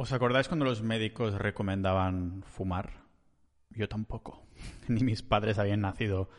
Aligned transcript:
¿Os 0.00 0.14
acordáis 0.14 0.48
cuando 0.48 0.64
los 0.64 0.80
médicos 0.80 1.34
recomendaban 1.34 2.42
fumar? 2.46 3.02
Yo 3.68 3.86
tampoco. 3.86 4.46
Ni 4.88 5.04
mis 5.04 5.22
padres 5.22 5.58
habían 5.58 5.82
nacido 5.82 6.30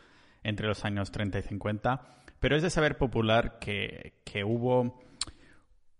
entre 0.42 0.66
los 0.66 0.84
años 0.84 1.12
30 1.12 1.38
y 1.38 1.42
50. 1.42 2.02
Pero 2.40 2.56
es 2.56 2.64
de 2.64 2.70
saber 2.70 2.98
popular 2.98 3.60
que, 3.60 4.14
hubo 4.44 5.00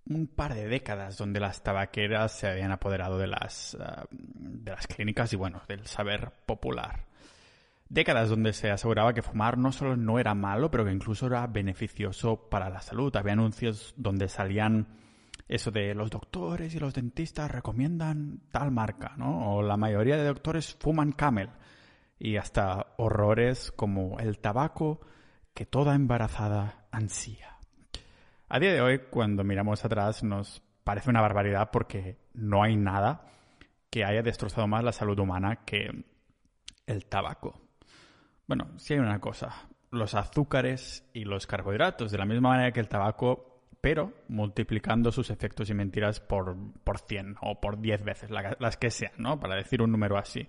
un 0.07 0.27
par 0.27 0.55
de 0.55 0.67
décadas 0.67 1.17
donde 1.17 1.39
las 1.39 1.63
tabaqueras 1.63 2.37
se 2.37 2.49
habían 2.49 2.73
apoderado 2.73 3.17
de 3.17 3.29
las, 3.29 3.77
ah, 3.81 4.07
de 4.11 4.73
las 4.73 4.89
clínicas 4.89 5.33
y, 5.33 5.37
bueno, 5.37 5.63
del 5.69 5.87
saber 5.87 6.33
popular. 6.45 7.07
Décadas 7.89 8.29
donde 8.29 8.55
se 8.55 8.73
aseguraba 8.73 9.15
que 9.15 9.23
fumar 9.23 9.57
no 9.57 9.71
solo 9.71 9.97
no 9.97 10.19
era 10.19 10.35
malo, 10.35 10.69
pero 10.73 10.85
que 10.85 10.91
incluso 10.91 11.29
era 11.29 11.47
beneficioso 11.47 12.49
para 12.51 12.71
la 12.71 12.81
salud. 12.81 13.15
Había 13.15 13.35
anuncios 13.35 13.95
donde 13.97 14.29
salían 14.29 15.01
eso 15.49 15.71
de 15.71 15.95
los 15.95 16.11
doctores 16.11 16.75
y 16.75 16.79
los 16.79 16.95
dentistas 16.95 17.51
recomiendan 17.51 18.41
tal 18.51 18.71
marca, 18.71 19.15
¿no? 19.17 19.55
O 19.55 19.63
la 19.63 19.77
mayoría 19.77 20.17
de 20.17 20.25
doctores 20.25 20.77
fuman 20.79 21.13
Camel. 21.13 21.51
Y 22.19 22.37
hasta 22.37 22.95
horrores 22.99 23.73
como 23.73 24.19
el 24.21 24.39
tabaco 24.39 25.01
que 25.55 25.67
toda 25.67 25.95
embarazada 25.95 26.87
ansía. 26.93 27.59
A 28.49 28.59
día 28.61 28.73
de 28.73 28.81
hoy, 28.81 29.01
cuando 29.11 29.45
miramos 29.45 29.85
atrás, 29.85 30.23
nos 30.23 30.63
parece 30.85 31.11
una 31.11 31.21
barbaridad 31.21 31.71
porque 31.73 32.19
no 32.35 32.63
hay 32.63 32.77
nada 32.77 33.27
que 33.91 34.05
haya 34.05 34.23
destrozado 34.23 34.67
más 34.69 34.85
la 34.85 34.93
salud 34.93 35.19
humana 35.19 35.65
que 35.65 36.05
el 36.87 37.07
tabaco. 37.07 37.61
Bueno, 38.47 38.69
sí 38.77 38.95
hay 38.95 39.01
una 39.01 39.21
cosa, 39.21 39.69
los 39.91 40.15
azúcares 40.15 41.09
y 41.13 41.25
los 41.25 41.47
carbohidratos, 41.47 42.11
de 42.11 42.19
la 42.19 42.25
misma 42.25 42.51
manera 42.51 42.73
que 42.73 42.81
el 42.81 42.89
tabaco 42.89 43.52
pero 43.83 44.13
multiplicando 44.29 45.11
sus 45.11 45.29
efectos 45.29 45.69
y 45.69 45.75
mentiras 45.75 46.21
por, 46.21 46.57
por 46.85 47.01
100 47.01 47.37
o 47.43 47.61
por 47.61 47.81
10 47.81 48.05
veces, 48.05 48.31
las 48.31 48.77
que 48.77 48.91
sean, 48.91 49.13
¿no? 49.19 49.41
Para 49.41 49.57
decir 49.57 49.83
un 49.83 49.91
número 49.91 50.17
así. 50.17 50.49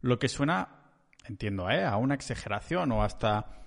Lo 0.00 0.18
que 0.18 0.26
suena, 0.26 0.80
entiendo, 1.28 1.70
¿eh? 1.70 1.84
a 1.84 1.98
una 1.98 2.14
exageración 2.14 2.90
o 2.92 3.02
hasta 3.04 3.62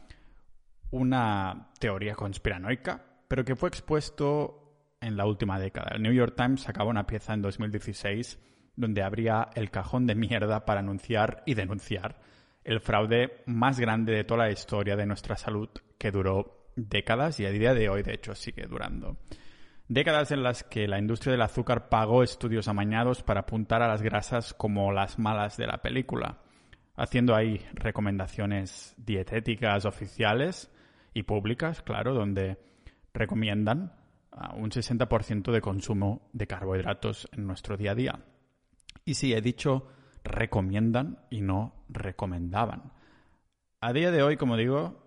una 0.89 1.69
teoría 1.79 2.15
conspiranoica, 2.15 3.05
pero 3.27 3.45
que 3.45 3.55
fue 3.55 3.69
expuesto 3.69 4.97
en 4.99 5.15
la 5.15 5.27
última 5.27 5.59
década. 5.59 5.91
El 5.95 6.01
New 6.01 6.13
York 6.13 6.33
Times 6.35 6.61
sacaba 6.61 6.89
una 6.89 7.05
pieza 7.05 7.35
en 7.35 7.43
2016 7.43 8.39
donde 8.75 9.03
habría 9.03 9.49
el 9.53 9.69
cajón 9.69 10.07
de 10.07 10.15
mierda 10.15 10.65
para 10.65 10.79
anunciar 10.79 11.43
y 11.45 11.53
denunciar 11.53 12.19
el 12.63 12.79
fraude 12.79 13.43
más 13.45 13.79
grande 13.79 14.13
de 14.13 14.23
toda 14.23 14.45
la 14.45 14.51
historia 14.51 14.95
de 14.95 15.05
nuestra 15.05 15.37
salud 15.37 15.69
que 15.99 16.09
duró 16.09 16.64
décadas 16.75 17.39
y 17.39 17.45
a 17.45 17.51
día 17.51 17.73
de 17.73 17.89
hoy, 17.89 18.03
de 18.03 18.13
hecho, 18.13 18.35
sigue 18.35 18.67
durando. 18.67 19.17
Décadas 19.87 20.31
en 20.31 20.43
las 20.43 20.63
que 20.63 20.87
la 20.87 20.99
industria 20.99 21.31
del 21.31 21.41
azúcar 21.41 21.89
pagó 21.89 22.23
estudios 22.23 22.67
amañados 22.67 23.21
para 23.21 23.41
apuntar 23.41 23.81
a 23.81 23.87
las 23.87 24.01
grasas 24.01 24.53
como 24.53 24.91
las 24.91 25.19
malas 25.19 25.57
de 25.57 25.67
la 25.67 25.77
película, 25.77 26.39
haciendo 26.95 27.35
ahí 27.35 27.61
recomendaciones 27.73 28.95
dietéticas 28.97 29.85
oficiales 29.85 30.71
y 31.13 31.23
públicas, 31.23 31.81
claro, 31.81 32.13
donde 32.13 32.57
recomiendan 33.13 33.93
un 34.55 34.69
60% 34.69 35.51
de 35.51 35.61
consumo 35.61 36.29
de 36.33 36.47
carbohidratos 36.47 37.29
en 37.31 37.45
nuestro 37.47 37.77
día 37.77 37.91
a 37.91 37.95
día. 37.95 38.19
Y 39.05 39.13
sí, 39.13 39.33
he 39.33 39.41
dicho 39.41 39.87
recomiendan 40.25 41.19
y 41.29 41.41
no 41.41 41.85
recomendaban. 41.87 42.91
A 43.79 43.93
día 43.93 44.11
de 44.11 44.23
hoy, 44.23 44.35
como 44.35 44.57
digo, 44.57 45.04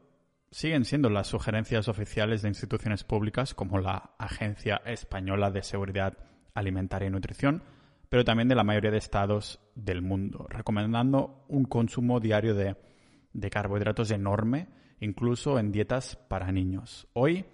siguen 0.50 0.84
siendo 0.84 1.10
las 1.10 1.26
sugerencias 1.26 1.88
oficiales 1.88 2.42
de 2.42 2.48
instituciones 2.48 3.04
públicas 3.04 3.54
como 3.54 3.78
la 3.78 4.14
Agencia 4.18 4.80
Española 4.84 5.50
de 5.50 5.62
Seguridad 5.62 6.16
Alimentaria 6.54 7.08
y 7.08 7.10
Nutrición, 7.10 7.62
pero 8.08 8.24
también 8.24 8.48
de 8.48 8.54
la 8.54 8.64
mayoría 8.64 8.90
de 8.90 8.98
estados 8.98 9.60
del 9.74 10.02
mundo, 10.02 10.46
recomendando 10.48 11.44
un 11.48 11.64
consumo 11.64 12.20
diario 12.20 12.54
de, 12.54 12.76
carbohidratos 13.50 14.10
enorme, 14.10 14.68
incluso 15.00 15.58
en 15.58 15.70
dietas 15.70 16.16
para 16.16 16.50
niños. 16.50 17.06
Hoy 17.12 17.44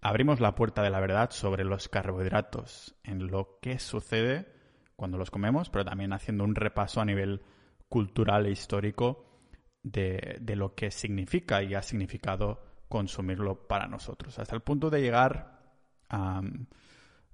abrimos 0.00 0.40
la 0.40 0.54
puerta 0.54 0.82
de 0.82 0.90
la 0.90 1.00
verdad 1.00 1.30
sobre 1.30 1.64
los 1.64 1.88
carbohidratos, 1.88 2.96
en 3.04 3.28
lo 3.28 3.58
que 3.62 3.78
sucede 3.78 4.48
cuando 4.96 5.16
los 5.16 5.30
comemos, 5.30 5.70
pero 5.70 5.84
también 5.84 6.12
haciendo 6.12 6.44
un 6.44 6.56
repaso 6.56 7.00
a 7.00 7.04
nivel 7.04 7.42
cultural 7.88 8.46
e 8.46 8.50
histórico 8.50 9.29
de, 9.82 10.40
lo 10.56 10.74
que 10.74 10.90
significa 10.90 11.62
y 11.62 11.74
ha 11.74 11.82
significado 11.82 12.62
consumirlo 12.88 13.66
para 13.66 13.86
nosotros. 13.86 14.38
Hasta 14.38 14.54
el 14.54 14.62
punto 14.62 14.90
de 14.90 15.00
llegar. 15.00 15.60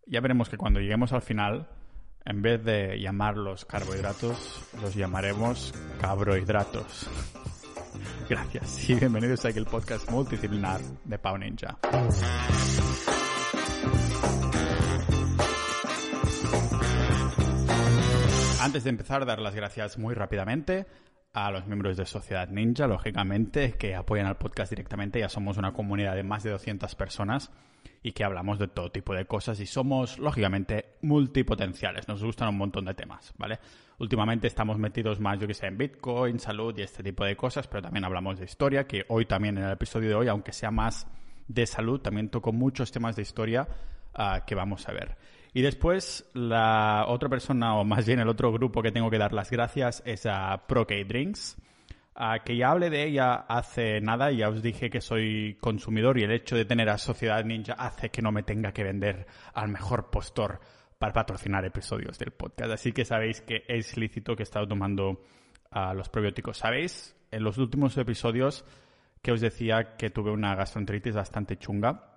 Ya 0.07 0.21
veremos 0.21 0.49
que 0.49 0.57
cuando 0.57 0.81
lleguemos 0.81 1.13
al 1.13 1.23
final, 1.23 1.69
en 2.25 2.43
vez 2.43 2.63
de 2.65 3.01
llamarlos 3.01 3.65
carbohidratos, 3.65 4.63
los 4.81 4.95
llamaremos 4.95 5.73
cabrohidratos. 6.01 7.09
Gracias 8.29 8.91
y 8.91 8.95
bienvenidos 8.95 9.45
a 9.45 9.49
el 9.49 9.65
podcast 9.65 10.11
multidisciplinar 10.11 10.81
de 11.05 11.19
Pau 11.19 11.39
Ninja. 11.39 11.79
Antes 18.61 18.85
de 18.85 18.91
empezar, 18.91 19.25
dar 19.25 19.39
las 19.39 19.55
gracias 19.55 19.97
muy 19.97 20.15
rápidamente 20.15 20.87
a 21.37 21.51
los 21.51 21.67
miembros 21.67 21.99
de 21.99 22.07
Sociedad 22.07 22.49
Ninja, 22.49 22.87
lógicamente, 22.87 23.73
que 23.73 23.95
apoyan 23.95 24.27
al 24.27 24.39
podcast 24.39 24.71
directamente. 24.71 25.21
Ya 25.21 25.29
somos 25.29 25.59
una 25.59 25.75
comunidad 25.75 26.15
de 26.15 26.23
más 26.23 26.43
de 26.43 26.51
200 26.51 26.95
personas 26.95 27.53
y 28.03 28.13
que 28.13 28.25
hablamos 28.25 28.59
de 28.59 28.69
todo 28.69 28.91
tipo 28.91 29.13
de 29.13 29.27
cosas 29.27 29.61
y 29.61 29.67
somos, 29.67 30.19
lógicamente, 30.19 30.97
multipotenciales. 31.03 32.09
Nos 32.09 32.25
gustan 32.25 32.49
un 32.49 32.57
montón 32.57 32.87
de 32.87 32.95
temas, 32.95 33.35
¿vale? 33.37 33.59
Últimamente 33.99 34.47
estamos 34.47 34.79
metidos 34.79 35.21
más, 35.21 35.39
yo 35.39 35.47
que 35.47 35.53
sé, 35.53 35.67
en 35.67 35.77
Bitcoin, 35.77 36.41
salud 36.41 36.75
y 36.79 36.81
este 36.81 37.03
tipo 37.03 37.23
de 37.27 37.37
cosas, 37.37 37.69
pero 37.69 37.83
también 37.83 38.07
hablamos 38.07 38.39
de 38.39 38.47
historia, 38.47 38.87
que 38.87 39.05
hoy 39.09 39.27
también 39.27 39.59
en 39.59 39.65
el 39.65 39.73
episodio 39.73 40.09
de 40.09 40.15
hoy, 40.15 40.29
aunque 40.29 40.53
sea 40.53 40.71
más 40.71 41.07
de 41.49 41.67
salud, 41.67 42.01
también 42.01 42.31
toco 42.31 42.51
muchos 42.51 42.91
temas 42.93 43.15
de 43.15 43.21
historia 43.21 43.69
ah, 44.15 44.45
que 44.47 44.55
vamos 44.55 44.89
a 44.89 44.93
ver. 44.93 45.19
Y 45.53 45.63
después 45.63 46.29
la 46.35 47.07
otra 47.09 47.29
persona, 47.29 47.77
o 47.77 47.85
más 47.85 48.07
bien 48.07 48.21
el 48.21 48.29
otro 48.29 48.53
grupo 48.53 48.83
que 48.83 48.93
tengo 48.93 49.11
que 49.11 49.19
dar 49.19 49.33
las 49.33 49.51
gracias 49.51 50.03
es 50.05 50.27
a 50.27 50.67
ProK 50.67 50.93
Drinks, 51.07 51.57
que 52.45 52.57
ya 52.57 52.71
hablé 52.71 52.91
de 52.91 53.05
ella 53.05 53.35
hace 53.35 54.01
nada 54.01 54.31
ya 54.31 54.49
os 54.49 54.63
dije 54.63 54.89
que 54.89 55.01
soy 55.01 55.59
consumidor 55.61 56.19
y 56.19 56.23
el 56.23 56.33
hecho 56.33 56.57
de 56.57 56.65
tener 56.65 56.89
a 56.89 56.97
Sociedad 56.99 57.45
Ninja 57.45 57.75
hace 57.75 58.11
que 58.11 58.23
no 58.23 58.33
me 58.33 58.43
tenga 58.43 58.73
que 58.73 58.85
vender 58.85 59.27
al 59.53 59.69
mejor 59.69 60.11
postor 60.11 60.61
para 60.99 61.13
patrocinar 61.13 61.65
episodios 61.67 62.19
del 62.19 62.31
podcast. 62.31 62.73
Así 62.73 62.93
que 62.93 63.05
sabéis 63.05 63.43
que 63.43 63.65
es 63.69 63.99
lícito 63.99 64.35
que 64.35 64.43
he 64.43 64.45
estado 64.45 64.67
tomando 64.67 65.23
los 65.95 66.09
probióticos. 66.09 66.59
¿Sabéis? 66.59 67.15
En 67.31 67.45
los 67.45 67.59
últimos 67.59 67.97
episodios 67.99 68.65
que 69.21 69.33
os 69.33 69.41
decía 69.41 69.97
que 69.97 70.09
tuve 70.09 70.31
una 70.31 70.55
gastroenteritis 70.55 71.15
bastante 71.15 71.59
chunga 71.59 72.16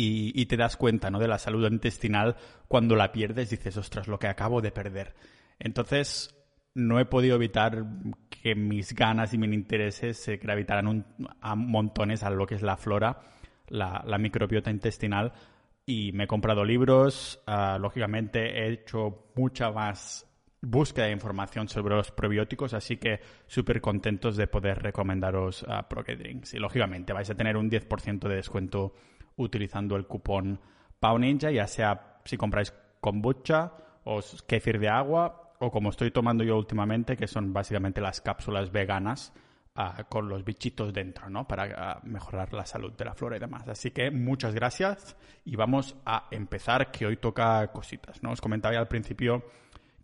y, 0.00 0.46
te 0.46 0.56
das 0.56 0.76
cuenta 0.76 1.10
¿no? 1.10 1.18
de 1.18 1.26
la 1.26 1.38
salud 1.38 1.68
intestinal 1.68 2.36
cuando 2.68 2.94
la 2.94 3.10
pierdes, 3.10 3.50
dices, 3.50 3.76
ostras, 3.76 4.06
lo 4.06 4.18
que 4.18 4.28
acabo 4.28 4.60
de 4.60 4.70
perder. 4.70 5.14
Entonces, 5.58 6.34
no 6.74 7.00
he 7.00 7.04
podido 7.04 7.34
evitar 7.34 7.84
que 8.30 8.54
mis 8.54 8.94
ganas 8.94 9.34
y 9.34 9.38
mis 9.38 9.52
intereses 9.52 10.16
se 10.18 10.36
gravitaran 10.36 11.04
a 11.40 11.54
montones 11.56 12.22
a 12.22 12.30
lo 12.30 12.46
que 12.46 12.54
es 12.54 12.62
la 12.62 12.76
flora, 12.76 13.18
la, 13.66 14.18
microbiota 14.18 14.70
intestinal, 14.70 15.32
y 15.84 16.12
me 16.12 16.24
he 16.24 16.26
comprado 16.28 16.64
libros, 16.64 17.42
ah, 17.46 17.78
lógicamente 17.80 18.40
he 18.40 18.72
hecho 18.72 19.32
mucha 19.34 19.72
más 19.72 20.26
búsqueda 20.60 21.06
de 21.06 21.12
información 21.12 21.68
sobre 21.68 21.96
los 21.96 22.12
probióticos, 22.12 22.72
así 22.72 22.98
que 22.98 23.20
súper 23.46 23.80
contentos 23.80 24.36
de 24.36 24.46
poder 24.46 24.80
recomendaros 24.80 25.64
a 25.64 25.88
uh. 25.90 26.40
Y 26.52 26.58
lógicamente 26.58 27.12
vais 27.12 27.30
a 27.30 27.34
tener 27.34 27.56
un 27.56 27.68
10% 27.68 28.28
de 28.28 28.36
descuento 28.36 28.94
utilizando 29.38 29.96
el 29.96 30.06
cupón 30.06 30.60
PAUNINJA, 31.00 31.50
ya 31.50 31.66
sea 31.66 32.20
si 32.24 32.36
compráis 32.36 32.74
kombucha 33.00 33.72
o 34.04 34.20
kefir 34.46 34.78
de 34.78 34.88
agua 34.88 35.54
o 35.60 35.70
como 35.70 35.90
estoy 35.90 36.10
tomando 36.10 36.44
yo 36.44 36.56
últimamente, 36.56 37.16
que 37.16 37.26
son 37.26 37.52
básicamente 37.52 38.00
las 38.00 38.20
cápsulas 38.20 38.70
veganas 38.70 39.32
ah, 39.74 40.04
con 40.08 40.28
los 40.28 40.44
bichitos 40.44 40.92
dentro, 40.92 41.28
¿no? 41.30 41.48
Para 41.48 41.64
ah, 41.76 42.00
mejorar 42.04 42.52
la 42.52 42.64
salud 42.64 42.92
de 42.92 43.04
la 43.04 43.14
flora 43.14 43.36
y 43.36 43.40
demás. 43.40 43.66
Así 43.68 43.90
que 43.90 44.10
muchas 44.10 44.54
gracias 44.54 45.16
y 45.44 45.56
vamos 45.56 45.96
a 46.04 46.28
empezar, 46.30 46.90
que 46.90 47.06
hoy 47.06 47.16
toca 47.16 47.66
cositas, 47.72 48.22
¿no? 48.22 48.32
Os 48.32 48.40
comentaba 48.40 48.74
ya 48.74 48.80
al 48.80 48.88
principio 48.88 49.44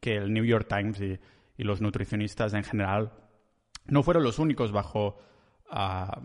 que 0.01 0.17
el 0.17 0.33
New 0.33 0.45
York 0.45 0.67
Times 0.69 1.01
y, 1.01 1.19
los 1.57 1.81
nutricionistas 1.81 2.53
en 2.53 2.65
general 2.65 3.13
no 3.87 4.03
fueron 4.03 4.25
los 4.25 4.41
únicos 4.41 4.73
bajo 4.73 5.19
ah, 5.71 6.21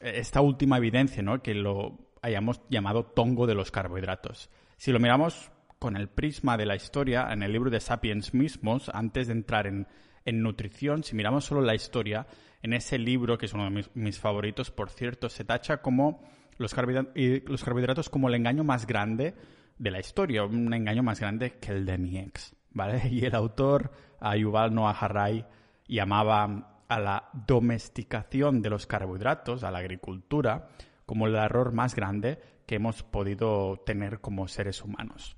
esta 0.00 0.40
última 0.40 0.78
evidencia, 0.78 1.22
¿no? 1.22 1.40
Que 1.40 1.54
lo 1.54 2.05
hayamos 2.22 2.60
llamado 2.68 3.04
tongo 3.04 3.46
de 3.46 3.54
los 3.54 3.70
carbohidratos. 3.70 4.50
Si 4.76 4.92
lo 4.92 5.00
miramos 5.00 5.50
con 5.78 5.96
el 5.96 6.08
prisma 6.08 6.56
de 6.56 6.66
la 6.66 6.76
historia, 6.76 7.28
en 7.32 7.42
el 7.42 7.52
libro 7.52 7.70
de 7.70 7.80
Sapiens 7.80 8.34
mismos, 8.34 8.90
antes 8.92 9.26
de 9.26 9.34
entrar 9.34 9.66
en, 9.66 9.86
nutrición, 10.24 11.04
si 11.04 11.14
miramos 11.14 11.44
solo 11.44 11.60
la 11.60 11.74
historia, 11.74 12.26
en 12.62 12.72
ese 12.72 12.98
libro, 12.98 13.38
que 13.38 13.46
es 13.46 13.52
uno 13.52 13.70
de 13.70 13.84
mis, 13.94 14.18
favoritos, 14.18 14.70
por 14.70 14.90
cierto, 14.90 15.28
se 15.28 15.44
tacha 15.44 15.82
como 15.82 16.22
los, 16.58 16.74
carbohidratos, 16.74 18.08
como 18.08 18.28
el 18.28 18.34
engaño 18.34 18.64
más 18.64 18.86
grande 18.86 19.34
de 19.78 19.90
la 19.90 20.00
historia, 20.00 20.44
un 20.44 20.72
engaño 20.72 21.02
más 21.02 21.20
grande 21.20 21.58
que 21.60 21.72
el 21.72 21.86
de 21.86 21.98
mi 21.98 22.18
ex, 22.18 22.56
¿vale? 22.70 23.02
Y 23.10 23.24
el 23.24 23.34
autor, 23.34 23.92
Yuval 24.36 24.74
Noah 24.74 24.96
Harari, 24.98 25.44
llamaba 25.86 26.82
a 26.88 27.00
la 27.00 27.28
domesticación 27.46 28.62
de 28.62 28.70
los 28.70 28.86
carbohidratos, 28.86 29.62
a 29.64 29.70
la 29.70 29.78
agricultura, 29.78 30.68
como 31.06 31.26
el 31.26 31.36
error 31.36 31.72
más 31.72 31.94
grande 31.94 32.38
que 32.66 32.74
hemos 32.74 33.02
podido 33.02 33.78
tener 33.86 34.20
como 34.20 34.48
seres 34.48 34.82
humanos. 34.82 35.36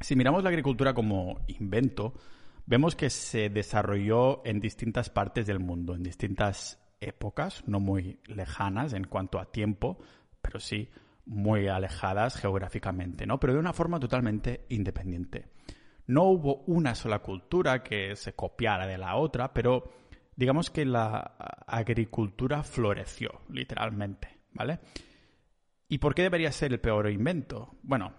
Si 0.00 0.16
miramos 0.16 0.42
la 0.42 0.48
agricultura 0.48 0.94
como 0.94 1.40
invento, 1.46 2.14
vemos 2.66 2.96
que 2.96 3.10
se 3.10 3.48
desarrolló 3.50 4.44
en 4.44 4.60
distintas 4.60 5.10
partes 5.10 5.46
del 5.46 5.60
mundo, 5.60 5.94
en 5.94 6.02
distintas 6.02 6.82
épocas, 7.00 7.62
no 7.66 7.78
muy 7.78 8.18
lejanas 8.26 8.94
en 8.94 9.04
cuanto 9.04 9.38
a 9.38 9.52
tiempo, 9.52 9.98
pero 10.42 10.60
sí 10.60 10.90
muy 11.26 11.68
alejadas 11.68 12.36
geográficamente, 12.36 13.26
¿no? 13.26 13.38
Pero 13.40 13.54
de 13.54 13.58
una 13.58 13.72
forma 13.72 14.00
totalmente 14.00 14.64
independiente. 14.68 15.48
No 16.06 16.24
hubo 16.24 16.62
una 16.66 16.94
sola 16.94 17.18
cultura 17.18 17.82
que 17.82 18.14
se 18.14 18.34
copiara 18.34 18.86
de 18.86 18.96
la 18.96 19.16
otra, 19.16 19.52
pero 19.52 19.90
digamos 20.36 20.70
que 20.70 20.84
la 20.84 21.18
agricultura 21.66 22.62
floreció, 22.62 23.40
literalmente, 23.50 24.35
¿vale? 24.56 24.80
¿Y 25.88 25.98
por 25.98 26.14
qué 26.14 26.22
debería 26.22 26.50
ser 26.50 26.72
el 26.72 26.80
peor 26.80 27.08
invento? 27.10 27.76
Bueno, 27.82 28.12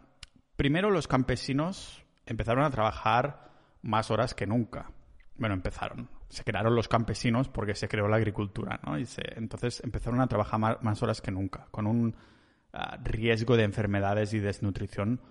primero 0.56 0.90
los 0.90 1.08
campesinos 1.08 2.06
empezaron 2.26 2.64
a 2.64 2.70
trabajar 2.70 3.52
más 3.82 4.10
horas 4.12 4.34
que 4.34 4.48
nunca. 4.48 4.92
Bueno, 5.36 5.56
empezaron. 5.56 6.10
Se 6.30 6.44
crearon 6.44 6.76
los 6.76 6.88
campesinos 6.88 7.50
porque 7.50 7.76
se 7.76 7.88
creó 7.88 8.08
la 8.08 8.18
agricultura, 8.18 8.80
¿no? 8.86 8.98
Y 8.98 9.06
entonces 9.36 9.82
empezaron 9.84 10.22
a 10.22 10.28
trabajar 10.28 10.80
más, 10.82 11.04
horas 11.04 11.22
que 11.22 11.32
nunca, 11.32 11.68
con 11.72 11.88
un 11.88 12.16
ah, 12.74 12.98
riesgo 13.04 13.56
de 13.56 13.64
enfermedades 13.64 14.34
y 14.34 14.40
desnutrición 14.40 15.22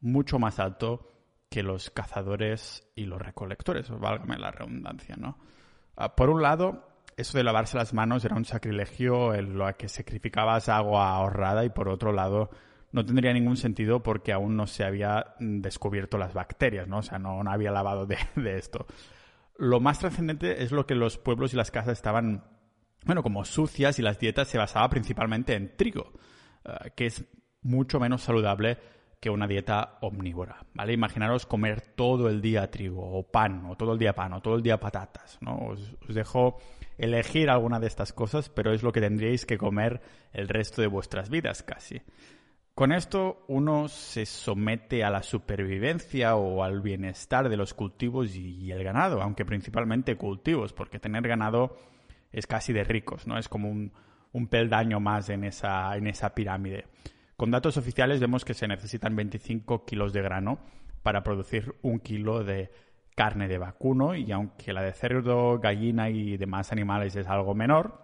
mucho 0.00 0.38
más 0.38 0.58
alto 0.58 1.12
que 1.48 1.62
los 1.62 1.90
cazadores 1.90 2.86
y 2.94 3.06
los 3.06 3.20
recolectores, 3.20 3.88
válgame 3.90 4.38
la 4.38 4.50
redundancia, 4.50 5.16
¿no? 5.16 5.38
Ah, 5.96 6.14
por 6.14 6.30
un 6.30 6.42
lado, 6.42 6.95
eso 7.16 7.38
de 7.38 7.44
lavarse 7.44 7.78
las 7.78 7.94
manos 7.94 8.24
era 8.24 8.36
un 8.36 8.44
sacrilegio 8.44 9.34
en 9.34 9.56
lo 9.56 9.74
que 9.76 9.88
sacrificabas 9.88 10.68
agua 10.68 11.10
ahorrada 11.10 11.64
y 11.64 11.70
por 11.70 11.88
otro 11.88 12.12
lado 12.12 12.50
no 12.92 13.04
tendría 13.04 13.32
ningún 13.32 13.56
sentido 13.56 14.02
porque 14.02 14.32
aún 14.32 14.56
no 14.56 14.66
se 14.66 14.84
había 14.84 15.34
descubierto 15.38 16.18
las 16.18 16.34
bacterias, 16.34 16.86
¿no? 16.88 16.98
O 16.98 17.02
sea, 17.02 17.18
no, 17.18 17.40
había 17.50 17.70
lavado 17.70 18.06
de, 18.36 18.58
esto. 18.58 18.86
Lo 19.56 19.80
más 19.80 19.98
trascendente 19.98 20.62
es 20.62 20.72
lo 20.72 20.86
que 20.86 20.94
los 20.94 21.18
pueblos 21.18 21.52
y 21.54 21.56
las 21.56 21.70
casas 21.70 21.94
estaban, 21.94 22.44
bueno, 23.04 23.22
como 23.22 23.44
sucias 23.44 23.98
y 23.98 24.02
las 24.02 24.18
dietas 24.18 24.48
se 24.48 24.58
basaban 24.58 24.90
principalmente 24.90 25.54
en 25.54 25.74
trigo, 25.76 26.12
eh, 26.64 26.90
que 26.94 27.06
es 27.06 27.24
mucho 27.62 27.98
menos 27.98 28.22
saludable 28.22 28.78
que 29.20 29.30
una 29.30 29.46
dieta 29.46 29.98
omnívora, 30.02 30.64
¿vale? 30.74 30.92
Imaginaros 30.92 31.46
comer 31.46 31.80
todo 31.80 32.28
el 32.28 32.40
día 32.40 32.70
trigo 32.70 33.02
o 33.02 33.22
pan, 33.22 33.64
o 33.66 33.76
todo 33.76 33.92
el 33.92 33.98
día 33.98 34.14
pan, 34.14 34.34
o 34.34 34.42
todo 34.42 34.56
el 34.56 34.62
día 34.62 34.78
patatas, 34.78 35.38
¿no? 35.40 35.56
Os, 35.58 35.96
os, 36.06 36.14
dejo 36.14 36.58
elegir 36.98 37.48
alguna 37.50 37.80
de 37.80 37.86
estas 37.86 38.12
cosas, 38.12 38.48
pero 38.50 38.72
es 38.72 38.82
lo 38.82 38.92
que 38.92 39.00
tendríais 39.00 39.46
que 39.46 39.58
comer 39.58 40.00
el 40.32 40.48
resto 40.48 40.82
de 40.82 40.88
vuestras 40.88 41.30
vidas 41.30 41.62
casi. 41.62 42.02
Con 42.74 42.92
esto 42.92 43.44
uno 43.48 43.88
se 43.88 44.26
somete 44.26 45.02
a 45.02 45.08
la 45.08 45.22
supervivencia 45.22 46.36
o 46.36 46.62
al 46.62 46.82
bienestar 46.82 47.48
de 47.48 47.56
los 47.56 47.72
cultivos 47.72 48.36
y 48.36 48.70
el 48.70 48.84
ganado, 48.84 49.22
aunque 49.22 49.46
principalmente 49.46 50.16
cultivos, 50.16 50.74
porque 50.74 50.98
tener 50.98 51.26
ganado 51.26 51.78
es 52.32 52.46
casi 52.46 52.74
de 52.74 52.84
ricos, 52.84 53.26
¿no? 53.26 53.38
Es 53.38 53.48
como 53.48 53.70
un, 53.70 53.92
un 54.32 54.48
peldaño 54.48 55.00
más 55.00 55.30
en 55.30 55.44
esa, 55.44 55.96
en 55.96 56.06
esa 56.06 56.34
pirámide. 56.34 56.84
Con 57.36 57.50
datos 57.50 57.76
oficiales 57.76 58.18
vemos 58.18 58.46
que 58.46 58.54
se 58.54 58.66
necesitan 58.66 59.14
25 59.14 59.84
kilos 59.84 60.14
de 60.14 60.22
grano 60.22 60.58
para 61.02 61.22
producir 61.22 61.74
un 61.82 62.00
kilo 62.00 62.42
de 62.44 62.70
carne 63.14 63.46
de 63.46 63.58
vacuno 63.58 64.14
y 64.14 64.32
aunque 64.32 64.72
la 64.72 64.82
de 64.82 64.94
cerdo, 64.94 65.58
gallina 65.58 66.08
y 66.08 66.38
demás 66.38 66.72
animales 66.72 67.14
es 67.14 67.26
algo 67.26 67.54
menor, 67.54 68.02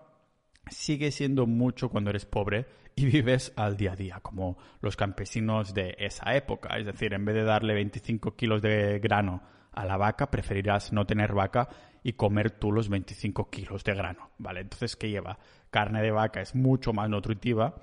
sigue 0.70 1.10
siendo 1.10 1.46
mucho 1.46 1.88
cuando 1.88 2.10
eres 2.10 2.26
pobre 2.26 2.66
y 2.94 3.06
vives 3.10 3.54
al 3.56 3.78
día 3.78 3.92
a 3.92 3.96
día, 3.96 4.20
como 4.20 4.58
los 4.82 4.96
campesinos 4.96 5.72
de 5.72 5.96
esa 5.98 6.36
época. 6.36 6.76
Es 6.76 6.84
decir, 6.84 7.14
en 7.14 7.24
vez 7.24 7.34
de 7.34 7.44
darle 7.44 7.72
25 7.72 8.36
kilos 8.36 8.60
de 8.60 8.98
grano 8.98 9.42
a 9.72 9.86
la 9.86 9.96
vaca, 9.96 10.30
preferirás 10.30 10.92
no 10.92 11.06
tener 11.06 11.32
vaca 11.32 11.70
y 12.02 12.12
comer 12.12 12.50
tú 12.50 12.70
los 12.70 12.90
25 12.90 13.48
kilos 13.48 13.82
de 13.82 13.94
grano, 13.94 14.30
¿vale? 14.36 14.60
Entonces, 14.60 14.94
¿qué 14.94 15.08
lleva? 15.08 15.38
Carne 15.70 16.02
de 16.02 16.10
vaca 16.10 16.42
es 16.42 16.54
mucho 16.54 16.92
más 16.92 17.08
nutritiva 17.08 17.76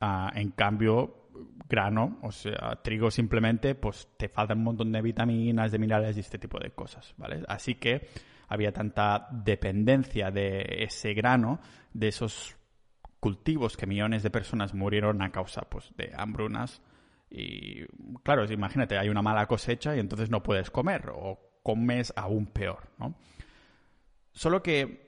Ah, 0.00 0.30
en 0.34 0.50
cambio, 0.52 1.28
grano, 1.68 2.18
o 2.22 2.30
sea, 2.30 2.80
trigo 2.82 3.10
simplemente, 3.10 3.74
pues 3.74 4.08
te 4.16 4.28
faltan 4.28 4.58
un 4.58 4.64
montón 4.64 4.92
de 4.92 5.02
vitaminas, 5.02 5.72
de 5.72 5.78
minerales 5.78 6.16
y 6.16 6.20
este 6.20 6.38
tipo 6.38 6.58
de 6.58 6.70
cosas, 6.70 7.14
¿vale? 7.16 7.42
Así 7.48 7.74
que 7.74 8.08
había 8.48 8.72
tanta 8.72 9.28
dependencia 9.30 10.30
de 10.30 10.84
ese 10.84 11.14
grano, 11.14 11.60
de 11.92 12.08
esos 12.08 12.56
cultivos 13.20 13.76
que 13.76 13.86
millones 13.86 14.22
de 14.22 14.30
personas 14.30 14.74
murieron 14.74 15.20
a 15.22 15.30
causa, 15.30 15.62
pues, 15.62 15.92
de 15.96 16.12
hambrunas. 16.16 16.80
Y 17.30 17.84
claro, 18.22 18.50
imagínate, 18.50 18.96
hay 18.96 19.08
una 19.08 19.22
mala 19.22 19.46
cosecha 19.46 19.94
y 19.94 20.00
entonces 20.00 20.30
no 20.30 20.42
puedes 20.42 20.70
comer 20.70 21.10
o 21.12 21.38
comes 21.62 22.12
aún 22.16 22.46
peor, 22.46 22.90
¿no? 22.98 23.14
Solo 24.32 24.62
que 24.62 25.07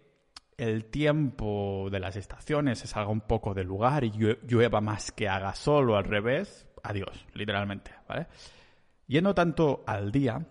el 0.60 0.84
tiempo 0.84 1.88
de 1.90 2.00
las 2.00 2.16
estaciones 2.16 2.80
se 2.80 2.86
salga 2.86 3.10
un 3.10 3.22
poco 3.22 3.54
del 3.54 3.66
lugar 3.66 4.04
y 4.04 4.10
llueva 4.10 4.82
más 4.82 5.10
que 5.10 5.26
haga 5.26 5.54
solo 5.54 5.96
al 5.96 6.04
revés, 6.04 6.68
adiós, 6.82 7.26
literalmente, 7.32 7.92
¿vale? 8.06 8.26
Yendo 9.06 9.34
tanto 9.34 9.82
al 9.86 10.12
día, 10.12 10.46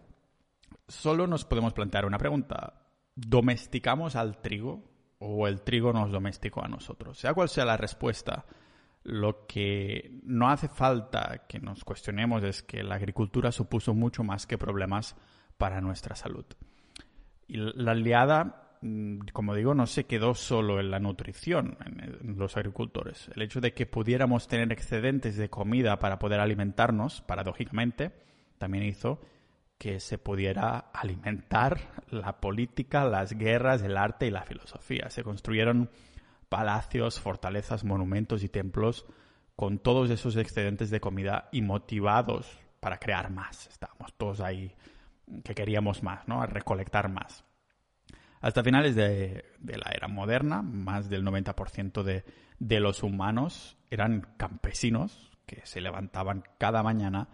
solo 0.88 1.28
nos 1.28 1.46
podemos 1.46 1.74
plantear 1.74 2.08
una 2.08 2.18
pregunta. 2.18 2.88
¿Domesticamos 3.14 4.16
al 4.16 4.42
trigo 4.42 4.84
o 5.20 5.48
el 5.48 5.62
trigo 5.62 5.94
nos 5.94 6.12
domesticó 6.12 6.66
a 6.66 6.68
nosotros? 6.68 7.20
Sea 7.20 7.36
cual 7.36 7.48
sea 7.48 7.66
la 7.66 7.78
respuesta, 7.78 8.48
lo 9.04 9.46
que 9.46 10.20
no 10.24 10.50
hace 10.50 10.70
falta 10.70 11.46
que 11.48 11.60
nos 11.60 11.84
cuestionemos 11.84 12.44
es 12.44 12.64
que 12.64 12.82
la 12.82 12.96
agricultura 12.96 13.52
supuso 13.52 13.94
mucho 13.94 14.24
más 14.24 14.48
que 14.48 14.58
problemas 14.58 15.16
para 15.60 15.82
nuestra 15.82 16.16
salud. 16.16 16.46
Y 17.48 17.58
la 17.58 17.92
aliada 17.92 18.69
como 19.34 19.56
digo, 19.56 19.74
no 19.74 19.88
se 19.88 20.06
quedó 20.06 20.34
solo 20.34 20.80
en 20.80 20.90
la 20.90 21.00
nutrición 21.00 21.78
en, 21.86 22.38
los 22.38 22.56
agricultores. 22.56 23.30
El 23.36 23.42
hecho 23.42 23.60
de 23.60 23.74
que 23.74 23.86
pudiéramos 23.86 24.48
tener 24.48 24.72
excedentes 24.72 25.36
de 25.36 25.50
comida 25.50 26.00
para 26.00 26.18
poder 26.18 26.40
alimentarnos, 26.40 27.22
paradójicamente, 27.22 28.12
también 28.58 28.86
hizo 28.86 29.20
que 29.78 30.00
se 30.00 30.18
pudiera 30.18 30.78
alimentar 30.94 31.80
la 32.10 32.40
política, 32.40 33.06
las 33.06 33.34
guerras, 33.34 33.82
el 33.82 33.98
arte 33.98 34.28
y 34.28 34.32
la 34.32 34.44
filosofía. 34.44 35.10
Se 35.10 35.24
construyeron 35.24 35.90
palacios, 36.48 37.20
fortalezas, 37.20 37.84
monumentos 37.84 38.44
y 38.44 38.50
templos 38.50 39.06
con 39.56 39.80
todos 39.80 40.10
esos 40.10 40.38
excedentes 40.38 40.90
de 40.90 41.02
comida 41.02 41.50
y 41.52 41.62
motivados 41.62 42.60
para 42.80 42.98
crear 42.98 43.30
más. 43.30 43.68
Estábamos 43.68 44.14
todos 44.14 44.40
ahí 44.40 44.74
que 45.44 45.54
queríamos 45.54 46.02
más, 46.02 46.28
¿no? 46.28 46.42
A 46.42 46.46
recolectar 46.46 47.10
más. 47.10 47.44
Hasta 48.42 48.64
finales 48.64 48.96
de, 48.96 49.46
la 49.62 49.92
era 49.94 50.08
moderna, 50.08 50.62
más 50.62 51.10
del 51.10 51.26
90% 51.26 52.04
de, 52.04 52.24
de 52.60 52.80
los 52.80 53.04
humanos 53.04 53.78
eran 53.90 54.34
campesinos 54.38 55.32
que 55.46 55.66
se 55.66 55.82
levantaban 55.82 56.44
cada 56.58 56.84
mañana 56.84 57.28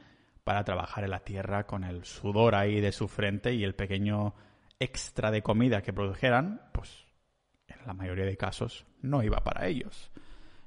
para 0.43 0.63
trabajar 0.63 1.03
en 1.03 1.11
la 1.11 1.19
tierra 1.19 1.65
con 1.65 1.83
el 1.83 2.05
sudor 2.05 2.55
ahí 2.55 2.79
de 2.79 2.91
su 2.91 3.07
frente 3.07 3.53
y 3.53 3.63
el 3.63 3.75
pequeño 3.75 4.35
extra 4.79 5.31
de 5.31 5.41
comida 5.41 5.81
que 5.81 5.93
produjeran, 5.93 6.61
pues 6.71 7.05
en 7.67 7.77
la 7.85 7.93
mayoría 7.93 8.25
de 8.25 8.37
casos 8.37 8.85
no 9.01 9.23
iba 9.23 9.43
para 9.43 9.67
ellos. 9.67 10.11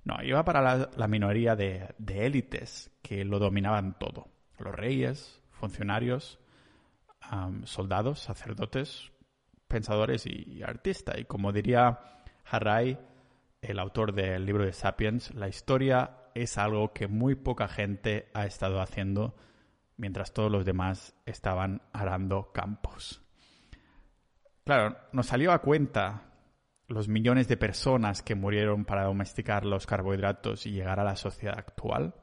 No, 0.04 0.23
iba 0.23 0.45
para 0.45 0.88
la, 0.97 1.09
minoría 1.09 1.54
de, 1.54 1.95
élites 2.09 2.90
que 3.02 3.25
lo 3.25 3.38
dominaban 3.38 3.99
todo. 3.99 4.28
Los 4.59 4.75
reyes, 4.75 5.42
funcionarios, 5.50 6.38
soldados, 7.64 8.21
sacerdotes, 8.21 9.12
pensadores 9.68 10.26
y 10.26 10.62
artistas. 10.62 11.18
Y 11.18 11.25
como 11.25 11.52
diría 11.52 12.00
Harari, 12.44 12.98
el 13.60 13.78
autor 13.78 14.12
del 14.12 14.44
libro 14.44 14.64
de 14.64 14.72
Sapiens, 14.72 15.34
la 15.34 15.48
historia 15.48 16.18
es 16.34 16.58
algo 16.58 16.92
que 16.92 17.08
muy 17.08 17.34
poca 17.34 17.68
gente 17.68 18.28
ha 18.34 18.46
estado 18.46 18.80
haciendo 18.80 19.34
mientras 19.96 20.32
todos 20.32 20.50
los 20.50 20.64
demás 20.64 21.14
estaban 21.26 21.82
arando 21.92 22.52
campos. 22.52 23.22
Claro, 24.64 24.96
nos 25.12 25.26
salió 25.26 25.52
a 25.52 25.60
cuenta 25.60 26.28
los 26.87 27.08
millones 27.08 27.48
de 27.48 27.56
personas 27.56 28.22
que 28.22 28.34
murieron 28.34 28.84
para 28.84 29.04
domesticar 29.04 29.64
los 29.64 29.87
carbohidratos 29.87 30.66
y 30.66 30.72
llegar 30.72 31.00
a 31.00 31.04
la 31.04 31.16
sociedad 31.16 31.58
actual. 31.58 32.14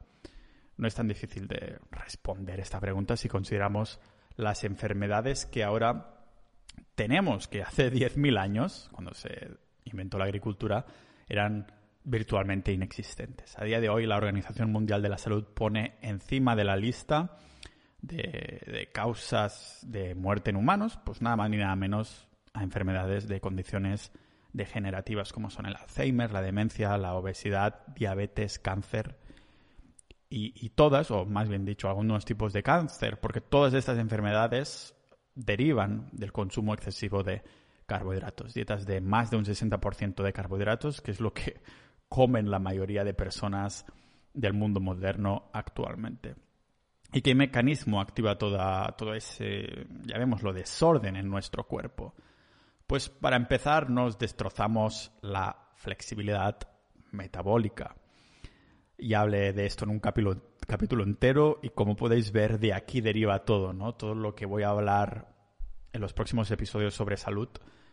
No 0.76 0.88
es 0.88 0.94
tan 0.94 1.08
difícil 1.08 1.46
de 1.46 1.78
responder 1.90 2.60
esta 2.60 2.80
pregunta 2.80 3.16
si 3.16 3.28
consideramos 3.28 4.00
las 4.36 4.64
enfermedades 4.64 5.46
que 5.46 5.64
ahora 5.64 6.15
tenemos 6.96 7.46
que 7.46 7.62
hace 7.62 7.92
10.000 7.92 8.38
años, 8.38 8.88
cuando 8.92 9.14
se 9.14 9.50
inventó 9.84 10.18
la 10.18 10.24
agricultura, 10.24 10.84
eran 11.28 11.72
virtualmente 12.02 12.72
inexistentes. 12.72 13.58
A 13.58 13.64
día 13.64 13.80
de 13.80 13.88
hoy 13.88 14.06
la 14.06 14.16
Organización 14.16 14.72
Mundial 14.72 15.02
de 15.02 15.08
la 15.08 15.18
Salud 15.18 15.44
pone 15.44 15.98
encima 16.02 16.56
de 16.56 16.64
la 16.64 16.76
lista 16.76 17.38
de, 18.00 18.88
causas 18.92 19.80
de 19.82 20.14
muerte 20.14 20.50
en 20.50 20.56
humanos, 20.56 20.98
pues 21.04 21.20
nada 21.20 21.36
más 21.36 21.50
ni 21.50 21.56
nada 21.56 21.74
menos 21.76 22.28
a 22.54 22.62
enfermedades 22.62 23.28
de 23.28 23.40
condiciones 23.40 24.12
degenerativas 24.52 25.32
como 25.32 25.50
son 25.50 25.66
el 25.66 25.76
Alzheimer, 25.76 26.30
la 26.30 26.42
demencia, 26.42 26.96
la 26.96 27.14
obesidad, 27.14 27.86
diabetes, 27.88 28.58
cáncer 28.58 29.18
y, 30.28 30.70
todas, 30.70 31.10
o 31.12 31.24
más 31.24 31.48
bien 31.48 31.64
dicho, 31.64 31.88
algunos 31.88 32.24
tipos 32.24 32.52
de 32.52 32.62
cáncer, 32.62 33.20
porque 33.20 33.40
todas 33.40 33.74
estas 33.74 33.98
enfermedades 33.98 34.95
derivan 35.36 36.08
del 36.10 36.32
consumo 36.32 36.74
excesivo 36.74 37.22
de 37.22 37.42
carbohidratos, 37.86 38.52
dietas 38.54 38.84
de 38.84 39.00
más 39.00 39.30
de 39.30 39.36
un 39.36 39.44
60% 39.44 40.24
de 40.24 40.32
carbohidratos, 40.32 41.00
que 41.00 41.12
es 41.12 41.20
lo 41.20 41.32
que 41.32 41.60
comen 42.08 42.50
la 42.50 42.58
mayoría 42.58 43.04
de 43.04 43.14
personas 43.14 43.86
del 44.34 44.54
mundo 44.54 44.80
moderno 44.80 45.50
actualmente. 45.52 46.34
¿Y 47.12 47.22
qué 47.22 47.34
mecanismo 47.34 48.00
activa 48.00 48.36
todo 48.36 49.14
ese, 49.14 49.86
ya 50.04 50.18
vemos, 50.18 50.42
lo 50.42 50.52
desorden 50.52 51.16
en 51.16 51.28
nuestro 51.28 51.64
cuerpo? 51.64 52.14
Pues 52.86 53.08
para 53.08 53.36
empezar 53.36 53.88
nos 53.90 54.18
destrozamos 54.18 55.12
la 55.22 55.70
flexibilidad 55.76 56.58
metabólica. 57.12 57.94
Y 58.98 59.14
hablé 59.14 59.52
de 59.52 59.66
esto 59.66 59.84
en 59.84 59.90
un 59.90 60.00
capítulo, 60.00 60.55
capítulo 60.66 61.04
entero 61.04 61.58
y 61.62 61.70
como 61.70 61.96
podéis 61.96 62.32
ver 62.32 62.58
de 62.58 62.74
aquí 62.74 63.00
deriva 63.00 63.44
todo, 63.44 63.72
¿no? 63.72 63.94
Todo 63.94 64.14
lo 64.14 64.34
que 64.34 64.46
voy 64.46 64.64
a 64.64 64.70
hablar 64.70 65.34
en 65.92 66.00
los 66.00 66.12
próximos 66.12 66.50
episodios 66.50 66.94
sobre 66.94 67.16
salud 67.16 67.48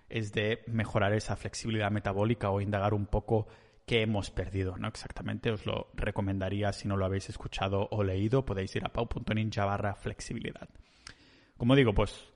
es 0.10 0.34
de 0.34 0.63
mejorar 0.68 1.13
esa 1.13 1.36
flexibilidad 1.36 1.92
metabólica 1.92 2.50
o 2.50 2.62
indagar 2.62 2.94
un 2.94 3.06
poco 3.06 3.48
qué 3.86 4.01
hemos 4.01 4.32
perdido, 4.32 4.77
¿no? 4.77 4.88
Exactamente, 4.88 5.51
os 5.51 5.65
lo 5.65 5.89
recomendaría 5.94 6.72
si 6.74 6.88
no 6.88 6.98
lo 6.98 7.06
habéis 7.06 7.30
escuchado 7.30 7.88
o 7.92 8.03
leído, 8.03 8.46
podéis 8.46 8.75
ir 8.75 8.86
a 8.86 8.94
pau.ninja 8.94 9.65
barra 9.65 9.96
flexibilidad. 9.96 10.70
Como 11.58 11.75
digo, 11.75 11.94
pues 11.94 12.34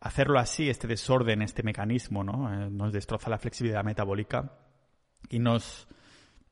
hacerlo 0.00 0.38
así, 0.38 0.68
este 0.68 0.86
desorden, 0.86 1.42
este 1.42 1.62
mecanismo, 1.62 2.24
¿no? 2.24 2.52
Eh, 2.52 2.70
nos 2.70 2.92
destroza 2.92 3.30
la 3.30 3.38
flexibilidad 3.38 3.84
metabólica 3.84 4.58
y 5.28 5.38
nos 5.38 5.88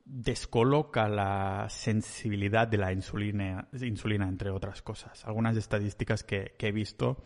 descoloca 0.05 1.09
la 1.09 1.67
sensibilidad 1.69 2.67
de 2.67 2.77
la 2.77 2.93
insulina, 2.93 3.67
insulina 3.81 4.27
entre 4.27 4.51
otras 4.51 4.81
cosas. 4.81 5.25
Algunas 5.25 5.57
estadísticas 5.57 6.23
que, 6.23 6.55
que 6.57 6.67
he 6.67 6.71
visto 6.71 7.23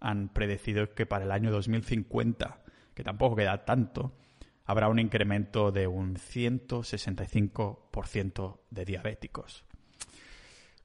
han 0.00 0.30
predecido 0.30 0.94
que 0.94 1.06
para 1.06 1.24
el 1.24 1.30
año 1.30 1.52
2050, 1.52 2.62
que 2.94 3.04
tampoco 3.04 3.36
queda 3.36 3.64
tanto, 3.64 4.16
habrá 4.64 4.88
un 4.88 4.98
incremento 4.98 5.70
de 5.70 5.86
un 5.86 6.16
165% 6.16 8.58
de 8.70 8.84
diabéticos. 8.84 9.64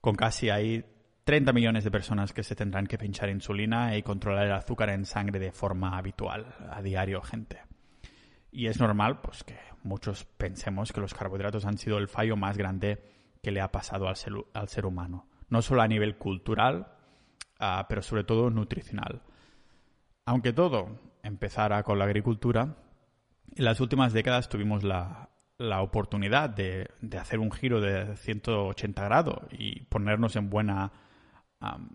Con 0.02 0.16
casi 0.16 0.50
ahí 0.50 0.84
30 1.24 1.54
millones 1.54 1.84
de 1.84 1.92
personas 1.92 2.34
que 2.34 2.44
se 2.44 2.56
tendrán 2.56 2.88
que 2.88 2.98
pinchar 2.98 3.30
insulina 3.30 3.98
y 3.98 4.04
controlar 4.04 4.46
el 4.46 4.54
azúcar 4.54 4.92
en 4.92 5.06
sangre 5.06 5.40
de 5.40 5.52
forma 5.52 5.98
habitual, 5.98 6.56
a 6.70 6.82
diario, 6.82 7.22
gente. 7.22 7.60
Y 8.52 8.68
es 8.68 8.80
normal 8.80 9.22
pues, 9.22 9.44
que 9.44 9.58
muchos 9.84 10.26
pensemos 10.26 10.92
que 10.92 11.02
los 11.02 11.14
carbohidratos 11.14 11.66
han 11.66 11.78
sido 11.78 11.98
el 11.98 12.08
fallo 12.08 12.36
más 12.36 12.58
grande 12.58 13.02
que 13.42 13.52
le 13.52 13.62
ha 13.62 13.72
pasado 13.72 14.08
al 14.08 14.16
ser, 14.68 14.86
humano. 14.86 15.28
No 15.50 15.62
solo 15.62 15.82
a 15.82 15.88
nivel 15.88 16.18
cultural, 16.18 16.88
ah, 17.60 17.86
pero 17.88 18.02
sobre 18.02 18.24
todo 18.24 18.50
nutricional. 18.50 19.22
Aunque 20.26 20.54
todo 20.54 21.00
empezara 21.24 21.84
con 21.84 22.00
la 22.00 22.06
agricultura, 22.06 22.76
en 23.56 23.66
las 23.66 23.80
últimas 23.80 24.14
décadas 24.14 24.50
tuvimos 24.50 24.84
la, 24.84 25.30
oportunidad 25.82 26.50
de, 26.50 26.90
hacer 27.20 27.40
un 27.40 27.52
giro 27.52 27.82
de 27.82 28.16
180 28.18 29.04
grados 29.04 29.40
y 29.52 29.82
ponernos 29.86 30.36
en 30.36 30.50
buena 30.50 30.92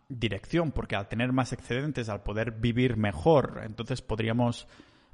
dirección, 0.08 0.72
porque 0.72 0.96
al 0.96 1.08
tener 1.08 1.32
más 1.32 1.52
excedentes, 1.52 2.08
al 2.08 2.22
poder 2.22 2.52
vivir 2.52 2.96
mejor, 2.96 3.60
entonces 3.64 4.02
podríamos 4.02 4.66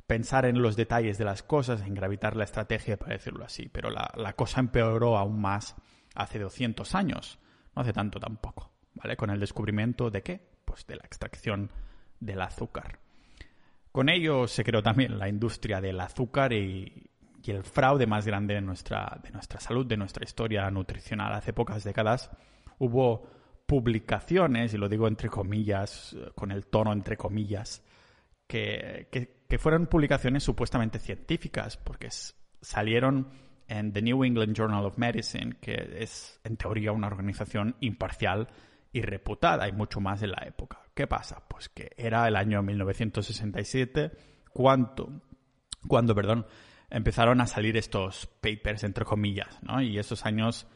pensar 0.08 0.46
en 0.46 0.62
los 0.62 0.74
detalles 0.74 1.18
de 1.18 1.26
las 1.26 1.42
cosas, 1.42 1.82
en 1.82 1.94
gravitar 1.94 2.34
la 2.34 2.44
estrategia, 2.44 2.96
para 2.96 3.12
decirlo 3.12 3.44
así. 3.44 3.68
Pero 3.68 3.90
la, 3.90 4.32
cosa 4.32 4.58
empeoró 4.58 5.18
aún 5.18 5.38
más 5.38 5.76
hace 6.14 6.38
200 6.38 6.94
años, 6.94 7.38
no 7.76 7.82
hace 7.82 7.92
tanto 7.92 8.18
tampoco, 8.18 8.72
¿vale? 8.94 9.16
Con 9.18 9.28
el 9.28 9.38
descubrimiento 9.38 10.10
de 10.10 10.22
qué? 10.22 10.48
Pues 10.64 10.86
de 10.86 10.96
la 10.96 11.04
extracción 11.04 11.70
del 12.18 12.40
azúcar. 12.40 12.98
Con 13.92 14.08
ello 14.08 14.48
se 14.48 14.64
creó 14.64 14.82
también 14.82 15.18
la 15.18 15.28
industria 15.28 15.80
del 15.80 16.00
azúcar 16.00 16.52
y, 16.52 17.04
el 17.46 17.64
fraude 17.64 18.06
más 18.06 18.26
grande 18.26 18.52
de 18.52 18.60
nuestra, 18.60 19.18
de 19.22 19.30
nuestra 19.30 19.58
salud, 19.58 19.86
de 19.86 19.96
nuestra 19.96 20.22
historia 20.22 20.70
nutricional. 20.70 21.32
Hace 21.32 21.54
pocas 21.54 21.82
décadas 21.82 22.30
hubo 22.78 23.26
publicaciones, 23.64 24.74
y 24.74 24.76
lo 24.76 24.86
digo 24.86 25.08
entre 25.08 25.30
comillas, 25.30 26.14
con 26.34 26.50
el 26.50 26.66
tono 26.66 26.92
entre 26.92 27.16
comillas, 27.16 27.82
que, 28.46 29.37
fueron 29.56 29.86
publicaciones 29.86 30.42
supuestamente 30.42 30.98
científicas, 30.98 31.78
porque 31.78 32.10
salieron 32.60 33.28
en 33.66 33.92
The 33.92 34.02
New 34.02 34.24
England 34.24 34.54
Journal 34.54 34.84
of 34.84 34.98
Medicine, 34.98 35.56
que 35.60 35.96
es 36.00 36.38
en 36.44 36.58
teoría 36.58 36.92
una 36.92 37.06
organización 37.06 37.76
imparcial 37.80 38.48
y 38.92 39.00
reputada, 39.00 39.68
y 39.68 39.72
mucho 39.72 40.00
más 40.00 40.22
en 40.22 40.32
la 40.32 40.42
época. 40.46 40.80
¿Qué 40.94 41.06
pasa? 41.06 41.42
Pues 41.48 41.68
que 41.68 41.92
era 41.96 42.26
el 42.28 42.36
año 42.36 42.62
1967 42.62 44.12
cuando, 44.52 45.22
cuando 45.86 46.14
perdón, 46.14 46.46
empezaron 46.90 47.40
a 47.40 47.46
salir 47.46 47.76
estos 47.76 48.26
papers, 48.26 48.84
entre 48.84 49.04
comillas, 49.04 49.62
¿no? 49.62 49.80
Y 49.80 49.98
esos 49.98 50.26
años 50.26 50.66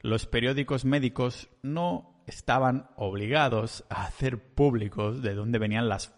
los 0.00 0.26
periódicos 0.26 0.84
médicos 0.84 1.48
no 1.62 2.22
estaban 2.26 2.90
obligados 2.96 3.84
a 3.88 4.04
hacer 4.04 4.38
públicos 4.54 5.22
de 5.22 5.34
dónde 5.34 5.58
venían 5.58 5.88
las, 5.88 6.14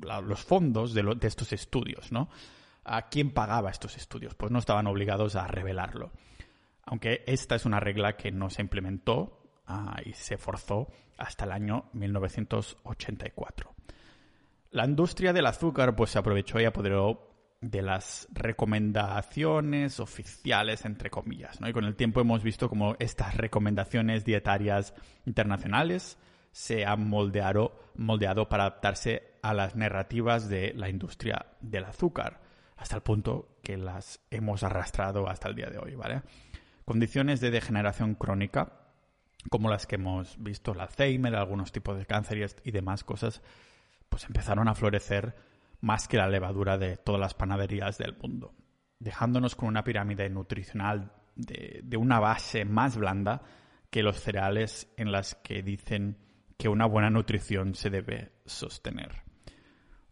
los 0.00 0.44
fondos 0.44 0.94
de, 0.94 1.16
estos 1.22 1.52
estudios, 1.52 2.12
¿no? 2.12 2.28
¿A 2.84 3.08
quién 3.08 3.30
pagaba 3.30 3.70
estos 3.70 3.96
estudios? 3.96 4.34
Pues 4.34 4.52
no 4.52 4.58
estaban 4.58 4.86
obligados 4.86 5.36
a 5.36 5.46
revelarlo. 5.46 6.12
Aunque 6.84 7.24
esta 7.26 7.56
es 7.56 7.64
una 7.64 7.80
regla 7.80 8.16
que 8.16 8.30
no 8.30 8.48
se 8.48 8.62
implementó 8.62 9.46
Ah, 9.66 10.00
y 10.04 10.12
se 10.12 10.38
forzó 10.38 10.88
hasta 11.18 11.44
el 11.44 11.52
año 11.52 11.86
1984. 11.92 13.74
La 14.70 14.84
industria 14.84 15.32
del 15.32 15.46
azúcar 15.46 15.96
pues 15.96 16.10
se 16.10 16.18
aprovechó 16.18 16.60
y 16.60 16.66
apoderó 16.66 17.32
de 17.60 17.82
las 17.82 18.28
recomendaciones 18.32 19.98
oficiales, 19.98 20.84
entre 20.84 21.10
comillas. 21.10 21.60
¿no? 21.60 21.68
Y 21.68 21.72
con 21.72 21.84
el 21.84 21.96
tiempo 21.96 22.20
hemos 22.20 22.44
visto 22.44 22.68
cómo 22.68 22.94
estas 23.00 23.36
recomendaciones 23.36 24.24
dietarias 24.24 24.94
internacionales 25.24 26.16
se 26.52 26.86
han 26.86 27.08
moldeado, 27.08 27.90
moldeado 27.96 28.48
para 28.48 28.64
adaptarse 28.64 29.35
a 29.48 29.54
las 29.54 29.76
narrativas 29.76 30.48
de 30.48 30.72
la 30.74 30.88
industria 30.88 31.46
del 31.60 31.84
azúcar, 31.84 32.40
hasta 32.76 32.96
el 32.96 33.02
punto 33.02 33.56
que 33.62 33.76
las 33.76 34.20
hemos 34.30 34.64
arrastrado 34.64 35.28
hasta 35.28 35.48
el 35.48 35.54
día 35.54 35.70
de 35.70 35.78
hoy. 35.78 35.94
¿vale? 35.94 36.22
Condiciones 36.84 37.40
de 37.40 37.50
degeneración 37.50 38.14
crónica 38.14 38.72
como 39.48 39.70
las 39.70 39.86
que 39.86 39.94
hemos 39.94 40.42
visto, 40.42 40.72
el 40.72 40.80
Alzheimer, 40.80 41.36
algunos 41.36 41.70
tipos 41.70 41.96
de 41.96 42.06
cáncer 42.06 42.50
y, 42.64 42.70
demás 42.72 43.04
cosas, 43.04 43.42
pues 44.08 44.24
empezaron 44.24 44.66
a 44.66 44.74
florecer 44.74 45.36
más 45.80 46.08
que 46.08 46.16
la 46.16 46.28
levadura 46.28 46.76
de 46.78 46.96
todas 46.96 47.20
las 47.20 47.34
panaderías 47.34 47.98
del 47.98 48.16
mundo, 48.16 48.54
dejándonos 48.98 49.54
con 49.54 49.68
una 49.68 49.84
pirámide 49.84 50.28
nutricional 50.28 51.12
de, 51.36 51.80
de 51.84 51.96
una 51.96 52.18
base 52.18 52.64
más 52.64 52.96
blanda 52.96 53.42
que 53.90 54.02
los 54.02 54.20
cereales 54.20 54.92
en 54.96 55.12
las 55.12 55.36
que 55.36 55.62
dicen 55.62 56.18
que 56.58 56.68
una 56.68 56.86
buena 56.86 57.10
nutrición 57.10 57.76
se 57.76 57.90
debe 57.90 58.32
sostener. 58.46 59.25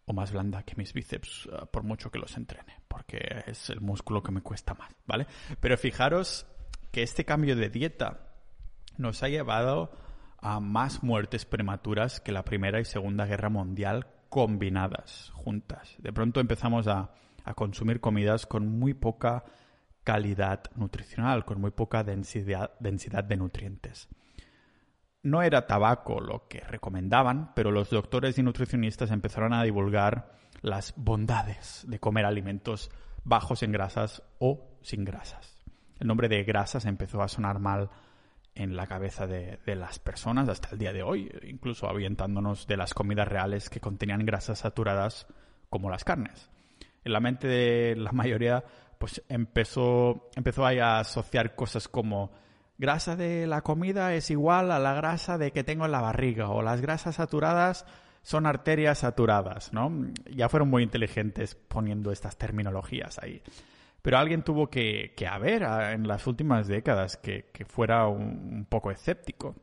O 0.07 0.13
más 0.13 0.33
blanda 0.33 0.63
que 0.63 0.77
mis 0.77 0.93
bíceps, 0.93 1.49
eh, 1.51 1.67
por 1.73 1.83
mucho 1.83 2.11
que 2.11 2.19
los 2.19 2.37
entrene, 2.37 2.81
porque 2.89 3.45
es 3.47 3.71
el 3.71 3.81
músculo 3.81 4.23
que 4.23 4.33
me 4.33 4.43
cuesta 4.43 4.75
más, 4.75 4.91
¿vale? 5.07 5.27
Pero 5.61 5.79
fijaros 5.79 6.47
que 6.93 7.03
este 7.03 7.25
cambio 7.25 7.57
de 7.57 7.71
dieta 7.71 8.35
nos 8.99 9.23
ha 9.23 9.29
llevado 9.29 9.91
a 10.39 10.61
más 10.61 11.03
muertes 11.03 11.47
prematuras 11.47 12.21
que 12.21 12.31
la 12.31 12.45
Primera 12.45 12.79
y 12.79 12.85
Segunda 12.85 13.25
Guerra 13.25 13.49
Mundial 13.49 14.07
combinadas, 14.29 15.31
juntas. 15.35 15.95
De 15.99 16.13
pronto 16.13 16.41
empezamos 16.41 16.87
a, 16.87 17.11
consumir 17.55 18.01
comidas 18.01 18.47
con 18.47 18.67
muy 18.67 18.95
poca 18.95 19.45
calidad 20.03 20.63
nutricional, 20.77 21.45
con 21.45 21.61
muy 21.61 21.71
poca 21.71 22.03
densidad, 22.03 22.73
densidad 22.81 23.23
de 23.23 23.37
nutrientes. 23.37 24.09
No 25.25 25.43
era 25.43 25.67
tabaco 25.67 26.21
lo 26.21 26.49
que 26.49 26.61
recomendaban, 26.61 27.55
pero 27.55 27.71
los 27.71 27.89
doctores 27.89 28.39
y 28.39 28.43
nutricionistas 28.43 29.11
empezaron 29.11 29.55
a 29.55 29.63
divulgar 29.63 30.33
las 30.61 30.93
bondades 30.97 31.83
de 31.89 31.99
comer 31.99 32.27
alimentos 32.27 32.91
bajos 33.25 33.63
en 33.63 33.73
grasas 33.73 34.23
o 34.39 34.69
sin 34.83 35.03
grasas. 35.03 35.57
El 35.99 36.09
nombre 36.09 36.29
de 36.29 36.45
grasas 36.45 36.85
empezó 36.85 37.23
a 37.23 37.29
sonar 37.29 37.59
mal 37.59 37.89
en 38.55 38.77
la 38.77 38.87
cabeza 38.87 39.27
de, 39.27 39.59
las 39.65 39.99
personas 39.99 40.51
hasta 40.51 40.69
el 40.73 40.79
día 40.79 40.93
de 40.93 41.03
hoy, 41.03 41.33
incluso 41.49 41.89
avientándonos 41.89 42.67
de 42.67 42.77
las 42.77 42.93
comidas 42.93 43.27
reales 43.27 43.71
que 43.71 43.81
contenían 43.81 44.27
grasas 44.27 44.59
saturadas 44.59 45.27
como 45.71 45.89
las 45.89 46.05
carnes. 46.05 46.51
En 47.03 47.15
la 47.15 47.21
mente 47.21 47.49
de 47.49 47.97
la 47.97 48.13
mayoría, 48.13 48.63
pues 48.99 49.23
empezó, 49.31 50.29
empezó 50.37 50.67
a 50.67 50.99
asociar 50.99 51.55
cosas 51.57 51.89
como 51.89 52.44
grasa 52.79 53.17
de 53.17 53.47
la 53.47 53.63
comida 53.63 54.15
es 54.15 54.31
igual 54.31 54.71
a 54.71 54.79
la 54.79 54.95
grasa 54.95 55.39
de 55.39 55.53
que 55.53 55.65
tengo 55.65 55.85
en 55.85 55.93
la 55.93 56.01
barriga 56.01 56.49
o 56.49 56.63
las 56.63 56.81
grasas 56.81 57.17
saturadas 57.17 57.87
son 58.23 58.47
arterias 58.47 58.99
saturadas, 58.99 59.73
¿no? 59.73 59.93
Ya 60.31 60.49
fueron 60.49 60.71
muy 60.71 60.83
inteligentes 60.83 61.55
poniendo 61.55 62.11
estas 62.11 62.39
terminologías 62.39 63.19
ahí. 63.19 63.43
Pero 64.01 64.19
alguien 64.19 64.43
tuvo 64.43 64.69
que, 64.69 65.15
haber 65.31 65.63
en 65.63 66.09
las 66.09 66.27
últimas 66.27 66.67
décadas 66.67 67.17
que, 67.17 67.51
fuera 67.67 68.07
un, 68.07 68.67
poco 68.69 68.91
escéptico. 68.91 69.57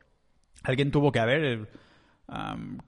Alguien 0.62 0.90
tuvo 0.90 1.12
que 1.12 1.20
haber 1.20 1.70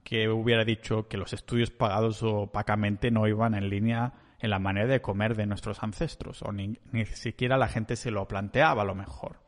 que 0.05 0.29
hubiera 0.29 0.65
dicho 0.65 1.07
que 1.07 1.17
los 1.17 1.33
estudios 1.33 1.71
pagados 1.71 2.23
opacamente 2.23 3.11
no 3.11 3.27
iban 3.27 3.55
en 3.55 3.69
línea 3.69 4.15
en 4.39 4.51
la 4.51 4.59
manera 4.59 4.87
de 4.87 5.03
comer 5.03 5.37
de 5.37 5.47
nuestros 5.47 5.83
ancestros, 5.83 6.43
o 6.43 6.53
ni, 6.53 6.79
ni 6.93 7.05
siquiera 7.07 7.57
la 7.57 7.69
gente 7.69 7.97
se 7.97 8.11
lo 8.11 8.27
planteaba 8.27 8.83
a 8.83 8.85
lo 8.85 8.95
mejor. 8.95 9.44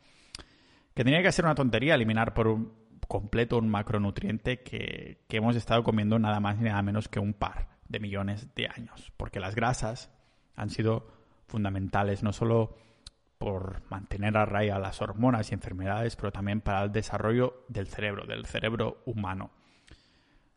Que 0.96 1.04
tenía 1.04 1.22
que 1.22 1.30
ser 1.30 1.44
una 1.44 1.54
tontería 1.54 1.94
eliminar 1.94 2.32
por 2.32 2.48
un 2.48 2.72
completo 3.06 3.58
un 3.58 3.68
macronutriente 3.68 4.62
que, 4.62 5.24
que 5.28 5.36
hemos 5.36 5.54
estado 5.54 5.84
comiendo 5.84 6.18
nada 6.18 6.40
más 6.40 6.56
ni 6.56 6.64
nada 6.64 6.80
menos 6.80 7.06
que 7.06 7.20
un 7.20 7.34
par 7.34 7.68
de 7.86 8.00
millones 8.00 8.54
de 8.54 8.66
años, 8.66 9.12
porque 9.18 9.38
las 9.38 9.54
grasas 9.54 10.10
han 10.56 10.70
sido 10.70 11.06
fundamentales 11.48 12.22
no 12.22 12.32
solo 12.32 12.78
por 13.36 13.82
mantener 13.90 14.38
a 14.38 14.46
raya 14.46 14.78
las 14.78 15.02
hormonas 15.02 15.50
y 15.50 15.54
enfermedades, 15.54 16.16
pero 16.16 16.32
también 16.32 16.62
para 16.62 16.84
el 16.84 16.92
desarrollo 16.92 17.66
del 17.68 17.88
cerebro, 17.88 18.26
del 18.26 18.46
cerebro 18.46 19.02
humano. 19.04 19.50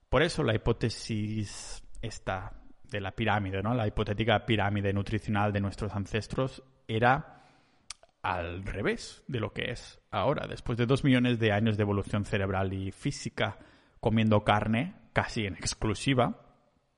Por 0.08 0.24
eso 0.24 0.42
la 0.42 0.56
hipótesis 0.56 1.84
esta 2.02 2.54
de 2.90 3.02
la 3.02 3.12
pirámide, 3.12 3.62
¿no? 3.62 3.74
La 3.74 3.86
hipotética 3.86 4.46
pirámide 4.46 4.94
nutricional 4.94 5.52
de 5.52 5.60
nuestros 5.60 5.94
ancestros 5.94 6.64
era 6.88 7.39
al 8.22 8.66
revés 8.66 9.24
de 9.28 9.40
lo 9.40 9.54
que 9.54 9.72
es 9.72 10.00
ahora. 10.12 10.48
Después 10.48 10.78
de 10.78 10.86
dos 10.86 11.04
millones 11.04 11.40
de 11.40 11.52
años 11.52 11.78
de 11.78 11.84
evolución 11.84 12.26
cerebral 12.26 12.74
y 12.74 12.92
física 12.92 13.60
comiendo 14.00 14.44
carne 14.44 14.96
casi 15.14 15.46
en 15.46 15.56
exclusiva, 15.56 16.46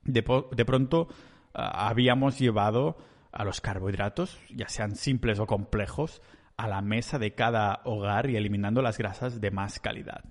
de, 0.03 0.23
pronto 0.23 1.07
ah, 1.53 1.87
habíamos 1.87 2.39
llevado 2.39 2.97
a 3.31 3.45
los 3.45 3.61
carbohidratos, 3.61 4.39
ya 4.53 4.67
sean 4.67 4.95
simples 4.95 5.39
o 5.39 5.47
complejos, 5.47 6.21
a 6.57 6.67
la 6.67 6.81
mesa 6.81 7.17
de 7.17 7.33
cada 7.33 7.81
hogar 7.85 8.29
y 8.29 8.35
eliminando 8.35 8.81
las 8.81 8.97
grasas 8.97 9.41
de 9.41 9.51
más 9.51 9.79
calidad. 9.79 10.23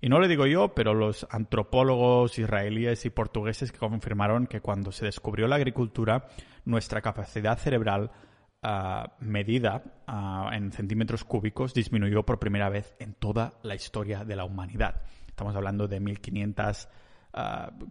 Y 0.00 0.08
no 0.08 0.20
lo 0.20 0.28
digo 0.28 0.46
yo, 0.46 0.74
pero 0.74 0.94
los 0.94 1.26
antropólogos 1.30 2.38
israelíes 2.38 3.04
y 3.04 3.10
portugueses 3.10 3.72
que 3.72 3.78
confirmaron 3.78 4.46
que 4.46 4.60
cuando 4.60 4.92
se 4.92 5.04
descubrió 5.04 5.48
la 5.48 5.56
agricultura, 5.56 6.28
nuestra 6.64 7.02
capacidad 7.02 7.58
cerebral 7.58 8.12
ah, 8.62 9.16
medida 9.20 9.82
ah, 10.06 10.50
en 10.52 10.72
centímetros 10.72 11.24
cúbicos 11.24 11.74
disminuyó 11.74 12.24
por 12.24 12.38
primera 12.38 12.68
vez 12.68 12.94
en 12.98 13.14
toda 13.14 13.54
la 13.62 13.74
historia 13.74 14.24
de 14.24 14.36
la 14.36 14.44
humanidad. 14.44 15.02
Estamos 15.28 15.54
hablando 15.56 15.88
de 15.88 16.00
1500 16.00 16.88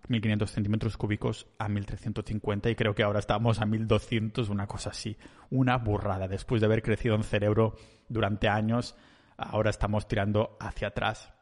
1500 0.08 0.52
centímetros 0.52 0.98
cúbicos 0.98 1.48
a 1.60 1.70
1350 1.70 2.70
y 2.70 2.76
creo 2.76 2.96
que 2.96 3.04
ahora 3.04 3.20
estamos 3.20 3.62
a 3.62 3.66
1200, 3.66 4.50
una 4.50 4.68
cosa 4.68 4.90
así, 4.90 5.18
una 5.50 5.78
burrada. 5.78 6.28
Después 6.28 6.62
de 6.62 6.66
haber 6.66 6.82
crecido 6.82 7.16
en 7.16 7.24
cerebro 7.24 7.76
durante 8.10 8.50
años, 8.50 8.96
ahora 9.38 9.70
estamos 9.70 10.08
tirando 10.08 10.58
hacia 10.60 10.90
atrás. 10.90 11.34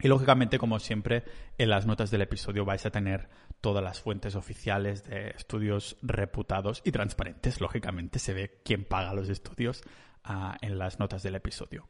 Y 0.00 0.08
lógicamente, 0.08 0.58
como 0.58 0.78
siempre, 0.78 1.24
en 1.58 1.68
las 1.68 1.86
notas 1.86 2.10
del 2.10 2.22
episodio 2.22 2.64
vais 2.64 2.86
a 2.86 2.90
tener 2.90 3.28
todas 3.62 3.82
las 3.82 4.00
fuentes 4.00 4.34
oficiales 4.34 5.04
de 5.04 5.30
estudios 5.30 5.96
reputados 6.02 6.82
y 6.84 6.92
transparentes. 6.92 7.60
Lógicamente, 7.60 8.18
se 8.18 8.34
ve 8.34 8.60
quién 8.62 8.84
paga 8.84 9.14
los 9.14 9.30
estudios 9.30 9.82
ah, 10.24 10.58
en 10.60 10.78
las 10.78 10.98
notas 10.98 11.22
del 11.22 11.36
episodio. 11.36 11.86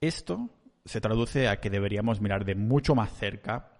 Esto 0.00 0.48
se 0.84 1.00
traduce 1.00 1.48
a 1.48 1.60
que 1.60 1.68
deberíamos 1.68 2.20
mirar 2.20 2.44
de 2.44 2.54
mucho 2.54 2.94
más 2.94 3.12
cerca 3.12 3.72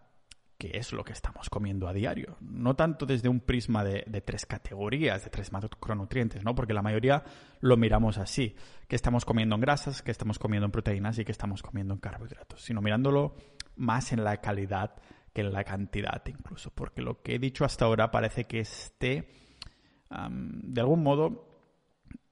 qué 0.58 0.72
es 0.74 0.92
lo 0.92 1.04
que 1.04 1.12
estamos 1.12 1.48
comiendo 1.48 1.86
a 1.86 1.92
diario. 1.92 2.36
No 2.40 2.74
tanto 2.74 3.06
desde 3.06 3.28
un 3.28 3.40
prisma 3.40 3.84
de, 3.84 4.02
tres 4.22 4.44
categorías, 4.44 5.22
de 5.22 5.30
tres 5.30 5.52
macronutrientes, 5.52 6.44
¿no? 6.44 6.56
Porque 6.56 6.74
la 6.74 6.82
mayoría 6.82 7.22
lo 7.61 7.76
miramos 7.76 8.18
así. 8.18 8.56
¿Qué 8.88 8.96
estamos 8.96 9.24
comiendo 9.24 9.54
en 9.54 9.61
grasas, 9.61 10.02
qué 10.02 10.11
estamos 10.11 10.40
comiendo 10.40 10.66
en 10.66 10.72
proteínas 10.72 11.16
y 11.18 11.24
qué 11.24 11.30
estamos 11.30 11.62
comiendo 11.62 11.94
en 11.94 12.00
carbohidratos? 12.00 12.61
Sino 12.61 12.82
mirándolo 12.82 13.37
más 13.76 14.12
en 14.12 14.24
la 14.24 14.38
calidad 14.38 14.96
que 15.38 15.46
en 15.46 15.53
la 15.53 15.62
cantidad 15.62 16.20
incluso. 16.27 16.70
Porque 16.74 17.01
lo 17.01 17.22
que 17.22 17.37
he 17.37 17.38
dicho 17.38 17.64
hasta 17.64 17.85
ahora 17.85 18.11
parece 18.11 18.44
que 18.44 18.59
esté, 18.59 19.29
de 20.11 20.81
algún 20.81 21.05
modo, 21.05 21.48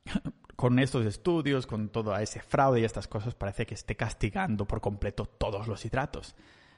con 0.56 0.78
estos 0.78 1.06
estudios, 1.06 1.66
con 1.66 1.90
todo 1.90 2.16
ese 2.16 2.40
fraude 2.40 2.80
y 2.80 2.84
estas 2.84 3.06
cosas, 3.06 3.36
parece 3.36 3.64
que 3.64 3.74
esté 3.74 3.94
castigando 3.94 4.66
por 4.66 4.80
completo 4.80 5.26
todos 5.26 5.68
los 5.68 5.84
hidratos 5.84 6.34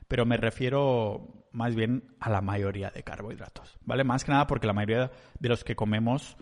pero 0.09 0.25
me 0.25 0.39
refiero 0.39 1.47
más 1.53 1.75
bien 1.75 2.15
a 2.19 2.31
la 2.31 2.41
mayoría 2.41 2.91
de 2.91 3.03
carbohidratos, 3.03 3.79
¿vale? 3.85 4.05
Más 4.05 4.25
que 4.25 4.33
nada 4.33 4.47
porque 4.47 4.67
la 4.67 4.73
mayoría 4.73 5.13
de 5.39 5.49
los 5.49 5.65
que 5.65 5.77
comemos 5.77 6.37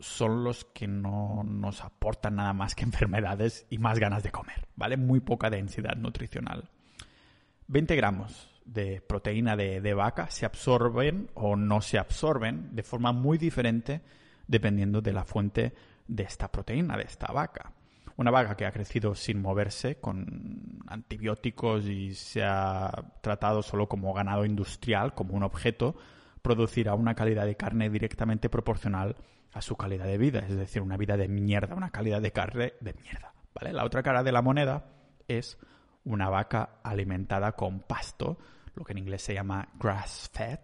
son 0.00 0.44
los 0.44 0.64
que 0.64 0.88
no 0.88 1.42
nos 1.44 1.84
aportan 1.84 2.36
nada 2.36 2.54
más 2.54 2.74
que 2.74 2.84
enfermedades 2.84 3.66
y 3.68 3.76
más 3.76 3.98
ganas 3.98 4.22
de 4.22 4.30
comer, 4.30 4.66
¿vale? 4.74 4.96
Muy 4.96 5.20
poca 5.20 5.50
densidad 5.50 5.96
nutricional. 5.96 6.70
20 7.68 7.94
gramos 7.94 8.51
de 8.64 9.00
proteína 9.00 9.56
de, 9.56 9.80
de 9.80 9.94
vaca 9.94 10.30
se 10.30 10.46
absorben 10.46 11.30
o 11.34 11.56
no 11.56 11.80
se 11.80 11.98
absorben 11.98 12.74
de 12.74 12.82
forma 12.82 13.12
muy 13.12 13.38
diferente 13.38 14.02
dependiendo 14.46 15.00
de 15.00 15.12
la 15.12 15.24
fuente 15.24 15.72
de 16.06 16.22
esta 16.24 16.50
proteína, 16.50 16.96
de 16.96 17.04
esta 17.04 17.32
vaca. 17.32 17.72
Una 18.16 18.30
vaca 18.30 18.56
que 18.56 18.66
ha 18.66 18.72
crecido 18.72 19.14
sin 19.14 19.40
moverse, 19.40 19.96
con 19.96 20.82
antibióticos 20.86 21.86
y 21.86 22.14
se 22.14 22.42
ha 22.44 22.90
tratado 23.22 23.62
solo 23.62 23.88
como 23.88 24.12
ganado 24.12 24.44
industrial, 24.44 25.14
como 25.14 25.34
un 25.34 25.42
objeto, 25.42 25.96
producirá 26.42 26.94
una 26.94 27.14
calidad 27.14 27.46
de 27.46 27.56
carne 27.56 27.88
directamente 27.88 28.50
proporcional 28.50 29.16
a 29.52 29.62
su 29.62 29.76
calidad 29.76 30.06
de 30.06 30.18
vida, 30.18 30.40
es 30.40 30.56
decir, 30.56 30.82
una 30.82 30.96
vida 30.96 31.16
de 31.16 31.28
mierda, 31.28 31.74
una 31.74 31.90
calidad 31.90 32.20
de 32.20 32.32
carne 32.32 32.74
de 32.80 32.94
mierda. 32.94 33.32
¿vale? 33.54 33.72
La 33.72 33.84
otra 33.84 34.02
cara 34.02 34.22
de 34.22 34.32
la 34.32 34.42
moneda 34.42 34.86
es 35.28 35.58
una 36.04 36.28
vaca 36.28 36.80
alimentada 36.82 37.52
con 37.52 37.80
pasto, 37.80 38.38
lo 38.74 38.84
que 38.84 38.92
en 38.92 38.98
inglés 38.98 39.22
se 39.22 39.34
llama 39.34 39.68
grass 39.78 40.30
fed, 40.32 40.60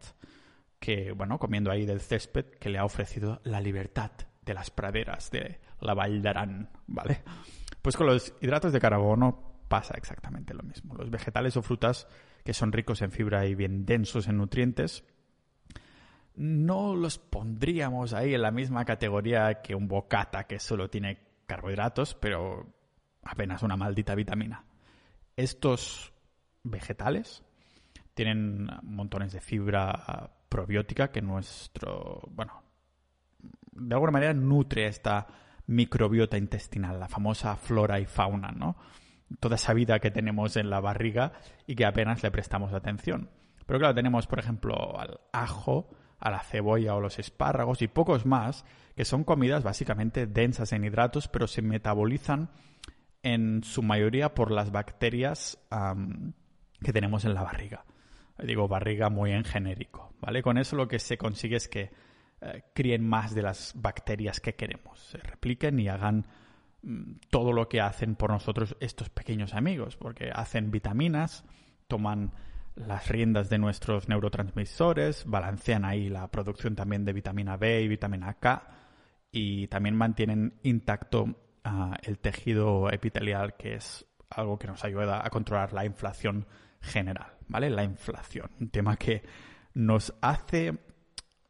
que, 0.79 1.13
bueno, 1.13 1.39
comiendo 1.39 1.71
ahí 1.71 1.87
del 1.87 2.01
césped 2.01 2.47
que 2.59 2.69
le 2.69 2.79
ha 2.79 2.85
ofrecido 2.85 3.41
la 3.45 3.61
libertad 3.61 4.11
de 4.45 4.55
las 4.55 4.71
praderas 4.71 5.31
de 5.31 5.61
la 5.81 5.95
d'Aran, 5.95 6.71
¿vale? 6.87 7.23
Pues 7.83 7.97
con 7.97 8.07
los 8.07 8.35
hidratos 8.41 8.73
de 8.73 8.81
carbono 8.81 9.63
pasa 9.69 9.95
exactamente 9.97 10.55
lo 10.55 10.63
mismo. 10.63 10.95
Los 10.95 11.11
vegetales 11.11 11.57
o 11.57 11.63
frutas 11.63 12.09
que 12.45 12.55
son 12.55 12.73
ricos 12.73 13.03
en 13.03 13.11
fibra 13.11 13.47
y 13.47 13.55
bien 13.55 13.85
densos 13.85 14.27
en 14.29 14.39
nutrientes, 14.39 15.05
no 16.35 16.95
los 16.95 17.19
pondríamos 17.19 18.15
ahí 18.15 18.35
en 18.35 18.43
la 18.43 18.51
misma 18.51 18.85
categoría 18.85 19.61
que 19.61 19.75
un 19.75 19.89
bocata 19.89 20.45
que 20.45 20.59
solo 20.59 20.89
tiene 20.89 21.19
carbohidratos, 21.47 22.15
pero 22.15 22.73
apenas 23.23 23.63
una 23.63 23.77
maldita 23.77 24.15
vitamina. 24.15 24.65
Estos 25.39 26.13
vegetales 26.65 27.45
tienen 28.13 28.67
montones 28.83 29.31
de 29.31 29.41
fibra 29.41 30.33
probiótica 30.49 31.13
que 31.13 31.23
nuestro, 31.23 32.23
bueno, 32.33 32.65
de 33.71 33.95
alguna 33.95 34.11
manera 34.11 34.35
nutre 34.35 34.89
esta 34.89 35.29
microbiota 35.69 36.37
intestinal, 36.37 36.99
la 36.99 37.07
famosa 37.07 37.55
flora 37.55 38.01
y 38.01 38.07
fauna, 38.07 38.51
¿no? 38.51 38.79
Toda 39.39 39.55
esa 39.55 39.75
vida 39.75 40.01
que 40.01 40.11
tenemos 40.11 40.57
en 40.57 40.71
la 40.71 40.81
barriga 40.81 41.35
y 41.69 41.77
que 41.77 41.87
apenas 41.87 42.21
le 42.25 42.33
prestamos 42.33 42.73
atención. 42.73 43.31
Pero 43.65 43.79
claro, 43.79 43.95
tenemos, 43.95 44.27
por 44.27 44.41
ejemplo, 44.41 44.99
al 44.99 45.21
ajo, 45.33 45.89
a 46.19 46.33
la 46.33 46.41
cebolla 46.41 46.97
o 46.97 47.01
los 47.01 47.21
espárragos 47.21 47.81
y 47.81 47.87
pocos 47.87 48.27
más, 48.27 48.65
que 48.97 49.05
son 49.05 49.23
comidas 49.23 49.63
básicamente 49.63 50.27
densas 50.27 50.73
en 50.73 50.85
hidratos, 50.85 51.29
pero 51.29 51.47
se 51.47 51.63
metabolizan 51.63 52.51
en 53.23 53.63
su 53.65 53.83
mayoría 53.83 54.35
por 54.35 54.51
las 54.51 54.71
bacterias 54.71 55.59
que 56.81 56.93
tenemos 56.93 57.25
en 57.25 57.35
la 57.35 57.43
barriga. 57.43 57.85
Digo 58.39 58.69
barriga 58.69 59.11
muy 59.11 59.33
en 59.33 59.45
genérico, 59.45 60.13
¿vale? 60.21 60.43
Con 60.43 60.59
eso 60.59 60.77
lo 60.77 60.87
que 60.87 61.01
se 61.01 61.19
consigue 61.19 61.57
es 61.57 61.69
que 61.69 61.91
eh, 62.41 62.63
críen 62.73 63.05
más 63.07 63.35
de 63.35 63.43
las 63.43 63.73
bacterias 63.75 64.39
que 64.39 64.55
queremos, 64.55 65.01
se 65.01 65.19
repliquen 65.19 65.81
y 65.81 65.89
hagan 65.89 66.25
mm, 66.83 67.15
todo 67.31 67.53
lo 67.53 67.69
que 67.69 67.81
hacen 67.81 68.15
por 68.15 68.31
nosotros 68.31 68.77
estos 68.79 69.11
pequeños 69.11 69.55
amigos, 69.55 69.97
porque 69.97 70.31
hacen 70.33 70.71
vitaminas, 70.71 71.45
toman 71.89 72.33
las 72.77 73.09
riendas 73.09 73.51
de 73.51 73.59
nuestros 73.59 74.09
neurotransmisores, 74.09 75.25
balancean 75.27 75.85
ahí 75.85 76.09
la 76.09 76.31
producción 76.31 76.77
también 76.77 77.05
de 77.05 77.13
vitamina 77.13 77.57
B 77.57 77.83
y 77.83 77.89
vitamina 77.89 78.35
K 78.35 78.69
y 79.33 79.67
también 79.67 79.97
mantienen 79.97 80.61
intacto 80.63 81.48
el 82.03 82.19
tejido 82.19 82.91
epitelial, 82.91 83.57
que 83.57 83.75
es 83.75 84.07
algo 84.31 84.59
que 84.59 84.67
nos 84.67 84.85
ayuda 84.85 85.25
a 85.25 85.31
controlar 85.31 85.73
la 85.73 85.85
inflación 85.85 86.47
general, 86.81 87.33
¿vale? 87.49 87.71
La 87.71 87.85
inflación, 87.85 88.51
un 88.61 88.71
tema 88.71 88.97
que 88.97 89.23
nos 89.75 90.15
hace 90.21 90.79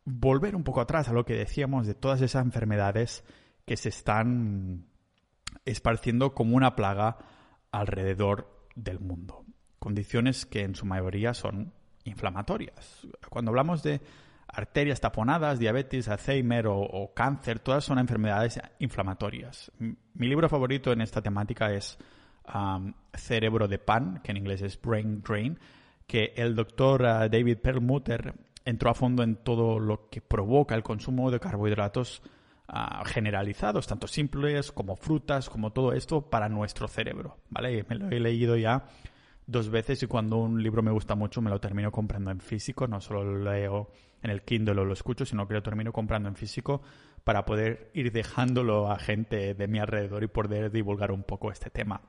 volver 0.05 0.57
un 0.57 0.65
poco 0.65 0.81
atrás 0.81 1.09
a 1.09 1.13
lo 1.13 1.25
que 1.25 1.35
decíamos 1.35 1.87
de 1.87 1.95
todas 1.95 2.21
esas 2.23 2.45
enfermedades 2.45 3.25
que 3.67 3.77
se 3.77 3.91
están 3.91 4.87
esparciendo 5.65 6.35
como 6.35 6.57
una 6.57 6.75
plaga 6.75 7.19
alrededor 7.71 8.67
del 8.75 9.01
mundo. 9.01 9.45
Condiciones 9.79 10.47
que 10.47 10.63
en 10.63 10.75
su 10.75 10.87
mayoría 10.87 11.35
son 11.35 11.75
inflamatorias. 12.05 13.07
Cuando 13.29 13.51
hablamos 13.51 13.83
de 13.83 14.01
arterias 14.49 15.01
taponadas, 15.01 15.59
diabetes, 15.59 16.09
Alzheimer 16.09 16.67
o, 16.69 17.13
cáncer, 17.15 17.61
todas 17.61 17.85
son 17.85 17.99
enfermedades 17.99 18.61
inflamatorias. 18.79 19.71
Mi 19.79 20.27
libro 20.27 20.49
favorito 20.49 20.91
en 20.93 21.01
esta 21.01 21.23
temática 21.23 21.73
es 21.73 21.99
Cerebro 23.15 23.69
de 23.69 23.79
Pan, 23.79 24.21
que 24.23 24.33
en 24.33 24.39
inglés 24.39 24.63
es 24.63 24.81
Brain 24.81 25.23
Drain, 25.23 25.59
que 26.07 26.33
el 26.37 26.55
doctor 26.55 27.03
uh, 27.03 27.29
David 27.29 27.59
Perlmutter 27.59 28.35
entró 28.65 28.91
a 28.91 28.95
fondo 28.95 29.23
en 29.23 29.37
todo 29.37 29.79
lo 29.79 30.09
que 30.09 30.23
provoca 30.23 30.75
el 30.75 30.83
consumo 30.83 31.31
de 31.31 31.39
carbohidratos 31.39 32.23
uh, 32.69 33.05
generalizados, 33.05 33.87
tanto 33.87 34.07
simples 34.07 34.73
como 34.73 34.97
frutas, 34.97 35.51
como 35.51 35.73
todo 35.73 35.93
esto 35.93 36.31
para 36.31 36.49
nuestro 36.49 36.89
cerebro, 36.89 37.37
¿vale? 37.51 37.85
Me 37.89 37.97
lo 37.97 38.09
he 38.09 38.19
leído 38.19 38.57
ya 38.57 38.87
dos 39.47 39.69
veces 39.69 40.03
y 40.03 40.07
cuando 40.07 40.39
un 40.39 40.63
libro 40.63 40.83
me 40.83 40.91
gusta 40.91 41.15
mucho 41.15 41.43
me 41.43 41.51
lo 41.51 41.61
termino 41.61 41.93
comprando 41.93 42.31
en 42.31 42.41
físico, 42.41 42.87
no 42.87 43.01
solo 43.01 43.25
lo 43.25 43.51
leo 43.51 43.91
en 44.23 44.31
el 44.31 44.43
Kindle 44.43 44.81
o 44.81 44.85
lo 44.85 44.93
escucho, 44.93 45.25
sino 45.25 45.47
que 45.47 45.55
lo 45.55 45.63
termino 45.63 45.93
comprando 45.93 46.29
en 46.29 46.37
físico 46.37 46.83
para 47.25 47.45
poder 47.45 47.91
ir 47.95 48.13
dejándolo 48.13 48.91
a 48.91 48.99
gente 48.99 49.55
de 49.55 49.69
mi 49.69 49.79
alrededor 49.79 50.23
y 50.25 50.29
poder 50.29 50.71
divulgar 50.71 51.13
un 51.13 51.23
poco 51.23 51.51
este 51.51 51.71
tema. 51.71 52.01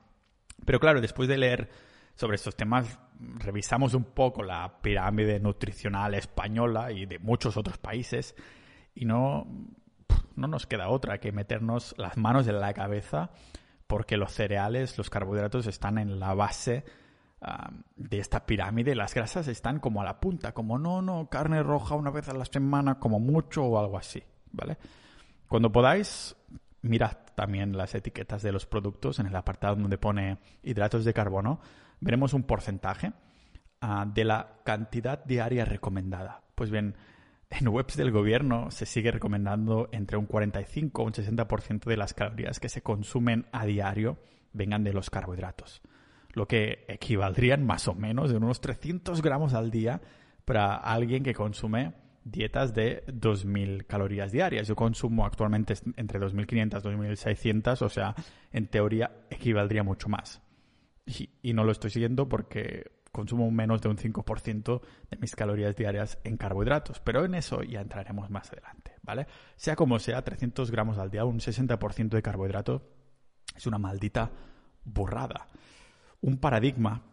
Pero 0.65 0.79
claro, 0.79 1.01
después 1.01 1.27
de 1.27 1.37
leer 1.37 1.69
sobre 2.15 2.35
estos 2.35 2.55
temas, 2.55 2.99
revisamos 3.37 3.93
un 3.93 4.03
poco 4.03 4.43
la 4.43 4.81
pirámide 4.81 5.39
nutricional 5.39 6.13
española 6.13 6.91
y 6.91 7.05
de 7.05 7.19
muchos 7.19 7.57
otros 7.57 7.77
países 7.77 8.35
y 8.95 9.05
no, 9.05 9.47
no 10.35 10.47
nos 10.47 10.67
queda 10.67 10.89
otra 10.89 11.19
que 11.19 11.31
meternos 11.31 11.95
las 11.97 12.17
manos 12.17 12.47
en 12.47 12.59
la 12.59 12.73
cabeza 12.73 13.31
porque 13.87 14.17
los 14.17 14.33
cereales, 14.33 14.97
los 14.97 15.09
carbohidratos 15.09 15.65
están 15.65 15.97
en 15.97 16.19
la 16.19 16.33
base 16.33 16.83
de 17.95 18.19
esta 18.19 18.45
pirámide, 18.45 18.95
las 18.95 19.13
grasas 19.13 19.47
están 19.47 19.79
como 19.79 20.01
a 20.01 20.05
la 20.05 20.19
punta, 20.19 20.53
como 20.53 20.77
no, 20.77 21.01
no, 21.01 21.29
carne 21.29 21.63
roja 21.63 21.95
una 21.95 22.11
vez 22.11 22.27
a 22.27 22.33
la 22.33 22.45
semana, 22.45 22.99
como 22.99 23.19
mucho 23.19 23.63
o 23.63 23.79
algo 23.79 23.97
así, 23.97 24.21
¿vale? 24.51 24.77
Cuando 25.47 25.71
podáis, 25.71 26.35
mirad 26.81 27.17
también 27.35 27.77
las 27.77 27.95
etiquetas 27.95 28.41
de 28.41 28.51
los 28.51 28.65
productos 28.65 29.19
en 29.19 29.27
el 29.27 29.35
apartado 29.35 29.77
donde 29.77 29.97
pone 29.97 30.37
hidratos 30.63 31.05
de 31.05 31.13
carbono, 31.13 31.61
veremos 32.01 32.33
un 32.33 32.43
porcentaje 32.43 33.13
ah, 33.79 34.05
de 34.05 34.25
la 34.25 34.59
cantidad 34.65 35.23
diaria 35.23 35.63
recomendada. 35.63 36.41
Pues 36.55 36.69
bien, 36.69 36.95
en 37.49 37.67
webs 37.69 37.95
del 37.95 38.11
gobierno 38.11 38.69
se 38.69 38.85
sigue 38.85 39.11
recomendando 39.11 39.87
entre 39.93 40.17
un 40.17 40.25
45 40.25 41.01
o 41.01 41.05
un 41.05 41.13
60% 41.13 41.85
de 41.85 41.97
las 41.97 42.13
calorías 42.13 42.59
que 42.59 42.69
se 42.69 42.81
consumen 42.81 43.47
a 43.53 43.65
diario 43.65 44.17
vengan 44.51 44.83
de 44.83 44.93
los 44.93 45.09
carbohidratos 45.09 45.81
lo 46.33 46.47
que 46.47 46.85
equivaldrían 46.87 47.65
más 47.65 47.87
o 47.87 47.95
menos 47.95 48.29
de 48.29 48.37
unos 48.37 48.61
300 48.61 49.21
gramos 49.21 49.53
al 49.53 49.71
día 49.71 50.01
para 50.45 50.75
alguien 50.75 51.23
que 51.23 51.33
consume 51.33 51.93
dietas 52.23 52.73
de 52.73 53.05
2.000 53.07 53.85
calorías 53.85 54.31
diarias. 54.31 54.67
Yo 54.67 54.75
consumo 54.75 55.25
actualmente 55.25 55.73
entre 55.95 56.19
2.500 56.19 56.55
y 56.55 56.97
2.600, 56.97 57.81
o 57.81 57.89
sea, 57.89 58.15
en 58.51 58.67
teoría 58.67 59.11
equivaldría 59.29 59.83
mucho 59.83 60.09
más. 60.09 60.41
Y, 61.41 61.53
no 61.53 61.63
lo 61.63 61.71
estoy 61.71 61.89
siguiendo 61.89 62.29
porque 62.29 62.91
consumo 63.11 63.49
menos 63.49 63.81
de 63.81 63.89
un 63.89 63.97
5% 63.97 64.81
de 65.09 65.17
mis 65.17 65.35
calorías 65.35 65.75
diarias 65.75 66.19
en 66.23 66.37
carbohidratos, 66.37 66.99
pero 66.99 67.25
en 67.25 67.33
eso 67.33 67.63
ya 67.63 67.81
entraremos 67.81 68.29
más 68.29 68.51
adelante, 68.51 68.93
¿vale? 69.01 69.25
Sea 69.55 69.75
como 69.75 69.97
sea, 69.97 70.23
300 70.23 70.69
gramos 70.69 70.99
al 70.99 71.09
día, 71.09 71.25
un 71.25 71.39
60% 71.39 72.09
de 72.09 72.21
carbohidrato 72.21 72.87
es 73.55 73.65
una 73.65 73.79
maldita 73.79 74.31
borrada 74.83 75.47
un 76.21 76.37
paradigma 76.37 77.03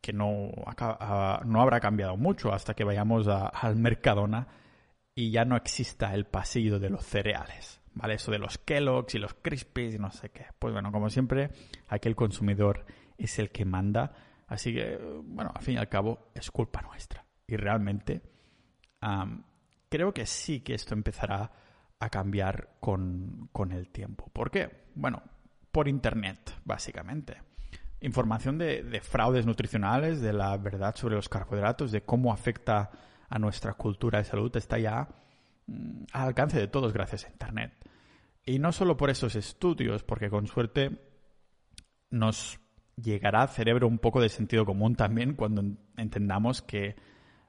que 0.00 0.12
no, 0.12 0.50
no 1.46 1.62
habrá 1.62 1.80
cambiado 1.80 2.16
mucho 2.16 2.52
hasta 2.52 2.74
que 2.74 2.84
vayamos 2.84 3.26
al 3.26 3.76
Mercadona 3.76 4.48
y 5.14 5.30
ya 5.30 5.44
no 5.44 5.56
exista 5.56 6.12
el 6.14 6.26
pasillo 6.26 6.78
de 6.78 6.90
los 6.90 7.04
cereales, 7.04 7.80
¿vale? 7.94 8.14
Eso 8.14 8.30
de 8.30 8.38
los 8.38 8.58
Kellogg's 8.58 9.14
y 9.14 9.18
los 9.18 9.32
Crispies 9.34 9.94
y 9.94 9.98
no 9.98 10.10
sé 10.10 10.28
qué. 10.30 10.46
Pues 10.58 10.74
bueno, 10.74 10.92
como 10.92 11.08
siempre, 11.08 11.50
aquí 11.88 12.08
el 12.08 12.16
consumidor 12.16 12.84
es 13.16 13.38
el 13.38 13.50
que 13.50 13.64
manda, 13.64 14.12
así 14.46 14.74
que, 14.74 14.98
bueno, 15.24 15.52
al 15.54 15.62
fin 15.62 15.76
y 15.76 15.78
al 15.78 15.88
cabo 15.88 16.30
es 16.34 16.50
culpa 16.50 16.82
nuestra. 16.82 17.24
Y 17.46 17.56
realmente 17.56 18.20
creo 19.88 20.12
que 20.12 20.26
sí 20.26 20.60
que 20.60 20.74
esto 20.74 20.92
empezará 20.94 21.50
a 21.98 22.10
cambiar 22.10 22.76
con, 22.80 23.48
con 23.52 23.72
el 23.72 23.88
tiempo. 23.88 24.28
¿Por 24.32 24.50
qué? 24.50 24.84
Bueno, 24.94 25.22
por 25.70 25.88
Internet, 25.88 26.60
básicamente 26.64 27.53
información 28.04 28.58
de, 28.58 29.00
fraudes 29.02 29.46
nutricionales, 29.46 30.20
de 30.20 30.32
la 30.32 30.56
verdad 30.58 30.94
sobre 30.94 31.16
los 31.16 31.28
carbohidratos, 31.28 31.90
de 31.90 32.02
cómo 32.02 32.32
afecta 32.32 32.90
a 33.28 33.38
nuestra 33.38 33.72
cultura 33.74 34.18
de 34.18 34.24
salud, 34.24 34.54
está 34.56 34.78
ya 34.78 35.08
mm, 35.66 36.04
al 36.12 36.28
alcance 36.28 36.58
de 36.58 36.68
todos 36.68 36.92
gracias 36.92 37.24
a 37.24 37.30
Internet. 37.30 37.72
Y 38.44 38.58
no 38.58 38.72
solo 38.72 38.96
por 38.96 39.08
esos 39.08 39.34
estudios, 39.36 40.02
porque 40.02 40.28
con 40.28 40.46
suerte 40.46 41.00
nos 42.10 42.60
llegará 42.96 43.42
al 43.42 43.48
cerebro 43.48 43.88
un 43.88 43.98
poco 43.98 44.20
de 44.20 44.28
sentido 44.28 44.66
común 44.66 44.94
también 44.94 45.34
cuando 45.34 45.64
entendamos 45.96 46.60
que 46.62 46.96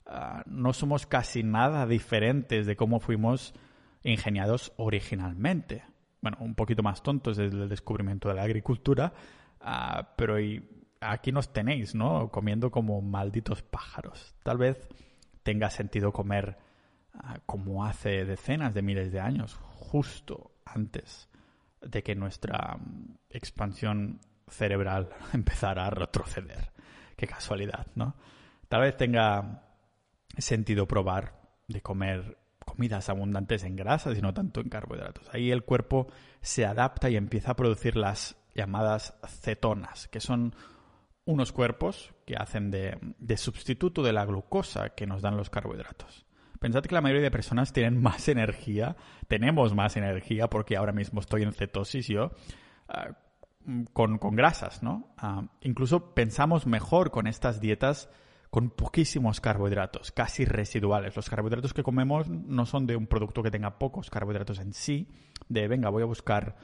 ah, 0.05 0.43
no 0.47 0.71
somos 0.71 1.05
casi 1.05 1.43
nada 1.43 1.85
diferentes 1.85 2.65
de 2.65 2.75
cómo 2.77 3.01
fuimos 3.01 3.53
ingeniados 4.03 4.71
originalmente. 4.77 5.83
Bueno, 6.21 6.37
un 6.39 6.55
poquito 6.55 6.81
más 6.81 7.03
tontos 7.03 7.37
desde 7.37 7.61
el 7.61 7.69
descubrimiento 7.69 8.29
de 8.29 8.35
la 8.35 8.43
agricultura, 8.43 9.13
Ah, 9.67 10.13
pero 10.15 10.37
aquí 11.01 11.31
nos 11.31 11.51
tenéis, 11.51 11.95
¿no? 11.95 12.29
Comiendo 12.29 12.69
como 12.69 13.01
malditos 13.01 13.63
pájaros. 13.63 14.35
Tal 14.43 14.59
vez 14.59 14.87
tenga 15.41 15.71
sentido 15.71 16.13
comer 16.13 16.59
ah, 17.15 17.39
como 17.47 17.83
hace 17.83 18.25
decenas 18.25 18.75
de 18.75 18.83
miles 18.83 19.11
de 19.11 19.19
años, 19.19 19.55
justo 19.55 20.51
antes 20.65 21.29
de 21.81 22.03
que 22.03 22.13
nuestra 22.13 22.77
mm, 22.77 23.15
expansión 23.31 24.21
cerebral 24.47 25.09
empezara 25.33 25.87
a 25.87 25.89
retroceder. 25.89 26.71
Qué 27.17 27.25
casualidad, 27.25 27.87
¿no? 27.95 28.15
Tal 28.67 28.81
vez 28.81 28.95
tenga 28.95 29.63
sentido 30.37 30.87
probar 30.87 31.41
de 31.67 31.81
comer 31.81 32.37
comidas 32.65 33.09
abundantes 33.09 33.63
en 33.63 33.75
grasas 33.75 34.15
y 34.15 34.21
no 34.21 34.31
tanto 34.31 34.61
en 34.61 34.69
carbohidratos. 34.69 35.27
Ahí 35.33 35.49
el 35.49 35.63
cuerpo 35.63 36.07
se 36.41 36.67
adapta 36.67 37.09
y 37.09 37.15
empieza 37.15 37.51
a 37.51 37.55
producir 37.55 37.95
las 37.95 38.37
llamadas 38.55 39.13
cetonas, 39.27 40.07
que 40.07 40.21
son 40.21 40.55
unos 41.25 41.51
cuerpos 41.51 42.13
que 42.25 42.35
hacen 42.35 42.71
de, 42.71 43.37
sustituto 43.37 44.01
de 44.01 44.13
la 44.13 44.25
glucosa 44.25 44.89
que 44.91 45.05
nos 45.05 45.21
dan 45.21 45.37
los 45.37 45.49
carbohidratos. 45.49 46.25
Pensad 46.59 46.83
que 46.83 46.95
la 46.95 47.01
mayoría 47.01 47.23
de 47.23 47.31
personas 47.31 47.73
tienen 47.73 48.01
más 48.01 48.27
energía, 48.29 48.95
tenemos 49.27 49.75
más 49.75 49.97
energía 49.97 50.49
porque 50.49 50.77
ahora 50.77 50.93
mismo 50.93 51.19
estoy 51.19 51.43
en 51.43 51.51
cetosis 51.51 52.07
yo, 52.07 52.31
ah, 52.87 53.17
con, 53.93 54.17
grasas, 54.35 54.83
¿no? 54.83 55.13
Ah, 55.17 55.43
incluso 55.61 56.13
pensamos 56.13 56.67
mejor 56.67 57.11
con 57.11 57.27
estas 57.27 57.59
dietas 57.59 58.09
con 58.51 58.69
poquísimos 58.69 59.41
carbohidratos, 59.41 60.11
casi 60.11 60.45
residuales. 60.45 61.15
Los 61.15 61.29
carbohidratos 61.29 61.73
que 61.73 61.83
comemos 61.83 62.29
no 62.29 62.65
son 62.65 62.87
de 62.87 62.95
un 62.95 63.07
producto 63.07 63.43
que 63.43 63.51
tenga 63.51 63.79
pocos 63.79 64.09
carbohidratos 64.09 64.59
en 64.59 64.71
sí, 64.71 65.09
de 65.49 65.67
venga, 65.67 65.89
voy 65.89 66.03
a 66.03 66.05
buscar 66.05 66.55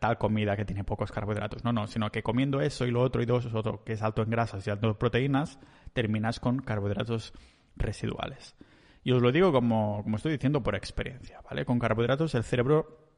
tal 0.00 0.18
comida 0.18 0.56
que 0.56 0.64
tiene 0.64 0.84
pocos 0.84 1.12
carbohidratos. 1.12 1.64
No, 1.64 1.72
no, 1.72 1.86
sino 1.86 2.10
que 2.10 2.22
comiendo 2.22 2.60
eso 2.60 2.86
y 2.86 2.90
lo 2.90 3.02
otro 3.02 3.22
y 3.22 3.26
dos, 3.26 3.46
otro 3.54 3.84
que 3.84 3.94
es 3.94 4.02
alto 4.02 4.22
en 4.22 4.30
grasas 4.30 4.66
y 4.66 4.70
alto 4.70 4.88
en 4.88 4.94
proteínas, 4.94 5.58
terminas 5.92 6.40
con 6.40 6.60
carbohidratos 6.60 7.32
residuales. 7.76 8.56
Y 9.02 9.12
os 9.12 9.20
lo 9.20 9.32
digo 9.32 9.52
como, 9.52 10.02
como 10.02 10.16
estoy 10.16 10.32
diciendo 10.32 10.62
por 10.62 10.74
experiencia, 10.74 11.40
¿vale? 11.42 11.64
Con 11.64 11.78
carbohidratos 11.78 12.34
el 12.34 12.44
cerebro 12.44 13.10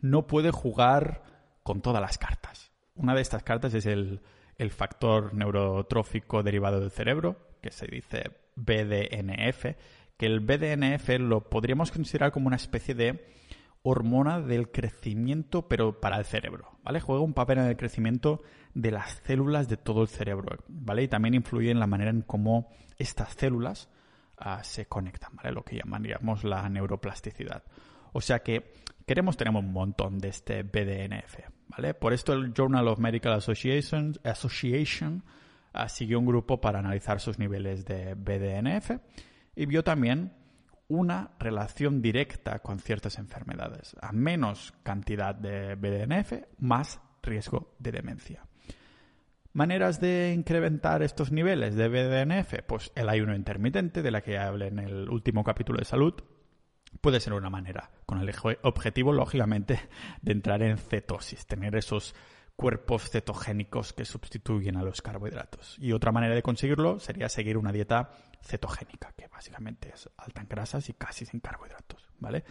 no 0.00 0.26
puede 0.26 0.50
jugar 0.50 1.22
con 1.62 1.80
todas 1.80 2.02
las 2.02 2.18
cartas. 2.18 2.72
Una 2.94 3.14
de 3.14 3.20
estas 3.20 3.44
cartas 3.44 3.74
es 3.74 3.86
el, 3.86 4.20
el 4.56 4.70
factor 4.70 5.34
neurotrófico 5.34 6.42
derivado 6.42 6.80
del 6.80 6.90
cerebro, 6.90 7.36
que 7.62 7.70
se 7.70 7.86
dice 7.86 8.32
BDNF, 8.56 9.76
que 10.16 10.26
el 10.26 10.40
BDNF 10.40 11.08
lo 11.20 11.48
podríamos 11.48 11.92
considerar 11.92 12.32
como 12.32 12.48
una 12.48 12.56
especie 12.56 12.94
de 12.94 13.24
hormona 13.82 14.40
del 14.40 14.70
crecimiento, 14.70 15.68
pero 15.68 16.00
para 16.00 16.18
el 16.18 16.24
cerebro, 16.24 16.78
¿vale? 16.82 17.00
Juega 17.00 17.22
un 17.22 17.34
papel 17.34 17.58
en 17.58 17.66
el 17.66 17.76
crecimiento 17.76 18.42
de 18.74 18.90
las 18.90 19.22
células 19.24 19.68
de 19.68 19.76
todo 19.76 20.02
el 20.02 20.08
cerebro, 20.08 20.58
¿vale? 20.68 21.04
Y 21.04 21.08
también 21.08 21.34
influye 21.34 21.70
en 21.70 21.80
la 21.80 21.86
manera 21.86 22.10
en 22.10 22.22
cómo 22.22 22.68
estas 22.96 23.32
células 23.34 23.88
ah, 24.36 24.62
se 24.62 24.86
conectan, 24.86 25.34
¿vale? 25.36 25.52
Lo 25.52 25.64
que 25.64 25.76
llamaríamos 25.76 26.44
la 26.44 26.68
neuroplasticidad. 26.68 27.62
O 28.12 28.20
sea 28.20 28.40
que 28.40 28.72
queremos 29.06 29.36
tener 29.36 29.54
un 29.54 29.72
montón 29.72 30.18
de 30.18 30.28
este 30.28 30.62
BDNF, 30.62 31.38
¿vale? 31.68 31.94
Por 31.94 32.12
esto 32.12 32.32
el 32.32 32.52
Journal 32.52 32.88
of 32.88 32.98
Medical 32.98 33.32
Association, 33.32 34.14
Association 34.24 35.24
ah, 35.72 35.88
siguió 35.88 36.18
un 36.18 36.26
grupo 36.26 36.60
para 36.60 36.80
analizar 36.80 37.20
sus 37.20 37.38
niveles 37.38 37.84
de 37.84 38.14
BDNF 38.14 38.90
y 39.54 39.66
vio 39.66 39.82
también 39.82 40.32
una 40.88 41.30
relación 41.38 42.02
directa 42.02 42.60
con 42.60 42.80
ciertas 42.80 43.18
enfermedades. 43.18 43.94
A 44.00 44.12
menos 44.12 44.74
cantidad 44.82 45.34
de 45.34 45.74
BDNF, 45.74 46.32
más 46.58 47.00
riesgo 47.22 47.74
de 47.78 47.92
demencia. 47.92 48.46
Maneras 49.52 50.00
de 50.00 50.32
incrementar 50.34 51.02
estos 51.02 51.32
niveles 51.32 51.74
de 51.74 51.88
BDNF, 51.88 52.62
pues 52.66 52.92
el 52.94 53.08
ayuno 53.08 53.34
intermitente, 53.34 54.02
de 54.02 54.10
la 54.10 54.22
que 54.22 54.38
hablé 54.38 54.68
en 54.68 54.78
el 54.78 55.08
último 55.08 55.44
capítulo 55.44 55.78
de 55.78 55.84
salud, 55.84 56.14
puede 57.00 57.20
ser 57.20 57.32
una 57.32 57.50
manera, 57.50 57.90
con 58.06 58.20
el 58.20 58.32
objetivo, 58.62 59.12
lógicamente, 59.12 59.80
de 60.22 60.32
entrar 60.32 60.62
en 60.62 60.78
cetosis, 60.78 61.46
tener 61.46 61.76
esos 61.76 62.14
cuerpos 62.56 63.10
cetogénicos 63.10 63.92
que 63.92 64.04
sustituyen 64.04 64.76
a 64.76 64.82
los 64.82 65.00
carbohidratos. 65.00 65.76
Y 65.78 65.92
otra 65.92 66.12
manera 66.12 66.34
de 66.34 66.42
conseguirlo 66.42 66.98
sería 66.98 67.28
seguir 67.28 67.56
una 67.56 67.72
dieta 67.72 68.10
cetogénica, 68.42 69.12
que 69.16 69.28
básicamente 69.28 69.90
es 69.94 70.08
alta 70.16 70.40
en 70.40 70.48
grasas 70.48 70.88
y 70.88 70.94
casi 70.94 71.26
sin 71.26 71.40
carbohidratos, 71.40 72.10
¿vale? 72.18 72.44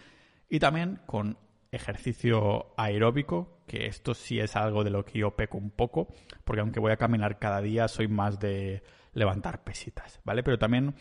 Y 0.49 0.59
también 0.59 1.01
con 1.05 1.37
ejercicio 1.71 2.73
aeróbico, 2.77 3.61
que 3.67 3.87
esto 3.87 4.13
sí 4.13 4.39
es 4.39 4.55
algo 4.55 4.83
de 4.83 4.89
lo 4.89 5.03
que 5.05 5.19
yo 5.19 5.35
peco 5.35 5.57
un 5.57 5.71
poco, 5.71 6.07
porque 6.43 6.61
aunque 6.61 6.79
voy 6.79 6.91
a 6.91 6.97
caminar 6.97 7.39
cada 7.39 7.61
día, 7.61 7.87
soy 7.87 8.07
más 8.07 8.39
de 8.39 8.83
levantar 9.13 9.63
pesitas, 9.63 10.21
¿vale? 10.23 10.43
Pero 10.43 10.57
también 10.57 10.95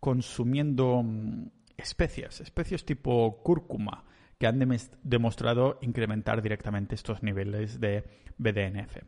consumiendo 0.00 1.02
mm, 1.02 1.46
especias, 1.76 2.40
especias 2.40 2.84
tipo 2.84 3.42
cúrcuma, 3.42 4.04
que 4.38 4.46
han 4.46 4.58
demostrado 5.02 5.78
incrementar 5.80 6.42
directamente 6.42 6.94
estos 6.94 7.22
niveles 7.22 7.80
de 7.80 8.04
BDNF. 8.36 8.98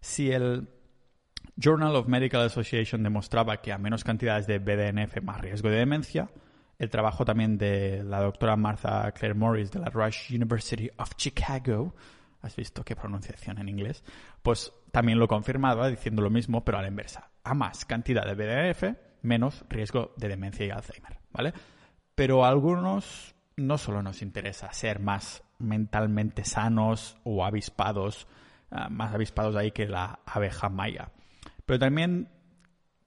Si 0.00 0.30
el 0.30 0.68
Journal 1.60 1.96
of 1.96 2.06
Medical 2.06 2.42
Association 2.42 3.02
demostraba 3.02 3.56
que 3.56 3.72
a 3.72 3.78
menos 3.78 4.04
cantidades 4.04 4.46
de 4.46 4.60
BDNF 4.60 5.20
más 5.22 5.40
riesgo 5.40 5.68
de 5.68 5.78
demencia, 5.78 6.30
el 6.78 6.88
trabajo 6.88 7.24
también 7.24 7.58
de 7.58 8.04
la 8.04 8.20
doctora 8.20 8.54
Martha 8.54 9.10
Claire 9.10 9.34
Morris 9.34 9.72
de 9.72 9.80
la 9.80 9.90
Rush 9.90 10.32
University 10.32 10.88
of 10.98 11.16
Chicago, 11.16 11.96
has 12.42 12.54
visto 12.54 12.84
qué 12.84 12.94
pronunciación 12.94 13.58
en 13.58 13.68
inglés, 13.68 14.04
pues 14.40 14.72
también 14.92 15.18
lo 15.18 15.26
confirmaba 15.26 15.88
diciendo 15.88 16.22
lo 16.22 16.30
mismo, 16.30 16.64
pero 16.64 16.78
a 16.78 16.82
la 16.82 16.88
inversa. 16.88 17.30
A 17.42 17.54
más 17.54 17.84
cantidad 17.84 18.24
de 18.24 18.34
BDNF, 18.34 18.96
menos 19.22 19.64
riesgo 19.68 20.14
de 20.16 20.28
demencia 20.28 20.64
y 20.64 20.70
Alzheimer, 20.70 21.18
¿vale? 21.32 21.52
Pero 22.14 22.44
a 22.44 22.50
algunos 22.50 23.34
no 23.56 23.78
solo 23.78 24.00
nos 24.00 24.22
interesa 24.22 24.72
ser 24.72 25.00
más 25.00 25.42
mentalmente 25.58 26.44
sanos 26.44 27.16
o 27.24 27.44
avispados, 27.44 28.28
ah, 28.70 28.88
más 28.88 29.12
avispados 29.12 29.56
ahí 29.56 29.72
que 29.72 29.88
la 29.88 30.20
abeja 30.24 30.68
maya, 30.68 31.10
pero 31.68 31.78
también 31.78 32.30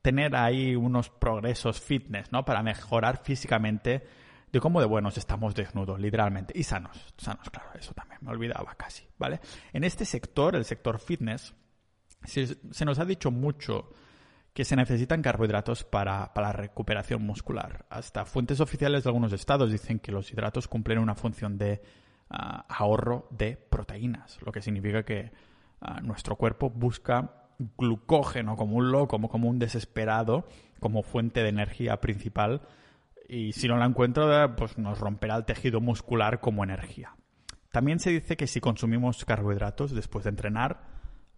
tener 0.04 0.36
ahí 0.36 0.76
unos 0.76 1.10
progresos 1.10 1.82
fitness, 1.82 2.32
¿no? 2.32 2.45
Para 2.45 2.62
mejorar 2.62 3.24
físicamente 3.24 4.04
de 4.52 4.60
cómo 4.60 4.80
de 4.80 4.86
buenos 4.86 5.17
estamos 5.17 5.56
desnudos, 5.56 6.00
literalmente. 6.00 6.54
Y 6.56 6.62
sanos, 6.62 7.12
sanos, 7.17 7.50
claro, 7.50 7.71
eso 7.74 7.95
también 7.95 8.19
me 8.21 8.30
olvidaba 8.30 8.76
casi, 8.76 9.04
¿vale? 9.17 9.39
En 9.74 9.84
este 9.84 10.06
sector, 10.06 10.56
el 10.56 10.65
sector 10.65 11.00
fitness, 11.00 11.56
se, 12.24 12.86
nos 12.86 13.00
ha 13.00 13.06
dicho 13.06 13.32
mucho 13.32 13.89
que 14.54 14.63
se 14.63 14.76
necesitan 14.76 15.24
carbohidratos 15.24 15.84
para, 15.84 16.32
la 16.36 16.54
recuperación 16.54 17.26
muscular. 17.26 17.88
Hasta 17.89 18.26
fuentes 18.26 18.60
oficiales 18.60 19.04
de 19.04 19.10
algunos 19.10 19.34
estados 19.34 19.71
dicen 19.71 19.97
que 19.97 20.12
los 20.12 20.32
hidratos 20.32 20.67
cumplen 20.67 21.00
una 21.00 21.15
función 21.15 21.58
de 21.58 21.82
ah, 22.30 22.67
ahorro 22.69 23.28
de 23.32 23.58
proteínas, 23.58 24.38
lo 24.45 24.52
que 24.52 24.62
significa 24.62 25.02
que 25.02 25.32
ah, 25.80 26.00
nuestro 26.02 26.36
cuerpo 26.36 26.69
busca 26.69 27.40
glucógeno 27.78 28.56
como 28.56 28.76
un 28.78 28.91
loco, 28.91 29.08
como, 29.08 29.30
como 29.30 29.50
un 29.50 29.60
desesperado, 29.60 30.47
como 30.80 31.04
fuente 31.04 31.43
de 31.43 31.50
energía 31.50 32.02
principal. 32.02 32.62
Y 33.28 33.54
si 33.54 33.67
no 33.67 33.78
la 33.78 33.86
encuentro, 33.86 34.56
pues 34.56 34.78
nos 34.78 35.00
romperá 35.00 35.36
el 35.36 35.45
tejido 35.45 35.80
muscular 35.80 36.39
como 36.39 36.63
energía. 36.63 37.15
También 37.71 38.00
se 38.00 38.12
dice 38.12 38.36
que 38.36 38.47
si 38.47 38.60
consumimos 38.60 39.24
carbohidratos 39.24 39.91
después 39.91 40.26
de 40.26 40.32
entrenar, 40.32 40.84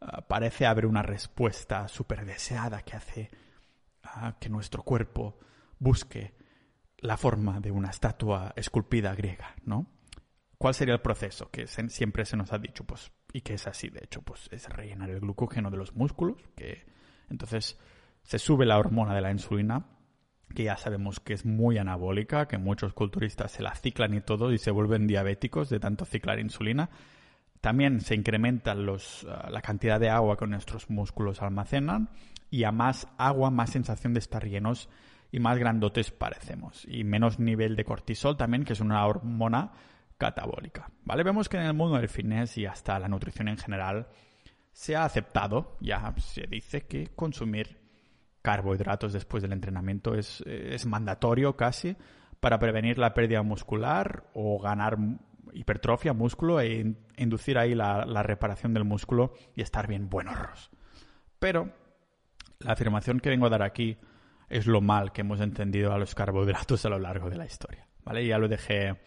ah, 0.02 0.22
parece 0.28 0.66
haber 0.66 0.88
una 0.88 1.04
respuesta 1.04 1.88
súper 1.88 2.26
deseada 2.26 2.82
que 2.82 2.96
hace 2.96 3.30
ah, 4.04 4.36
que 4.40 4.50
nuestro 4.50 4.84
cuerpo 4.84 5.38
busque 5.78 6.34
la 6.98 7.18
forma 7.18 7.60
de 7.60 7.72
una 7.72 7.90
estatua 7.90 8.54
esculpida 8.56 9.14
griega, 9.14 9.56
¿no? 9.66 9.88
¿Cuál 10.58 10.74
sería 10.74 10.96
el 10.96 11.02
proceso? 11.02 11.52
Que 11.52 11.68
siempre 11.68 12.26
se 12.26 12.38
nos 12.38 12.54
ha 12.54 12.58
dicho, 12.58 12.86
pues 12.86 13.12
y 13.34 13.42
que 13.42 13.56
es 13.56 13.68
así, 13.68 13.90
de 13.90 14.02
hecho, 14.04 14.22
pues 14.22 14.48
es 14.52 14.70
rellenar 14.70 15.10
el 15.10 15.20
glucógeno 15.20 15.72
de 15.72 15.78
los 15.78 15.96
músculos, 15.96 16.38
que 16.56 16.86
entonces 17.30 17.80
se 18.22 18.38
sube 18.38 18.66
la 18.66 18.78
hormona 18.78 19.16
de 19.16 19.22
la 19.22 19.32
insulina, 19.32 19.88
que 20.54 20.66
ya 20.66 20.78
sabemos 20.78 21.20
que 21.20 21.34
es 21.34 21.44
muy 21.44 21.80
anabólica, 21.80 22.48
que 22.48 22.60
muchos 22.60 22.94
culturistas 22.94 23.52
se 23.52 23.64
la 23.64 23.74
ciclan 23.74 24.14
y 24.14 24.22
todo 24.22 24.54
y 24.54 24.60
se 24.60 24.70
vuelven 24.70 25.08
diabéticos 25.08 25.70
de 25.70 25.80
tanto 25.80 26.06
ciclar 26.06 26.40
insulina. 26.40 26.92
También 27.60 28.02
se 28.02 28.14
incrementa 28.14 28.76
los, 28.76 29.26
ah, 29.28 29.50
la 29.50 29.62
cantidad 29.62 30.00
de 30.00 30.10
agua 30.10 30.38
que 30.38 30.46
nuestros 30.46 30.92
músculos 30.92 31.42
almacenan 31.42 32.10
y 32.52 32.66
a 32.66 32.72
más 32.72 33.08
agua, 33.18 33.50
más 33.50 33.72
sensación 33.72 34.14
de 34.14 34.20
estar 34.20 34.46
llenos 34.48 34.90
y 35.32 35.40
más 35.40 35.58
grandotes 35.58 36.12
parecemos. 36.12 36.86
Y 36.88 37.04
menos 37.04 37.40
nivel 37.40 37.76
de 37.76 37.86
cortisol 37.86 38.38
también, 38.38 38.64
que 38.64 38.74
es 38.74 38.80
una 38.80 39.04
hormona 39.08 39.72
catabólica. 40.18 40.90
¿Vale? 41.04 41.24
Vemos 41.24 41.50
que 41.50 41.58
en 41.58 41.64
el 41.64 41.74
mundo 41.74 41.98
del 41.98 42.10
fitness 42.10 42.58
y 42.58 42.66
hasta 42.66 43.00
la 43.00 43.08
nutrición 43.08 43.48
en 43.48 43.58
general 43.58 44.08
se 44.72 44.96
ha 44.96 45.06
aceptado, 45.06 45.78
ya 45.80 46.14
se 46.18 46.48
dice 46.48 46.82
que 46.82 47.08
consumir 47.16 47.80
carbohidratos 48.42 49.14
después 49.14 49.42
del 49.42 49.54
entrenamiento 49.54 50.16
es, 50.16 50.44
mandatorio 50.86 51.56
casi 51.56 51.96
para 52.40 52.60
prevenir 52.60 52.98
la 52.98 53.14
pérdida 53.14 53.42
muscular 53.42 54.30
o 54.34 54.60
ganar 54.60 54.98
hipertrofia, 55.54 56.14
músculo 56.14 56.60
e 56.60 56.96
inducir 57.18 57.58
ahí 57.58 57.74
la, 57.74 58.06
la, 58.06 58.24
reparación 58.24 58.74
del 58.74 58.84
músculo 58.84 59.34
y 59.56 59.62
estar 59.62 59.88
bien 59.88 60.10
buenos. 60.10 60.72
Pero 61.40 61.72
la 62.60 62.74
afirmación 62.74 63.20
que 63.20 63.30
vengo 63.30 63.46
a 63.46 63.50
dar 63.50 63.64
aquí 63.64 63.98
es 64.50 64.68
lo 64.68 64.82
mal 64.82 65.12
que 65.12 65.22
hemos 65.22 65.40
entendido 65.40 65.94
a 65.94 65.98
los 65.98 66.16
carbohidratos 66.16 66.86
a 66.86 66.90
lo 66.90 67.00
largo 67.00 67.30
de 67.30 67.38
la 67.38 67.46
historia. 67.46 67.88
¿Vale? 68.04 68.26
Ya 68.26 68.38
lo 68.38 68.50
dejé 68.50 69.00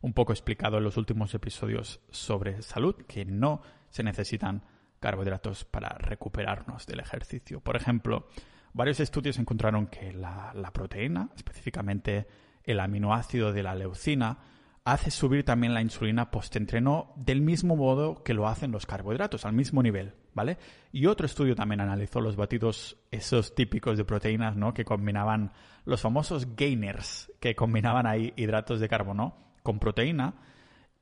un 0.00 0.12
poco 0.12 0.32
explicado 0.32 0.78
en 0.78 0.84
los 0.84 0.96
últimos 0.96 1.34
episodios 1.34 2.00
sobre 2.10 2.62
salud, 2.62 2.96
que 3.06 3.24
no 3.24 3.62
se 3.90 4.02
necesitan 4.02 4.62
carbohidratos 5.00 5.64
para 5.64 5.90
recuperarnos 5.90 6.86
del 6.86 7.00
ejercicio. 7.00 7.60
Por 7.60 7.76
ejemplo, 7.76 8.28
varios 8.72 9.00
estudios 9.00 9.38
encontraron 9.38 9.86
que 9.86 10.12
la, 10.12 10.52
proteína, 10.72 11.30
específicamente 11.36 12.26
el 12.64 12.80
aminoácido 12.80 13.52
de 13.52 13.62
la 13.62 13.74
leucina, 13.74 14.38
hace 14.84 15.10
subir 15.10 15.44
también 15.44 15.74
la 15.74 15.82
insulina 15.82 16.30
post-entreno 16.30 17.12
del 17.16 17.40
mismo 17.40 17.74
modo 17.74 18.22
que 18.22 18.34
lo 18.34 18.46
hacen 18.46 18.70
los 18.70 18.86
carbohidratos, 18.86 19.44
al 19.44 19.52
mismo 19.52 19.82
nivel, 19.82 20.14
¿vale? 20.32 20.58
Y 20.92 21.06
otro 21.06 21.26
estudio 21.26 21.56
también 21.56 21.80
analizó 21.80 22.20
los 22.20 22.36
batidos, 22.36 22.96
esos 23.10 23.54
típicos 23.54 23.98
de 23.98 24.04
proteínas, 24.04 24.56
¿no? 24.56 24.74
Que 24.74 24.84
combinaban 24.84 25.52
los 25.84 26.00
famosos 26.00 26.54
gainers, 26.54 27.32
que 27.40 27.56
combinaban 27.56 28.06
ahí 28.06 28.32
hidratos 28.36 28.78
de 28.78 28.88
carbono 28.88 29.45
con 29.66 29.80
proteína 29.80 30.34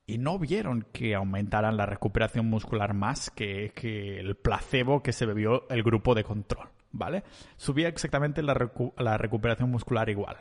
y 0.07 0.17
no 0.17 0.39
vieron 0.39 0.87
que 0.91 1.15
aumentaran 1.15 1.77
la 1.77 1.85
recuperación 1.85 2.47
muscular 2.47 2.95
más 2.95 3.31
que, 3.31 3.73
el 4.19 4.37
placebo 4.37 5.03
que 5.03 5.13
se 5.13 5.27
bebió 5.27 5.69
el 5.69 5.83
grupo 5.83 6.15
de 6.15 6.25
control, 6.25 6.69
¿vale? 6.91 7.25
Subía 7.57 7.89
exactamente 7.89 8.43
la, 8.43 8.71
la 8.97 9.19
recuperación 9.19 9.71
muscular 9.71 10.09
igual. 10.09 10.39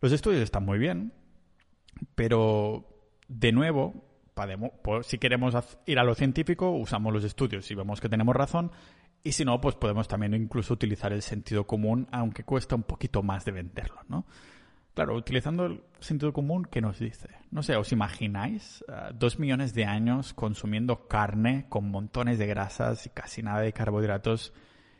Los 0.00 0.12
estudios 0.12 0.42
están 0.42 0.64
muy 0.64 0.78
bien, 0.78 1.12
pero 2.14 2.86
de 3.28 3.52
nuevo, 3.52 3.94
pues, 4.82 5.06
si 5.06 5.18
queremos 5.18 5.54
ir 5.86 5.98
a 5.98 6.04
lo 6.04 6.14
científico, 6.14 6.70
usamos 6.70 7.12
los 7.12 7.24
estudios 7.24 7.70
y 7.70 7.74
vemos 7.74 8.00
que 8.00 8.08
tenemos 8.08 8.36
razón. 8.36 8.70
Y 9.24 9.32
si 9.32 9.44
no, 9.44 9.60
pues 9.60 9.76
podemos 9.76 10.08
también 10.08 10.34
incluso 10.34 10.74
utilizar 10.74 11.12
el 11.12 11.22
sentido 11.22 11.66
común, 11.66 12.08
aunque 12.10 12.44
cuesta 12.44 12.74
un 12.74 12.82
poquito 12.82 13.22
más 13.22 13.44
de 13.44 13.52
venderlo, 13.52 14.00
¿no? 14.08 14.26
Claro, 14.94 15.16
utilizando 15.16 15.64
el 15.64 15.82
sentido 16.00 16.34
común, 16.34 16.66
¿qué 16.70 16.82
nos 16.82 16.98
dice? 16.98 17.28
No 17.50 17.62
sé, 17.62 17.76
¿os 17.76 17.92
imagináis 17.92 18.84
eh, 18.88 19.12
dos 19.14 19.38
millones 19.38 19.72
de 19.72 19.86
años 19.86 20.34
consumiendo 20.34 21.08
carne 21.08 21.66
con 21.70 21.90
montones 21.90 22.38
de 22.38 22.46
grasas 22.46 23.06
y 23.06 23.10
casi 23.10 23.42
nada 23.42 23.60
de 23.60 23.72
carbohidratos 23.72 24.52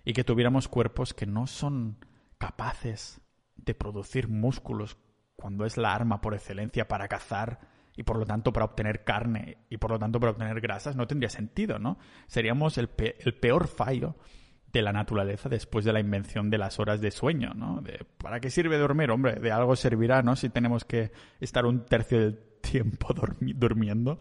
y 0.05 0.15
que 0.15 0.25
tuviéramos 0.25 0.69
cuerpos 0.69 1.13
que 1.13 1.27
no 1.27 1.47
son 1.47 1.99
capaces 2.39 3.21
de 3.57 3.75
producir 3.75 4.29
músculos 4.29 4.97
cuando 5.37 5.67
es 5.67 5.77
la 5.77 5.95
arma 5.95 6.23
por 6.23 6.35
excelencia 6.35 6.89
para 6.89 7.07
cazar 7.07 7.61
y 7.95 8.05
por 8.05 8.17
lo 8.17 8.25
tanto 8.25 8.53
para 8.53 8.65
obtener 8.65 9.05
carne 9.05 9.59
y 9.69 9.77
por 9.77 9.91
lo 9.91 9.99
tanto 9.99 10.19
para 10.19 10.33
obtener 10.33 10.59
grasas? 10.63 10.97
No 10.97 11.07
tendría 11.07 11.29
sentido, 11.29 11.79
¿no? 11.79 11.99
Seríamos 12.27 12.79
el, 12.79 12.89
el 12.97 13.35
peor 13.35 13.69
fallo 13.69 14.17
de 14.73 14.83
la 14.83 14.93
naturaleza 14.93 15.49
después 15.49 15.85
de 15.85 15.93
la 15.93 16.01
invención 16.01 16.49
de 16.49 16.59
las 16.59 16.79
horas 16.79 17.01
de 17.01 17.11
sueño, 17.11 17.53
¿no? 17.55 17.83
¿Para 18.19 18.41
qué 18.41 18.51
sirve 18.51 18.79
dormir? 18.79 19.11
Hombre, 19.11 19.35
de 19.35 19.53
algo 19.53 19.77
servirá, 19.77 20.23
¿no? 20.23 20.35
Si 20.35 20.49
tenemos 20.49 20.85
que 20.85 21.13
estar 21.41 21.67
un 21.67 21.85
tercio 21.85 22.19
del 22.19 22.39
tiempo 22.63 23.15
durmiendo. 23.39 24.21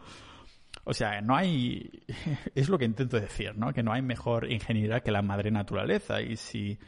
O 0.83 0.93
sea, 0.93 1.21
no 1.21 1.35
hay... 1.35 1.89
Es 2.55 2.69
lo 2.69 2.77
que 2.77 2.85
intento 2.85 3.19
decir, 3.19 3.55
¿no? 3.55 3.71
Que 3.73 3.83
no 3.83 3.93
hay 3.93 4.01
mejor 4.01 4.51
ingeniera 4.51 5.01
que 5.01 5.11
la 5.11 5.21
madre 5.21 5.51
naturaleza. 5.51 6.21
Y 6.21 6.35
si 6.35 6.79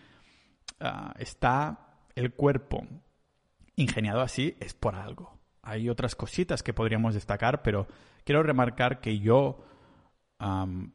ah, 0.80 1.14
está 1.18 2.08
el 2.16 2.34
cuerpo 2.34 2.86
ingeniado 3.76 4.22
así 4.22 4.56
es 4.60 4.74
por 4.74 4.96
algo. 4.96 5.40
Hay 5.62 5.90
otras 5.90 6.16
cositas 6.16 6.64
que 6.64 6.74
podríamos 6.74 7.14
destacar, 7.14 7.62
pero 7.64 7.88
quiero 8.26 8.44
remarcar 8.44 9.00
que 9.00 9.20
yo 9.20 9.66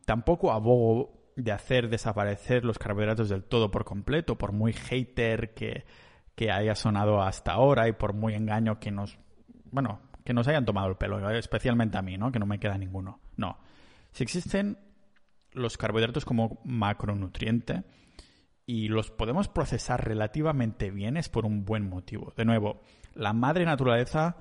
tampoco 0.05 0.53
abogo 0.53 1.18
de 1.39 1.53
hacer 1.53 1.89
desaparecer 1.89 2.65
los 2.65 2.81
carbohidratos 2.81 3.29
del 3.29 3.45
todo 3.45 3.71
por 3.71 3.85
completo, 3.85 4.37
por 4.37 4.51
muy 4.51 4.73
hater 4.73 5.55
que, 5.55 5.85
que 6.35 6.51
haya 6.51 6.75
sonado 6.75 7.23
hasta 7.23 7.53
ahora 7.53 7.87
y 7.89 7.93
por 7.93 8.13
muy 8.13 8.35
engaño 8.35 8.81
que 8.81 8.91
nos, 8.91 9.21
bueno, 9.71 10.01
que 10.25 10.35
nos 10.35 10.49
hayan 10.49 10.65
tomado 10.65 10.89
el 10.89 10.97
pelo, 10.97 11.31
especialmente 11.31 11.97
a 11.97 12.03
mí, 12.03 12.19
¿no? 12.19 12.33
Que 12.33 12.41
no 12.41 12.47
me 12.47 12.59
queda 12.59 12.77
ninguno. 12.77 13.21
No. 13.37 13.57
Si 14.11 14.25
existen 14.25 14.79
los 15.53 15.79
carbohidratos 15.79 16.25
como 16.25 16.61
macronutriente 16.65 17.85
y 18.67 18.89
los 18.89 19.13
podemos 19.13 19.47
procesar 19.47 20.05
relativamente 20.05 20.91
bien 20.91 21.17
es 21.17 21.29
por 21.29 21.47
un 21.47 21.65
buen 21.65 21.89
motivo. 21.89 22.33
De 22.37 22.45
nuevo, 22.45 22.83
la 23.15 23.33
madre 23.33 23.65
naturaleza 23.65 24.39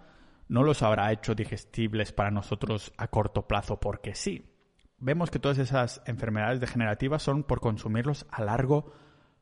no 0.48 0.64
los 0.64 0.82
habrá 0.82 1.12
hecho 1.12 1.36
digestibles 1.36 2.12
para 2.12 2.32
nosotros 2.32 2.92
a 2.98 3.08
corto 3.08 3.48
plazo 3.48 3.80
porque 3.80 4.16
sí. 4.16 4.57
Vemos 5.00 5.30
que 5.30 5.40
todas 5.40 5.58
esas 5.58 6.02
enfermedades 6.06 6.60
degenerativas 6.60 7.22
son 7.22 7.44
por 7.44 7.60
consumirlos 7.60 8.26
a 8.32 8.44
largo 8.44 8.92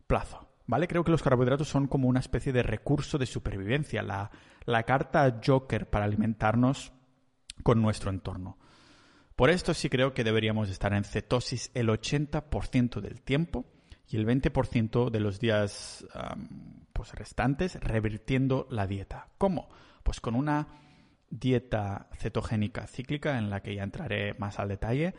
plazo. 0.07 0.49
¿Vale? 0.67 0.87
Creo 0.87 1.03
que 1.03 1.11
los 1.11 1.21
carbohidratos 1.21 1.67
son 1.69 1.87
como 1.87 2.07
una 2.07 2.19
especie 2.19 2.51
de 2.51 2.63
recurso 2.63 3.19
de 3.19 3.27
supervivencia, 3.27 4.01
la, 4.01 4.31
la 4.65 4.83
carta 4.83 5.39
Joker 5.45 5.89
para 5.89 6.05
alimentarnos 6.05 6.91
con 7.61 7.81
nuestro 7.81 8.09
entorno. 8.09 8.57
Por 9.35 9.49
esto 9.49 9.73
sí 9.73 9.89
creo 9.89 10.13
que 10.13 10.23
deberíamos 10.23 10.69
estar 10.69 10.93
en 10.93 11.03
cetosis 11.03 11.69
el 11.73 11.89
80% 11.89 13.01
del 13.01 13.21
tiempo 13.21 13.65
y 14.07 14.17
el 14.17 14.25
20% 14.25 15.09
de 15.09 15.19
los 15.19 15.39
días 15.39 16.05
pues 16.93 17.13
restantes 17.13 17.75
revirtiendo 17.81 18.67
la 18.69 18.87
dieta. 18.87 19.27
¿Cómo? 19.37 19.69
Pues 20.03 20.21
con 20.21 20.35
una 20.35 20.67
dieta 21.29 22.07
cetogénica 22.13 22.87
cíclica 22.87 23.37
en 23.37 23.49
la 23.49 23.61
que 23.61 23.75
ya 23.75 23.83
entraré 23.83 24.33
más 24.35 24.59
al 24.59 24.69
detalle. 24.69 25.15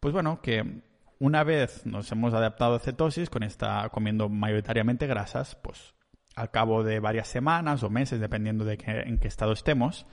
Pues 0.00 0.14
bueno, 0.14 0.40
que 0.40 0.82
una 1.18 1.44
vez 1.44 1.84
nos 1.84 2.10
hemos 2.10 2.32
adaptado 2.32 2.74
a 2.74 2.80
cetosis 2.80 3.28
con 3.28 3.42
esta 3.42 3.86
comiendo 3.90 4.30
mayoritariamente 4.30 5.06
grasas, 5.06 5.56
pues 5.56 5.94
al 6.34 6.50
cabo 6.50 6.82
de 6.82 7.00
varias 7.00 7.28
semanas 7.28 7.82
o 7.82 7.90
meses, 7.90 8.18
dependiendo 8.18 8.64
de 8.64 8.78
en 8.86 9.18
qué 9.18 9.28
estado 9.28 9.52
estemos, 9.52 10.06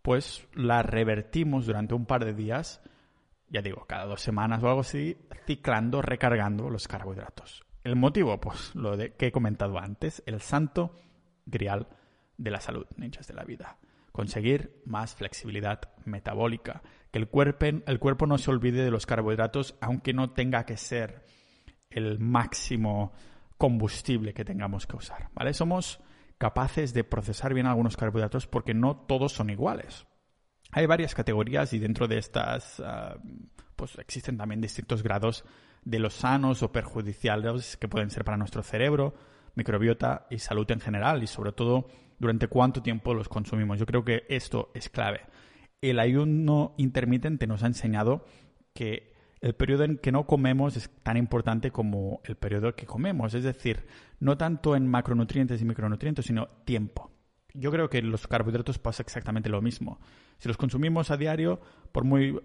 pues 0.00 0.48
la 0.54 0.82
revertimos 0.82 1.66
durante 1.66 1.92
un 1.92 2.06
par 2.06 2.24
de 2.24 2.32
días, 2.32 2.80
ya 3.50 3.60
digo, 3.60 3.84
cada 3.86 4.06
dos 4.06 4.22
semanas 4.22 4.62
o 4.62 4.68
algo 4.68 4.80
así, 4.80 5.18
ciclando, 5.46 6.00
recargando 6.00 6.70
los 6.70 6.88
carbohidratos. 6.88 7.62
El 7.84 7.96
motivo, 7.96 8.40
pues 8.40 8.74
lo 8.74 8.96
de, 8.96 9.14
que 9.14 9.26
he 9.26 9.32
comentado 9.32 9.78
antes, 9.78 10.22
el 10.24 10.40
santo 10.40 10.98
grial 11.44 11.88
de 12.38 12.50
la 12.50 12.60
salud, 12.60 12.86
ninjas 12.96 13.28
de 13.28 13.34
la 13.34 13.44
vida. 13.44 13.76
Conseguir 14.12 14.80
más 14.86 15.14
flexibilidad 15.14 15.80
metabólica, 16.06 16.82
el 17.16 17.28
cuerpo, 17.28 17.66
el 17.86 17.98
cuerpo 17.98 18.26
no 18.26 18.38
se 18.38 18.50
olvide 18.50 18.84
de 18.84 18.90
los 18.90 19.06
carbohidratos, 19.06 19.76
aunque 19.80 20.12
no 20.12 20.30
tenga 20.30 20.64
que 20.64 20.76
ser 20.76 21.24
el 21.90 22.18
máximo 22.18 23.12
combustible 23.56 24.34
que 24.34 24.44
tengamos 24.44 24.86
que 24.86 24.96
usar, 24.96 25.30
¿vale? 25.34 25.54
Somos 25.54 26.00
capaces 26.38 26.92
de 26.92 27.04
procesar 27.04 27.54
bien 27.54 27.66
algunos 27.66 27.96
carbohidratos 27.96 28.46
porque 28.46 28.74
no 28.74 28.96
todos 28.96 29.32
son 29.32 29.48
iguales. 29.48 30.06
Hay 30.72 30.84
varias 30.84 31.14
categorías 31.14 31.72
y 31.72 31.78
dentro 31.78 32.06
de 32.06 32.18
estas 32.18 32.80
ah, 32.80 33.16
pues 33.76 33.98
existen 33.98 34.36
también 34.36 34.60
distintos 34.60 35.02
grados 35.02 35.44
de 35.84 35.98
los 35.98 36.14
sanos 36.14 36.62
o 36.62 36.72
perjudiciales 36.72 37.76
que 37.78 37.88
pueden 37.88 38.10
ser 38.10 38.24
para 38.24 38.36
nuestro 38.36 38.62
cerebro, 38.62 39.14
microbiota 39.54 40.26
y 40.28 40.38
salud 40.38 40.70
en 40.70 40.80
general 40.80 41.22
y 41.22 41.26
sobre 41.26 41.52
todo 41.52 41.88
durante 42.18 42.48
cuánto 42.48 42.82
tiempo 42.82 43.14
los 43.14 43.28
consumimos. 43.28 43.78
Yo 43.78 43.86
creo 43.86 44.04
que 44.04 44.24
esto 44.28 44.70
es 44.74 44.90
clave. 44.90 45.20
El 45.80 45.98
ayuno 45.98 46.74
intermitente 46.78 47.46
nos 47.46 47.62
ha 47.62 47.66
enseñado 47.66 48.24
que 48.72 49.14
el 49.40 49.54
periodo 49.54 49.84
en 49.84 49.98
que 49.98 50.12
no 50.12 50.26
comemos 50.26 50.76
es 50.76 50.90
tan 51.02 51.16
importante 51.16 51.70
como 51.70 52.20
el 52.24 52.36
periodo 52.36 52.74
que 52.74 52.86
comemos. 52.86 53.34
Es 53.34 53.44
decir, 53.44 53.86
no 54.18 54.36
tanto 54.36 54.76
en 54.76 54.88
macronutrientes 54.88 55.60
y 55.60 55.64
micronutrientes, 55.64 56.26
sino 56.26 56.48
tiempo. 56.64 57.10
Yo 57.54 57.70
creo 57.70 57.88
que 57.88 58.02
los 58.02 58.26
carbohidratos 58.26 58.78
pasa 58.78 59.02
exactamente 59.02 59.48
lo 59.48 59.62
mismo. 59.62 59.98
Si 60.38 60.48
los 60.48 60.56
consumimos 60.56 61.10
a 61.10 61.16
diario, 61.16 61.60
por 61.92 62.04
muy 62.04 62.32
uh, 62.32 62.42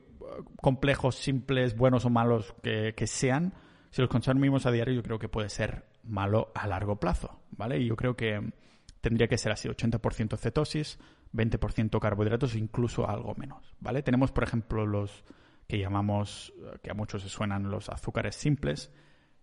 complejos, 0.62 1.16
simples, 1.16 1.76
buenos 1.76 2.06
o 2.06 2.10
malos 2.10 2.54
que, 2.62 3.08
sean, 3.08 3.54
si 3.90 4.02
los 4.02 4.10
consumimos 4.10 4.66
a 4.66 4.72
diario, 4.72 4.94
yo 4.94 5.04
creo 5.04 5.20
que 5.20 5.28
puede 5.28 5.50
ser 5.50 5.86
malo 6.04 6.52
a 6.56 6.68
largo 6.68 7.00
plazo, 7.00 7.42
¿vale? 7.52 7.80
Y 7.80 7.88
yo 7.88 7.96
creo 7.96 8.16
que 8.16 8.54
tendría 9.02 9.28
que 9.28 9.38
ser 9.38 9.52
así, 9.52 9.68
80% 9.68 10.38
cetosis, 10.38 10.98
20% 11.34 12.00
carbohidratos, 12.00 12.56
incluso 12.56 13.10
algo 13.10 13.36
menos, 13.36 13.76
¿vale? 13.80 14.04
Tenemos, 14.04 14.32
por 14.32 14.44
ejemplo, 14.44 14.86
los 14.86 15.24
que 15.68 15.80
llamamos, 15.80 16.54
que 16.84 16.92
a 16.92 16.94
muchos 16.94 17.22
se 17.24 17.30
suenan 17.30 17.72
los 17.72 17.90
azúcares 17.90 18.36
simples, 18.36 18.92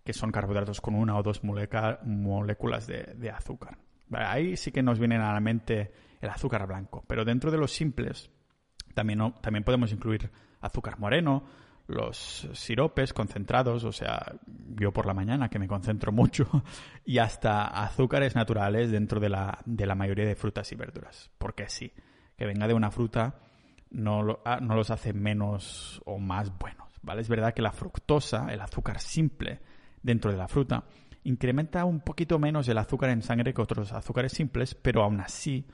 que 0.03 0.13
son 0.13 0.31
carbohidratos 0.31 0.81
con 0.81 0.95
una 0.95 1.17
o 1.17 1.23
dos 1.23 1.41
moléculas 1.43 2.87
de, 2.87 3.31
azúcar. 3.31 3.77
Ahí 4.11 4.57
sí 4.57 4.71
que 4.71 4.83
nos 4.83 4.99
viene 4.99 5.17
a 5.17 5.33
la 5.33 5.39
mente 5.39 5.91
el 6.21 6.29
azúcar 6.29 6.67
blanco, 6.67 7.03
pero 7.07 7.25
dentro 7.25 7.51
de 7.51 7.57
los 7.57 7.71
simples 7.71 8.31
también, 8.93 9.33
también 9.41 9.63
podemos 9.63 9.91
incluir 9.91 10.31
azúcar 10.61 10.99
moreno, 10.99 11.43
los 11.89 12.47
siropes 12.53 13.13
concentrados, 13.13 13.83
o 13.83 13.91
sea, 13.91 14.35
yo 14.79 14.93
por 14.93 15.05
la 15.05 15.13
mañana 15.13 15.49
que 15.49 15.59
me 15.59 15.67
concentro 15.67 16.11
mucho, 16.11 16.47
y 17.05 17.17
hasta 17.17 17.65
azúcares 17.65 18.35
naturales 18.35 18.91
dentro 18.91 19.19
de 19.19 19.29
la, 19.29 19.59
de 19.65 19.85
la 19.85 19.95
mayoría 19.95 20.25
de 20.25 20.35
frutas 20.35 20.71
y 20.71 20.75
verduras. 20.75 21.31
Porque 21.37 21.67
sí, 21.67 21.91
que 22.37 22.45
venga 22.45 22.67
de 22.67 22.75
una 22.75 22.91
fruta 22.91 23.39
no, 23.89 24.39
ah, 24.45 24.59
no 24.61 24.75
los 24.75 24.91
hace 24.91 25.13
menos 25.13 26.01
o 26.05 26.19
más 26.19 26.55
buenos, 26.57 26.93
¿vale? 27.01 27.21
Es 27.21 27.29
verdad 27.29 27.53
que 27.53 27.63
la 27.63 27.71
fructosa, 27.71 28.47
el 28.51 28.61
azúcar 28.61 28.99
simple 28.99 29.59
dentro 30.03 30.31
de 30.31 30.37
la 30.37 30.47
fruta, 30.47 30.83
incrementa 31.23 31.85
un 31.85 32.01
poquito 32.01 32.37
menos 32.37 32.67
el 32.67 32.77
azúcar 32.77 33.09
en 33.09 33.23
sangre 33.23 33.53
que 33.53 33.61
otros 33.61 33.91
azúcares 33.93 34.31
simples, 34.31 34.75
pero 34.75 35.03
aún 35.03 35.19
así 35.19 35.65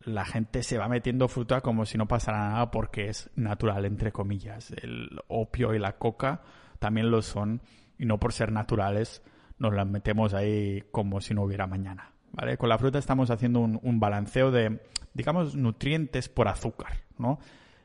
la 0.00 0.24
gente 0.24 0.62
se 0.62 0.78
va 0.78 0.88
metiendo 0.88 1.28
fruta 1.28 1.60
como 1.60 1.84
si 1.84 1.98
no 1.98 2.08
pasara 2.08 2.50
nada 2.50 2.70
porque 2.70 3.08
es 3.08 3.30
natural, 3.36 3.84
entre 3.84 4.12
comillas. 4.12 4.72
El 4.72 5.20
opio 5.28 5.74
y 5.74 5.78
la 5.78 5.98
coca 5.98 6.42
también 6.78 7.10
lo 7.10 7.22
son 7.22 7.60
y 7.98 8.06
no 8.06 8.18
por 8.18 8.32
ser 8.32 8.50
naturales 8.50 9.22
nos 9.58 9.74
las 9.74 9.86
metemos 9.86 10.32
ahí 10.32 10.82
como 10.90 11.20
si 11.20 11.34
no 11.34 11.42
hubiera 11.42 11.66
mañana. 11.66 12.12
¿vale? 12.32 12.56
Con 12.56 12.70
la 12.70 12.78
fruta 12.78 12.98
estamos 12.98 13.30
haciendo 13.30 13.60
un 13.60 14.00
balanceo 14.00 14.50
de, 14.50 14.80
digamos, 15.12 15.54
nutrientes 15.54 16.30
por 16.30 16.48
azúcar. 16.48 17.04
¿no? 17.18 17.38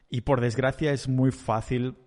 Y 0.10 0.22
por 0.22 0.40
desgracia 0.40 0.94
es 0.94 1.10
muy 1.10 1.32
fácil 1.32 1.98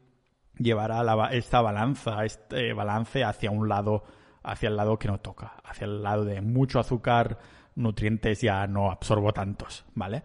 llevar 0.57 0.91
a 0.91 1.33
esta 1.33 1.61
balanza, 1.61 2.25
este 2.25 2.73
balance 2.73 3.25
hacia 3.25 3.51
un 3.51 3.69
lado, 3.69 4.05
hacia 4.43 4.71
el 4.71 4.77
lado 4.77 4.99
que 4.99 5.09
no 5.09 5.21
toca, 5.21 5.57
hacia 5.65 5.85
el 5.85 6.03
lado 6.03 6.25
de 6.25 6.41
mucho 6.41 6.81
azúcar, 6.81 7.39
nutrientes 7.79 8.41
ya 8.41 8.67
no 8.67 8.91
absorbo 8.91 9.33
tantos, 9.33 9.85
¿vale? 9.95 10.23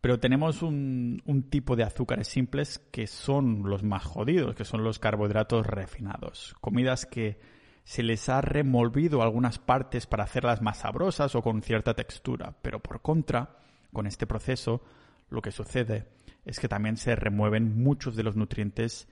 Pero 0.00 0.18
tenemos 0.20 0.62
un, 0.62 1.22
un, 1.24 1.50
tipo 1.50 1.76
de 1.76 1.82
azúcares 1.82 2.28
simples 2.28 2.78
que 2.90 3.06
son 3.06 3.62
los 3.64 3.82
más 3.82 4.04
jodidos, 4.04 4.54
que 4.54 4.64
son 4.64 4.84
los 4.84 4.98
carbohidratos 4.98 5.66
refinados. 5.66 6.54
Comidas 6.60 7.06
que 7.06 7.38
se 7.84 8.02
les 8.02 8.28
ha 8.28 8.40
removido 8.40 9.22
algunas 9.22 9.58
partes 9.58 10.06
para 10.06 10.24
hacerlas 10.24 10.62
más 10.62 10.78
sabrosas 10.78 11.34
o 11.34 11.42
con 11.42 11.62
cierta 11.62 11.94
textura. 11.94 12.54
Pero 12.62 12.80
por 12.80 13.02
contra, 13.02 13.58
con 13.92 14.06
este 14.06 14.26
proceso, 14.26 14.82
lo 15.28 15.42
que 15.42 15.52
sucede 15.52 16.06
es 16.44 16.60
que 16.60 16.68
también 16.68 16.96
se 16.96 17.16
remueven 17.16 17.82
muchos 17.82 18.16
de 18.16 18.22
los 18.22 18.36
nutrientes 18.36 19.08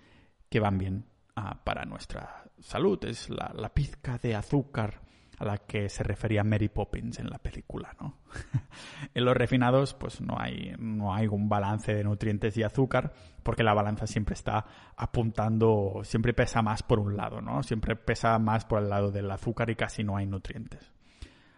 que 0.50 0.60
van 0.60 0.78
bien 0.78 1.06
ah, 1.36 1.62
para 1.64 1.84
nuestra 1.84 2.44
salud. 2.60 3.02
Es 3.04 3.28
la, 3.30 3.72
pizca 3.74 4.18
de 4.18 4.34
azúcar 4.34 5.00
a 5.38 5.44
la 5.44 5.58
que 5.58 5.88
se 5.88 6.02
refería 6.02 6.44
Mary 6.44 6.68
Poppins 6.68 7.18
en 7.18 7.28
la 7.30 7.38
película, 7.38 7.96
¿no? 8.00 8.18
en 9.14 9.24
los 9.24 9.36
refinados, 9.36 9.94
pues 9.94 10.20
no 10.20 10.36
hay, 10.38 10.74
no 10.78 11.14
hay 11.14 11.26
un 11.26 11.48
balance 11.48 11.94
de 11.94 12.04
nutrientes 12.04 12.56
y 12.56 12.62
azúcar, 12.62 13.12
porque 13.42 13.62
la 13.62 13.74
balanza 13.74 14.06
siempre 14.06 14.34
está 14.34 14.64
apuntando, 14.96 16.02
siempre 16.04 16.34
pesa 16.34 16.62
más 16.62 16.82
por 16.82 16.98
un 16.98 17.16
lado, 17.16 17.40
¿no? 17.40 17.62
Siempre 17.62 17.96
pesa 17.96 18.38
más 18.38 18.64
por 18.64 18.82
el 18.82 18.90
lado 18.90 19.10
del 19.10 19.30
azúcar 19.30 19.70
y 19.70 19.76
casi 19.76 20.04
no 20.04 20.16
hay 20.16 20.26
nutrientes. 20.26 20.92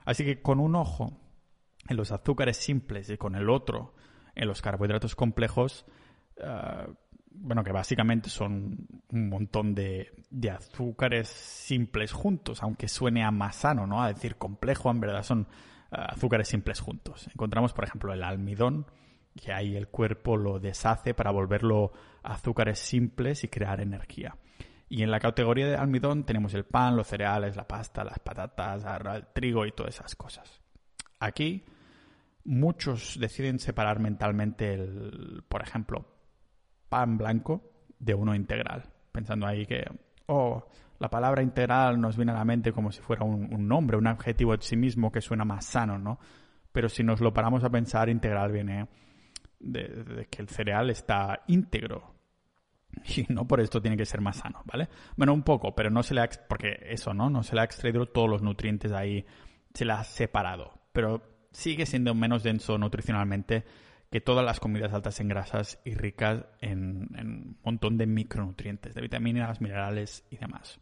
Así 0.05 0.25
que 0.25 0.41
con 0.41 0.61
un 0.61 0.77
ojo 0.77 1.13
en 1.89 1.97
los 1.97 2.13
azúcares 2.13 2.57
simples 2.57 3.11
y 3.11 3.17
con 3.17 3.35
el 3.35 3.51
otro 3.51 3.95
en 4.35 4.49
los 4.49 4.63
carbohidratos 4.63 5.15
complejos, 5.15 5.87
eh, 6.37 6.87
bueno, 7.35 7.65
que 7.65 7.73
básicamente 7.73 8.31
son 8.31 8.87
un 9.11 9.29
montón 9.29 9.75
de, 9.75 10.13
azúcares 10.51 11.29
simples 11.29 12.13
juntos, 12.13 12.63
aunque 12.63 12.89
suene 12.89 13.25
a 13.25 13.31
más 13.31 13.57
sano, 13.57 13.87
¿no? 13.87 14.03
A 14.03 14.09
decir 14.09 14.37
complejo, 14.37 14.91
en 14.91 15.01
verdad 15.01 15.23
son 15.23 15.49
eh, 15.91 15.97
azúcares 15.99 16.49
simples 16.49 16.81
juntos. 16.81 17.29
Encontramos, 17.33 17.73
por 17.73 17.85
ejemplo, 17.85 18.13
el 18.13 18.23
almidón, 18.23 18.87
que 19.41 19.53
ahí 19.53 19.77
el 19.77 19.89
cuerpo 19.89 20.37
lo 20.37 20.61
deshace 20.61 21.13
para 21.13 21.33
volverlo 21.33 21.93
azúcares 22.23 22.79
simples 22.79 23.43
y 23.45 23.49
crear 23.49 23.81
energía. 23.81 24.37
Y 24.89 25.03
en 25.03 25.11
la 25.11 25.19
categoría 25.19 25.67
de 25.67 25.77
almidón 25.77 26.25
tenemos 26.25 26.55
el 26.55 26.65
pan, 26.65 26.97
los 26.97 27.09
cereales, 27.09 27.57
la 27.57 27.67
pasta, 27.67 28.05
las 28.05 28.21
patatas, 28.21 28.85
el 28.85 29.27
trigo 29.33 29.67
y 29.67 29.73
todas 29.73 29.97
esas 29.97 30.15
cosas. 30.15 30.61
Aquí 31.19 31.65
muchos 32.45 33.19
deciden 33.19 33.59
separar 33.59 33.99
mentalmente 33.99 34.75
el, 34.75 35.43
por 35.49 35.63
ejemplo, 35.63 36.14
pan 36.95 37.19
blanco 37.19 37.73
de 37.99 38.15
uno 38.15 38.37
integral, 38.37 38.85
pensando 39.11 39.49
ahí 39.49 39.67
que, 39.67 39.85
oh, 40.27 40.65
la 41.01 41.11
palabra 41.11 41.43
integral 41.43 42.01
nos 42.01 42.15
viene 42.15 42.31
a 42.31 42.37
la 42.37 42.45
mente 42.45 42.71
como 42.71 42.93
si 42.93 43.01
fuera 43.01 43.25
un, 43.25 43.67
nombre, 43.67 43.97
un 43.97 44.07
adjetivo 44.07 44.55
en 44.55 44.63
sí 44.63 44.77
mismo 44.77 45.11
que 45.11 45.21
suena 45.21 45.45
más 45.45 45.67
sano, 45.67 45.99
¿no? 45.99 46.21
Pero 46.71 46.89
si 46.89 47.03
nos 47.03 47.21
lo 47.21 47.35
paramos 47.35 47.65
a 47.65 47.71
pensar, 47.71 48.09
integral 48.09 48.53
viene 48.53 48.87
de, 49.59 50.29
que 50.31 50.41
el 50.41 50.49
cereal 50.49 50.89
está 50.91 51.43
íntegro. 51.49 52.15
Y 53.17 53.27
no 53.29 53.45
por 53.45 53.61
esto 53.61 53.83
tiene 53.83 53.97
que 53.97 54.07
ser 54.07 54.21
más 54.21 54.37
sano, 54.37 54.63
¿vale? 54.67 54.89
Bueno, 55.17 55.35
un 55.35 55.43
poco, 55.43 55.75
pero 55.75 55.91
no 55.91 56.05
se 56.05 56.15
le 56.15 56.21
ha... 56.21 56.29
Porque 56.49 56.79
eso, 56.91 57.13
¿no? 57.13 57.29
No 57.29 57.43
se 57.43 57.57
le 57.57 57.63
ha 57.63 57.65
extraído 57.65 58.07
todos 58.07 58.31
los 58.31 58.41
nutrientes 58.41 58.93
ahí, 58.93 59.27
se 59.75 59.85
le 59.85 59.95
ha 59.95 60.05
separado. 60.05 60.79
Pero 60.93 61.49
sigue 61.51 61.87
siendo 61.87 62.15
menos 62.15 62.45
denso 62.45 62.79
nutricionalmente 62.79 63.65
que 64.15 64.21
todas 64.21 64.45
las 64.45 64.61
comidas 64.61 64.93
altas 64.93 65.19
en 65.19 65.27
grasas 65.27 65.81
y 65.85 65.95
ricas 65.97 66.45
en, 66.61 67.09
un 67.19 67.59
montón 67.65 67.99
de 67.99 68.07
micronutrientes, 68.07 68.95
de 68.95 69.01
vitaminas, 69.01 69.61
minerales 69.61 70.25
y 70.31 70.37
demás. 70.37 70.79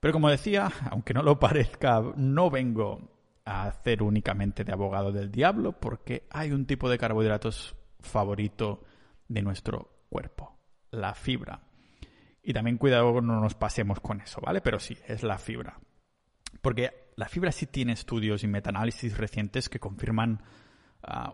Pero 0.00 0.14
como 0.14 0.30
decía, 0.30 0.72
aunque 0.90 1.12
no 1.12 1.22
lo 1.22 1.38
parezca, 1.38 2.00
no 2.16 2.48
vengo 2.48 3.10
a 3.44 3.64
hacer 3.64 4.02
únicamente 4.02 4.64
de 4.64 4.72
abogado 4.72 5.12
del 5.12 5.30
diablo 5.30 5.78
porque 5.78 6.26
hay 6.30 6.52
un 6.52 6.64
tipo 6.64 6.88
de 6.88 6.96
carbohidratos 6.96 7.76
favorito 8.00 8.84
de 9.28 9.42
nuestro 9.42 10.06
cuerpo, 10.08 10.56
la 10.92 11.12
fibra. 11.12 11.60
Y 12.42 12.54
también 12.54 12.78
cuidado 12.78 13.20
no 13.20 13.38
nos 13.38 13.54
pasemos 13.54 14.00
con 14.00 14.22
eso, 14.22 14.40
¿vale? 14.40 14.62
Pero 14.62 14.80
sí, 14.80 14.96
es 15.06 15.24
la 15.24 15.36
fibra. 15.36 15.78
Porque 16.62 17.10
la 17.16 17.28
fibra 17.28 17.52
sí 17.52 17.66
tiene 17.66 17.92
estudios 17.92 18.44
y 18.44 18.46
metaanálisis 18.46 19.18
recientes 19.18 19.68
que 19.68 19.78
confirman 19.78 20.40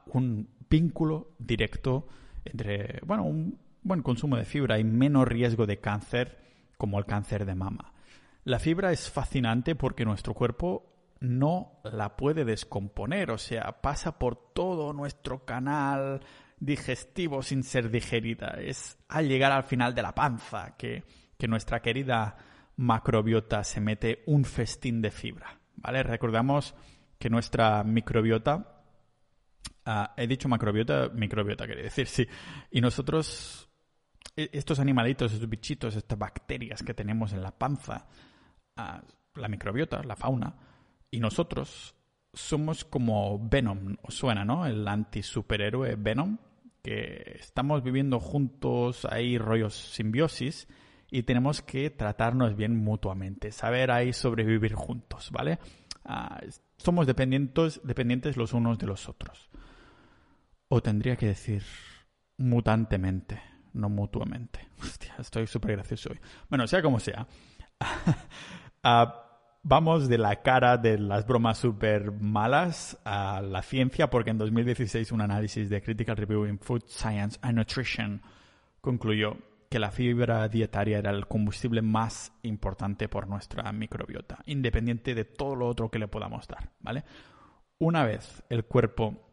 un 0.06 0.48
vínculo 0.68 1.32
directo 1.38 2.06
entre, 2.44 3.00
bueno, 3.04 3.24
un 3.24 3.58
buen 3.82 4.02
consumo 4.02 4.36
de 4.36 4.44
fibra 4.44 4.78
y 4.78 4.84
menos 4.84 5.26
riesgo 5.26 5.66
de 5.66 5.78
cáncer 5.78 6.38
como 6.76 6.98
el 6.98 7.06
cáncer 7.06 7.44
de 7.44 7.54
mama. 7.54 7.92
La 8.44 8.58
fibra 8.58 8.92
es 8.92 9.10
fascinante 9.10 9.74
porque 9.74 10.04
nuestro 10.04 10.34
cuerpo 10.34 10.90
no 11.20 11.80
la 11.84 12.16
puede 12.16 12.44
descomponer, 12.44 13.30
o 13.30 13.38
sea, 13.38 13.80
pasa 13.82 14.18
por 14.18 14.52
todo 14.54 14.92
nuestro 14.92 15.44
canal 15.44 16.20
digestivo 16.58 17.42
sin 17.42 17.62
ser 17.62 17.90
digerida. 17.90 18.56
Es 18.58 18.98
al 19.08 19.28
llegar 19.28 19.52
al 19.52 19.64
final 19.64 19.94
de 19.94 20.02
la 20.02 20.14
panza 20.14 20.76
que, 20.76 21.04
que 21.38 21.48
nuestra 21.48 21.80
querida 21.80 22.36
macrobiota 22.76 23.62
se 23.64 23.80
mete 23.80 24.22
un 24.26 24.44
festín 24.44 25.02
de 25.02 25.10
fibra. 25.10 25.58
¿Vale? 25.76 26.02
Recordamos 26.02 26.74
que 27.18 27.30
nuestra 27.30 27.82
microbiota 27.84 28.79
Ah, 29.84 30.14
he 30.16 30.26
dicho 30.26 30.48
macrobiota, 30.48 31.08
microbiota 31.08 31.66
quiere 31.66 31.82
decir, 31.82 32.06
sí. 32.06 32.26
Y 32.70 32.80
nosotros, 32.80 33.68
e, 34.36 34.50
estos 34.52 34.78
animalitos, 34.78 35.32
estos 35.32 35.48
bichitos, 35.48 35.96
estas 35.96 36.18
bacterias 36.18 36.82
que 36.82 36.94
tenemos 36.94 37.32
en 37.32 37.42
la 37.42 37.56
panza, 37.56 38.06
ah, 38.76 39.02
la 39.34 39.48
microbiota, 39.48 40.02
la 40.02 40.16
fauna, 40.16 40.54
y 41.10 41.20
nosotros 41.20 41.94
somos 42.32 42.84
como 42.84 43.48
Venom, 43.48 43.96
suena, 44.08 44.44
¿no? 44.44 44.66
El 44.66 44.86
anti-superhéroe 44.86 45.96
Venom, 45.96 46.38
que 46.82 47.36
estamos 47.38 47.82
viviendo 47.82 48.20
juntos, 48.20 49.04
hay 49.04 49.38
rollos 49.38 49.74
simbiosis 49.74 50.68
y 51.10 51.24
tenemos 51.24 51.62
que 51.62 51.90
tratarnos 51.90 52.56
bien 52.56 52.76
mutuamente, 52.76 53.50
saber 53.50 53.90
ahí 53.90 54.12
sobrevivir 54.12 54.74
juntos, 54.74 55.30
¿vale? 55.32 55.58
Ah, 56.04 56.40
somos 56.76 57.06
dependientes, 57.06 57.80
dependientes 57.84 58.36
los 58.36 58.52
unos 58.52 58.78
de 58.78 58.86
los 58.86 59.08
otros. 59.08 59.49
O 60.72 60.80
tendría 60.80 61.16
que 61.16 61.26
decir 61.26 61.64
mutantemente, 62.38 63.42
no 63.72 63.88
mutuamente. 63.88 64.68
Hostia, 64.80 65.14
estoy 65.18 65.48
súper 65.48 65.72
gracioso 65.72 66.10
hoy. 66.10 66.20
Bueno, 66.48 66.66
sea 66.66 66.82
como 66.82 66.98
sea. 67.00 67.26
Ah, 68.82 69.26
vamos 69.62 70.08
de 70.08 70.16
la 70.16 70.40
cara 70.40 70.78
de 70.78 70.96
las 70.96 71.26
bromas 71.26 71.58
súper 71.58 72.12
malas 72.12 72.98
a 73.04 73.42
la 73.42 73.60
ciencia, 73.60 74.08
porque 74.08 74.30
en 74.30 74.38
2016 74.38 75.12
un 75.12 75.20
análisis 75.20 75.68
de 75.68 75.82
Critical 75.82 76.16
Review 76.16 76.46
in 76.46 76.58
Food 76.58 76.84
Science 76.86 77.38
and 77.42 77.58
Nutrition 77.58 78.22
concluyó 78.80 79.36
que 79.68 79.78
la 79.78 79.90
fibra 79.90 80.48
dietaria 80.48 80.96
era 80.96 81.10
el 81.10 81.26
combustible 81.26 81.82
más 81.82 82.32
importante 82.42 83.06
por 83.10 83.28
nuestra 83.28 83.70
microbiota, 83.70 84.38
independiente 84.46 85.14
de 85.14 85.26
todo 85.26 85.54
lo 85.54 85.68
otro 85.68 85.90
que 85.90 85.98
le 85.98 86.08
podamos 86.08 86.48
dar, 86.48 86.70
¿vale? 86.80 87.04
Una 87.78 88.06
vez 88.06 88.42
el 88.48 88.64
cuerpo 88.64 89.29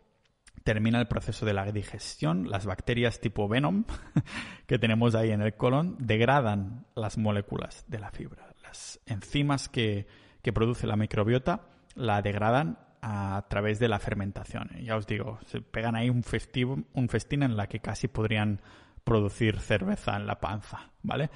termina 0.63 0.99
el 0.99 1.07
proceso 1.07 1.45
de 1.45 1.53
la 1.53 1.71
digestión, 1.71 2.49
las 2.49 2.65
bacterias 2.65 3.19
tipo 3.19 3.47
Venom 3.47 3.85
que 4.67 4.79
tenemos 4.79 5.15
ahí 5.15 5.31
en 5.31 5.41
el 5.41 5.55
colon 5.55 5.95
degradan 5.99 6.85
las 6.95 7.17
moléculas 7.17 7.85
de 7.87 7.99
la 7.99 8.11
fibra. 8.11 8.53
Las 8.63 8.99
enzimas 9.05 9.69
que, 9.69 10.07
produce 10.53 10.87
la 10.87 10.95
microbiota 10.95 11.67
la 11.95 12.21
degradan 12.21 12.79
a 13.01 13.45
través 13.49 13.79
de 13.79 13.89
la 13.89 13.99
fermentación. 13.99 14.69
Ya 14.81 14.95
os 14.95 15.05
digo, 15.05 15.39
se 15.45 15.59
pegan 15.59 15.97
ahí 15.97 16.09
un, 16.09 16.23
festivo, 16.23 16.77
un 16.93 17.09
festín 17.09 17.43
en 17.43 17.57
la 17.57 17.67
que 17.67 17.81
casi 17.81 18.07
podrían 18.07 18.61
producir 19.03 19.59
cerveza 19.59 20.15
en 20.15 20.25
la 20.25 20.39
panza, 20.39 20.91
¿vale? 21.03 21.29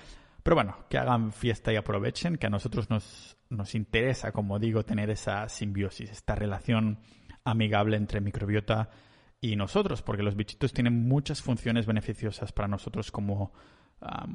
Pero 0.43 0.55
bueno, 0.55 0.78
que 0.89 0.97
hagan 0.97 1.34
fiesta 1.34 1.74
y 1.74 1.76
aprovechen, 1.76 2.38
que 2.38 2.47
a 2.47 2.49
nosotros 2.49 2.89
nos, 2.89 3.38
nos 3.49 3.76
interesa, 3.76 4.32
como 4.32 4.59
digo, 4.59 4.84
tener 4.84 5.09
esa 5.09 5.49
simbiosis, 5.49 6.09
esta 6.09 6.34
relación 6.34 6.99
amigable 7.43 7.97
entre 7.97 8.22
microbiota 8.22 8.89
y 9.41 9.55
nosotros, 9.55 10.03
porque 10.03 10.21
los 10.21 10.35
bichitos 10.35 10.71
tienen 10.71 11.07
muchas 11.07 11.41
funciones 11.41 11.87
beneficiosas 11.87 12.51
para 12.51 12.67
nosotros 12.67 13.11
como 13.11 13.51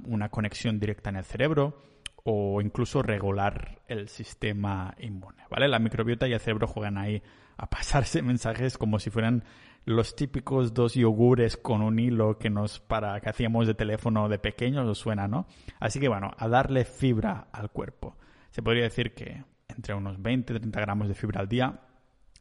una 0.04 0.28
conexión 0.28 0.78
directa 0.78 1.10
en 1.10 1.16
el 1.16 1.24
cerebro 1.24 1.82
o 2.24 2.60
incluso 2.60 3.02
regular 3.02 3.82
el 3.86 4.08
sistema 4.08 4.94
inmune, 4.98 5.44
¿vale? 5.48 5.68
La 5.68 5.78
microbiota 5.78 6.26
y 6.26 6.32
el 6.32 6.40
cerebro 6.40 6.66
juegan 6.66 6.98
ahí 6.98 7.22
a 7.56 7.70
pasarse 7.70 8.22
mensajes 8.22 8.78
como 8.78 8.98
si 8.98 9.10
fueran 9.10 9.44
los 9.84 10.16
típicos 10.16 10.74
dos 10.74 10.94
yogures 10.94 11.56
con 11.56 11.82
un 11.82 12.00
hilo 12.00 12.38
que 12.38 12.50
nos 12.50 12.80
para 12.80 13.20
que 13.20 13.30
hacíamos 13.30 13.68
de 13.68 13.74
teléfono 13.74 14.28
de 14.28 14.40
pequeños 14.40 14.88
os 14.88 14.98
suena, 14.98 15.28
¿no? 15.28 15.46
Así 15.78 16.00
que 16.00 16.08
bueno, 16.08 16.32
a 16.36 16.48
darle 16.48 16.84
fibra 16.84 17.48
al 17.52 17.70
cuerpo. 17.70 18.16
Se 18.50 18.62
podría 18.62 18.84
decir 18.84 19.14
que 19.14 19.44
entre 19.68 19.94
unos 19.94 20.18
20-30 20.18 20.72
gramos 20.72 21.06
de 21.06 21.14
fibra 21.14 21.40
al 21.40 21.48
día 21.48 21.80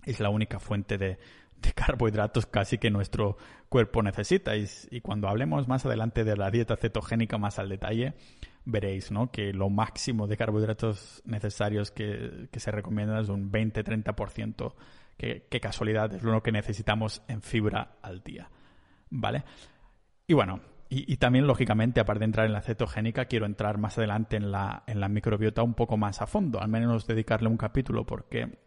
es 0.03 0.20
la 0.20 0.30
única 0.30 0.59
fuente 0.59 0.97
de, 0.97 1.20
de 1.62 1.74
carbohidratos 1.74 2.45
casi 2.45 2.78
que 2.78 2.89
nuestro 2.89 3.38
cuerpo 3.70 4.03
necesita. 4.03 4.56
Y, 4.56 5.01
cuando 5.01 5.28
hablemos 5.28 5.68
más 5.68 5.86
adelante 5.86 6.24
de 6.24 6.36
la 6.36 6.51
dieta 6.51 6.76
cetogénica 6.76 7.38
más 7.38 7.60
al 7.60 7.70
detalle, 7.70 8.14
veréis 8.66 9.12
¿no? 9.12 9.32
que 9.32 9.53
lo 9.53 9.70
máximo 9.70 10.28
de 10.28 10.38
carbohidratos 10.38 11.22
necesarios 11.26 11.91
que, 11.91 12.49
se 12.53 12.72
recomienda 12.72 13.20
es 13.20 13.30
un 13.30 13.51
20-30%. 13.51 14.74
Que, 15.18 15.47
qué 15.49 15.60
casualidad, 15.62 16.14
es 16.14 16.24
lo 16.24 16.43
que 16.43 16.51
necesitamos 16.51 17.22
en 17.28 17.41
fibra 17.41 17.97
al 18.01 18.22
día. 18.22 18.49
¿Vale? 19.10 19.43
Y 20.28 20.34
bueno, 20.34 20.60
y, 20.89 21.18
también, 21.18 21.47
lógicamente, 21.47 21.99
aparte 21.99 22.20
de 22.20 22.26
entrar 22.26 22.45
en 22.45 22.53
la 22.53 22.62
cetogénica, 22.62 23.26
quiero 23.26 23.45
entrar 23.45 23.80
más 23.80 23.97
adelante 23.97 24.38
en 24.38 24.51
la, 24.51 24.84
en 24.86 24.99
la 24.99 25.10
microbiota 25.10 25.64
un 25.64 25.74
poco 25.74 25.97
más 25.97 26.22
a 26.22 26.28
fondo, 26.28 26.62
al 26.62 26.70
menos 26.70 27.08
dedicarle 27.08 27.49
un 27.49 27.58
capítulo, 27.58 28.06
porque 28.06 28.60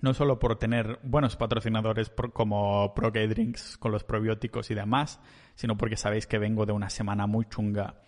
no 0.00 0.14
solo 0.14 0.38
por 0.38 0.56
tener 0.56 1.00
buenos 1.02 1.36
patrocinadores 1.36 2.12
como 2.32 2.94
ProK 2.94 3.16
Drinks 3.28 3.76
con 3.78 3.92
los 3.92 4.04
probióticos 4.04 4.70
y 4.70 4.74
demás, 4.74 5.20
sino 5.54 5.76
porque 5.76 5.96
sabéis 5.96 6.26
que 6.26 6.38
vengo 6.38 6.66
de 6.66 6.72
una 6.72 6.90
semana 6.90 7.26
muy 7.26 7.46
chunga 7.46 8.00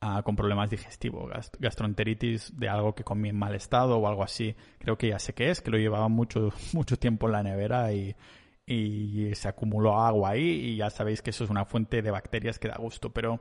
ah, 0.00 0.22
con 0.24 0.36
problemas 0.36 0.70
digestivos, 0.70 1.30
gastroenteritis 1.58 2.56
de 2.56 2.68
algo 2.68 2.94
que 2.94 3.04
comí 3.04 3.30
en 3.30 3.38
mal 3.38 3.54
estado 3.54 3.98
o 3.98 4.06
algo 4.06 4.22
así. 4.22 4.54
Creo 4.78 4.96
que 4.96 5.08
ya 5.08 5.18
sé 5.18 5.34
qué 5.34 5.50
es, 5.50 5.60
que 5.60 5.70
lo 5.70 5.78
llevaba 5.78 6.08
mucho, 6.08 6.52
mucho 6.72 6.96
tiempo 6.98 7.26
en 7.26 7.32
la 7.32 7.42
nevera 7.42 7.92
y, 7.92 8.14
y 8.66 9.34
se 9.34 9.48
acumuló 9.48 9.98
agua 9.98 10.30
ahí 10.30 10.48
y 10.48 10.76
ya 10.76 10.90
sabéis 10.90 11.20
que 11.20 11.30
eso 11.30 11.44
es 11.44 11.50
una 11.50 11.64
fuente 11.64 12.00
de 12.00 12.10
bacterias 12.10 12.58
que 12.58 12.68
da 12.68 12.76
gusto. 12.76 13.12
Pero 13.12 13.40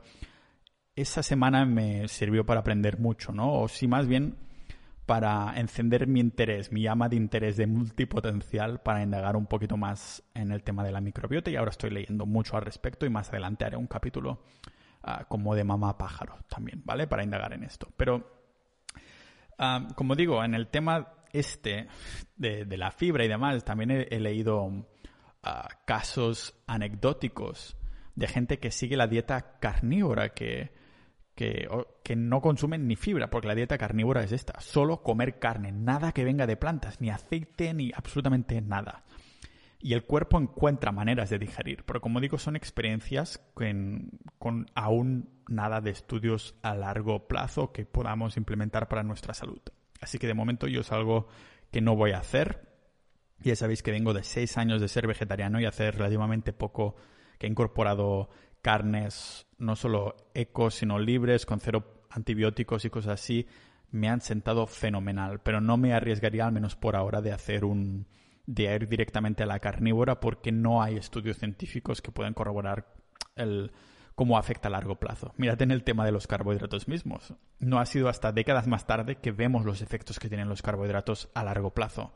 esa 0.95 1.21
semana 1.21 1.65
me 1.65 2.07
sirvió 2.07 2.45
para 2.45 2.61
aprender 2.61 2.99
mucho, 2.99 3.31
¿no? 3.31 3.53
O 3.61 3.67
si 3.67 3.87
más 3.87 4.07
bien 4.07 4.35
para 5.05 5.53
encender 5.57 6.07
mi 6.07 6.19
interés, 6.19 6.71
mi 6.71 6.81
llama 6.81 7.09
de 7.09 7.17
interés 7.17 7.57
de 7.57 7.67
multipotencial 7.67 8.81
para 8.81 9.03
indagar 9.03 9.35
un 9.35 9.47
poquito 9.47 9.75
más 9.75 10.23
en 10.33 10.51
el 10.51 10.63
tema 10.63 10.83
de 10.83 10.91
la 10.91 11.01
microbiota 11.01 11.51
y 11.51 11.57
ahora 11.57 11.71
estoy 11.71 11.89
leyendo 11.89 12.25
mucho 12.25 12.55
al 12.55 12.63
respecto 12.63 13.05
y 13.05 13.09
más 13.09 13.29
adelante 13.29 13.65
haré 13.65 13.75
un 13.75 13.87
capítulo 13.87 14.43
ah, 15.03 15.25
como 15.27 15.55
de 15.55 15.63
mamá 15.65 15.97
pájaro 15.97 16.37
también, 16.47 16.81
¿vale? 16.85 17.07
Para 17.07 17.23
indagar 17.23 17.53
en 17.53 17.63
esto. 17.63 17.89
Pero, 17.97 18.25
ah, 19.57 19.87
como 19.95 20.15
digo, 20.15 20.43
en 20.43 20.53
el 20.53 20.67
tema 20.67 21.13
este 21.33 21.87
de, 22.37 22.65
la 22.77 22.91
fibra 22.91 23.25
y 23.25 23.27
demás, 23.27 23.65
también 23.65 23.91
he, 23.91 24.19
leído 24.19 24.87
ah, 25.41 25.67
casos 25.85 26.55
anecdóticos 26.65 27.75
de 28.15 28.27
gente 28.27 28.59
que 28.59 28.71
sigue 28.71 28.95
la 28.95 29.07
dieta 29.07 29.57
carnívora, 29.59 30.29
que 30.29 30.71
que, 31.35 31.67
que, 32.03 32.15
no 32.15 32.41
consumen 32.41 32.87
ni 32.87 32.95
fibra, 32.95 33.29
porque 33.29 33.47
la 33.47 33.55
dieta 33.55 33.77
carnívora 33.77 34.23
es 34.23 34.31
esta, 34.31 34.59
solo 34.59 35.01
comer 35.01 35.39
carne, 35.39 35.71
nada 35.71 36.11
que 36.11 36.23
venga 36.23 36.45
de 36.47 36.57
plantas, 36.57 37.01
ni 37.01 37.09
aceite, 37.09 37.73
ni 37.73 37.91
absolutamente 37.95 38.61
nada. 38.61 39.03
y 39.79 39.93
el 39.93 40.05
cuerpo 40.05 40.39
encuentra 40.39 40.93
maneras 40.93 41.29
de 41.29 41.39
digerir. 41.39 41.83
Pero 41.85 41.99
como 41.99 42.21
digo, 42.21 42.37
son 42.37 42.55
experiencias 42.55 43.41
con 43.53 44.65
aún 44.75 45.33
nada 45.47 45.81
de 45.81 45.91
estudios 45.91 46.55
a 46.61 46.75
largo 46.75 47.27
plazo 47.27 47.71
que 47.71 47.85
podamos 47.85 48.37
implementar 48.37 48.87
para 48.87 49.03
nuestra 49.03 49.33
salud. 49.33 49.61
Así 50.01 50.19
que 50.19 50.27
de 50.27 50.33
momento 50.33 50.67
yo 50.67 50.81
es 50.81 50.91
algo 50.91 51.27
que 51.71 51.81
no 51.81 51.95
voy 51.95 52.11
a 52.11 52.19
hacer. 52.19 52.69
Ya 53.39 53.55
sabéis 53.55 53.83
que 53.83 53.91
vengo 53.91 54.13
de 54.13 54.23
seis 54.23 54.57
años 54.57 54.81
de 54.81 54.87
ser 54.87 55.07
vegetariano 55.07 55.59
y 55.59 55.65
hacer 55.65 55.95
relativamente 55.95 56.53
poco 56.53 56.95
que 57.37 57.47
he 57.47 57.49
incorporado 57.49 58.29
carnes 58.63 59.45
no 59.59 59.75
solo 59.75 60.15
ecos, 60.33 60.75
sino 60.75 60.97
libres, 60.97 61.45
con 61.45 61.59
cero 61.59 62.05
antibióticos 62.09 62.85
y 62.85 62.89
cosas 62.89 63.21
así, 63.21 63.45
me 63.91 64.09
han 64.09 64.21
sentado 64.21 64.65
fenomenal. 64.65 65.41
Pero 65.41 65.61
no 65.61 65.77
me 65.77 65.93
arriesgaría, 65.93 66.47
al 66.47 66.53
menos 66.53 66.75
por 66.75 66.95
ahora, 66.95 67.21
de 67.21 67.31
hacer 67.31 67.65
un. 67.65 68.07
de 68.47 68.73
ir 68.73 68.87
directamente 68.87 69.43
a 69.43 69.45
la 69.45 69.59
carnívora 69.59 70.19
porque 70.19 70.51
no 70.51 70.81
hay 70.81 70.97
estudios 70.97 71.37
científicos 71.37 72.01
que 72.01 72.11
puedan 72.11 72.33
corroborar 72.33 72.87
el 73.35 73.71
cómo 74.15 74.37
afecta 74.37 74.69
a 74.69 74.71
largo 74.71 74.95
plazo. 74.95 75.33
Mírate 75.37 75.63
en 75.65 75.71
el 75.71 75.83
tema 75.83 76.05
de 76.05 76.11
los 76.11 76.27
carbohidratos 76.27 76.87
mismos. 76.87 77.33
No 77.59 77.79
ha 77.79 77.85
sido 77.85 78.09
hasta 78.09 78.31
décadas 78.31 78.67
más 78.67 78.85
tarde 78.85 79.17
que 79.17 79.31
vemos 79.31 79.65
los 79.65 79.81
efectos 79.81 80.19
que 80.19 80.29
tienen 80.29 80.49
los 80.49 80.61
carbohidratos 80.61 81.29
a 81.33 81.43
largo 81.43 81.73
plazo. 81.73 82.13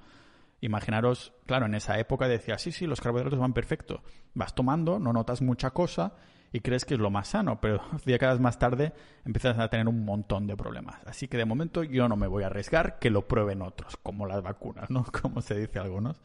Imaginaros, 0.62 1.34
claro, 1.46 1.66
en 1.66 1.76
esa 1.76 2.00
época 2.00 2.28
decía, 2.28 2.58
sí, 2.58 2.72
sí, 2.72 2.88
los 2.88 3.02
carbohidratos 3.02 3.40
van 3.40 3.54
perfecto. 3.54 4.04
Vas 4.34 4.56
tomando, 4.56 5.00
no 5.00 5.12
notas 5.12 5.42
mucha 5.42 5.72
cosa 5.72 6.16
y 6.52 6.62
crees 6.62 6.86
que 6.86 6.94
es 6.94 7.00
lo 7.00 7.10
más 7.10 7.30
sano, 7.30 7.60
pero 7.60 7.82
décadas 8.06 8.40
más 8.40 8.58
tarde 8.60 8.94
empiezas 9.26 9.58
a 9.60 9.70
tener 9.70 9.88
un 9.88 10.06
montón 10.06 10.48
de 10.48 10.56
problemas. 10.56 11.02
Así 11.06 11.28
que 11.28 11.38
de 11.38 11.46
momento 11.46 11.84
yo 11.84 12.08
no 12.08 12.16
me 12.16 12.28
voy 12.28 12.44
a 12.44 12.48
arriesgar 12.48 13.00
que 13.00 13.10
lo 13.10 13.28
prueben 13.28 13.62
otros, 13.62 13.98
como 13.98 14.26
las 14.26 14.42
vacunas, 14.42 14.90
¿no? 14.90 15.06
Como 15.22 15.42
se 15.42 15.56
dice 15.56 15.80
algunos. 15.80 16.22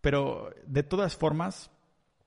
Pero 0.00 0.50
de 0.66 0.82
todas 0.82 1.16
formas, 1.16 1.70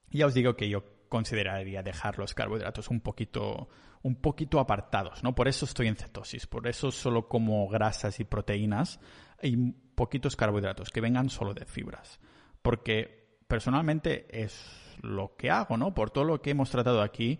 ya 0.09 0.25
os 0.25 0.33
digo 0.33 0.55
que 0.55 0.69
yo 0.69 0.83
consideraría 1.09 1.83
dejar 1.83 2.17
los 2.17 2.33
carbohidratos 2.33 2.89
un 2.89 3.01
poquito, 3.01 3.69
un 4.01 4.15
poquito 4.15 4.59
apartados, 4.59 5.23
¿no? 5.23 5.35
Por 5.35 5.47
eso 5.47 5.65
estoy 5.65 5.87
en 5.87 5.95
cetosis, 5.95 6.47
por 6.47 6.67
eso 6.67 6.91
solo 6.91 7.27
como 7.27 7.67
grasas 7.67 8.19
y 8.19 8.23
proteínas 8.23 8.99
y 9.41 9.55
poquitos 9.95 10.35
carbohidratos, 10.35 10.89
que 10.89 11.01
vengan 11.01 11.29
solo 11.29 11.53
de 11.53 11.65
fibras. 11.65 12.19
Porque 12.61 13.37
personalmente 13.47 14.27
es 14.31 14.86
lo 15.01 15.35
que 15.35 15.49
hago, 15.49 15.77
¿no? 15.77 15.93
Por 15.93 16.11
todo 16.11 16.23
lo 16.23 16.41
que 16.41 16.51
hemos 16.51 16.69
tratado 16.69 17.01
aquí 17.01 17.39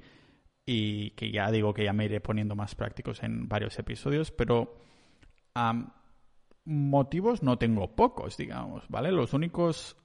y 0.65 1.11
que 1.11 1.31
ya 1.31 1.49
digo 1.51 1.73
que 1.73 1.85
ya 1.85 1.93
me 1.93 2.05
iré 2.05 2.19
poniendo 2.19 2.55
más 2.55 2.75
prácticos 2.75 3.23
en 3.23 3.47
varios 3.47 3.77
episodios, 3.79 4.31
pero 4.31 4.75
motivos 6.65 7.41
no 7.41 7.57
tengo 7.57 7.95
pocos, 7.95 8.37
digamos, 8.37 8.83
¿vale? 8.89 9.11
Los 9.11 9.33
únicos 9.33 9.95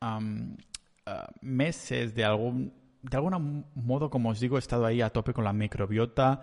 ah, 0.00 0.20
meses 1.40 2.14
de 2.14 2.24
algún 2.24 2.72
de 3.02 3.16
algún 3.16 3.66
modo, 3.74 4.10
como 4.10 4.30
os 4.30 4.40
digo, 4.40 4.56
he 4.56 4.58
estado 4.58 4.84
ahí 4.86 5.00
a 5.00 5.10
tope 5.10 5.32
con 5.32 5.44
la 5.44 5.52
microbiota 5.52 6.42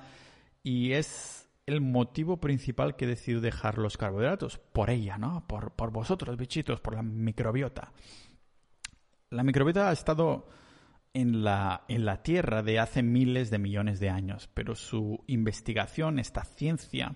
y 0.64 0.94
es 0.94 1.50
el 1.66 1.82
motivo 1.82 2.38
principal 2.38 2.96
que 2.96 3.06
he 3.06 3.08
decidido 3.08 3.42
dejar 3.42 3.78
los 3.78 3.98
carbohidratos. 3.98 4.58
Por 4.58 4.90
ella, 4.90 5.18
¿no? 5.18 5.46
Por, 5.48 5.72
por 5.72 5.92
vosotros, 5.92 6.38
bichitos, 6.38 6.80
por 6.80 6.96
la 6.96 7.04
microbiota. 7.04 7.92
La 9.30 9.44
microbiota 9.44 9.90
ha 9.90 9.94
estado 9.94 10.48
en 11.14 11.44
la, 11.44 11.86
en 11.88 12.06
la 12.06 12.22
Tierra 12.22 12.62
de 12.62 12.80
hace 12.80 13.02
miles 13.02 13.50
de 13.50 13.58
millones 13.58 14.00
de 14.00 14.10
años, 14.10 14.50
pero 14.54 14.76
su 14.76 15.24
investigación, 15.28 16.20
esta 16.20 16.44
ciencia, 16.44 17.16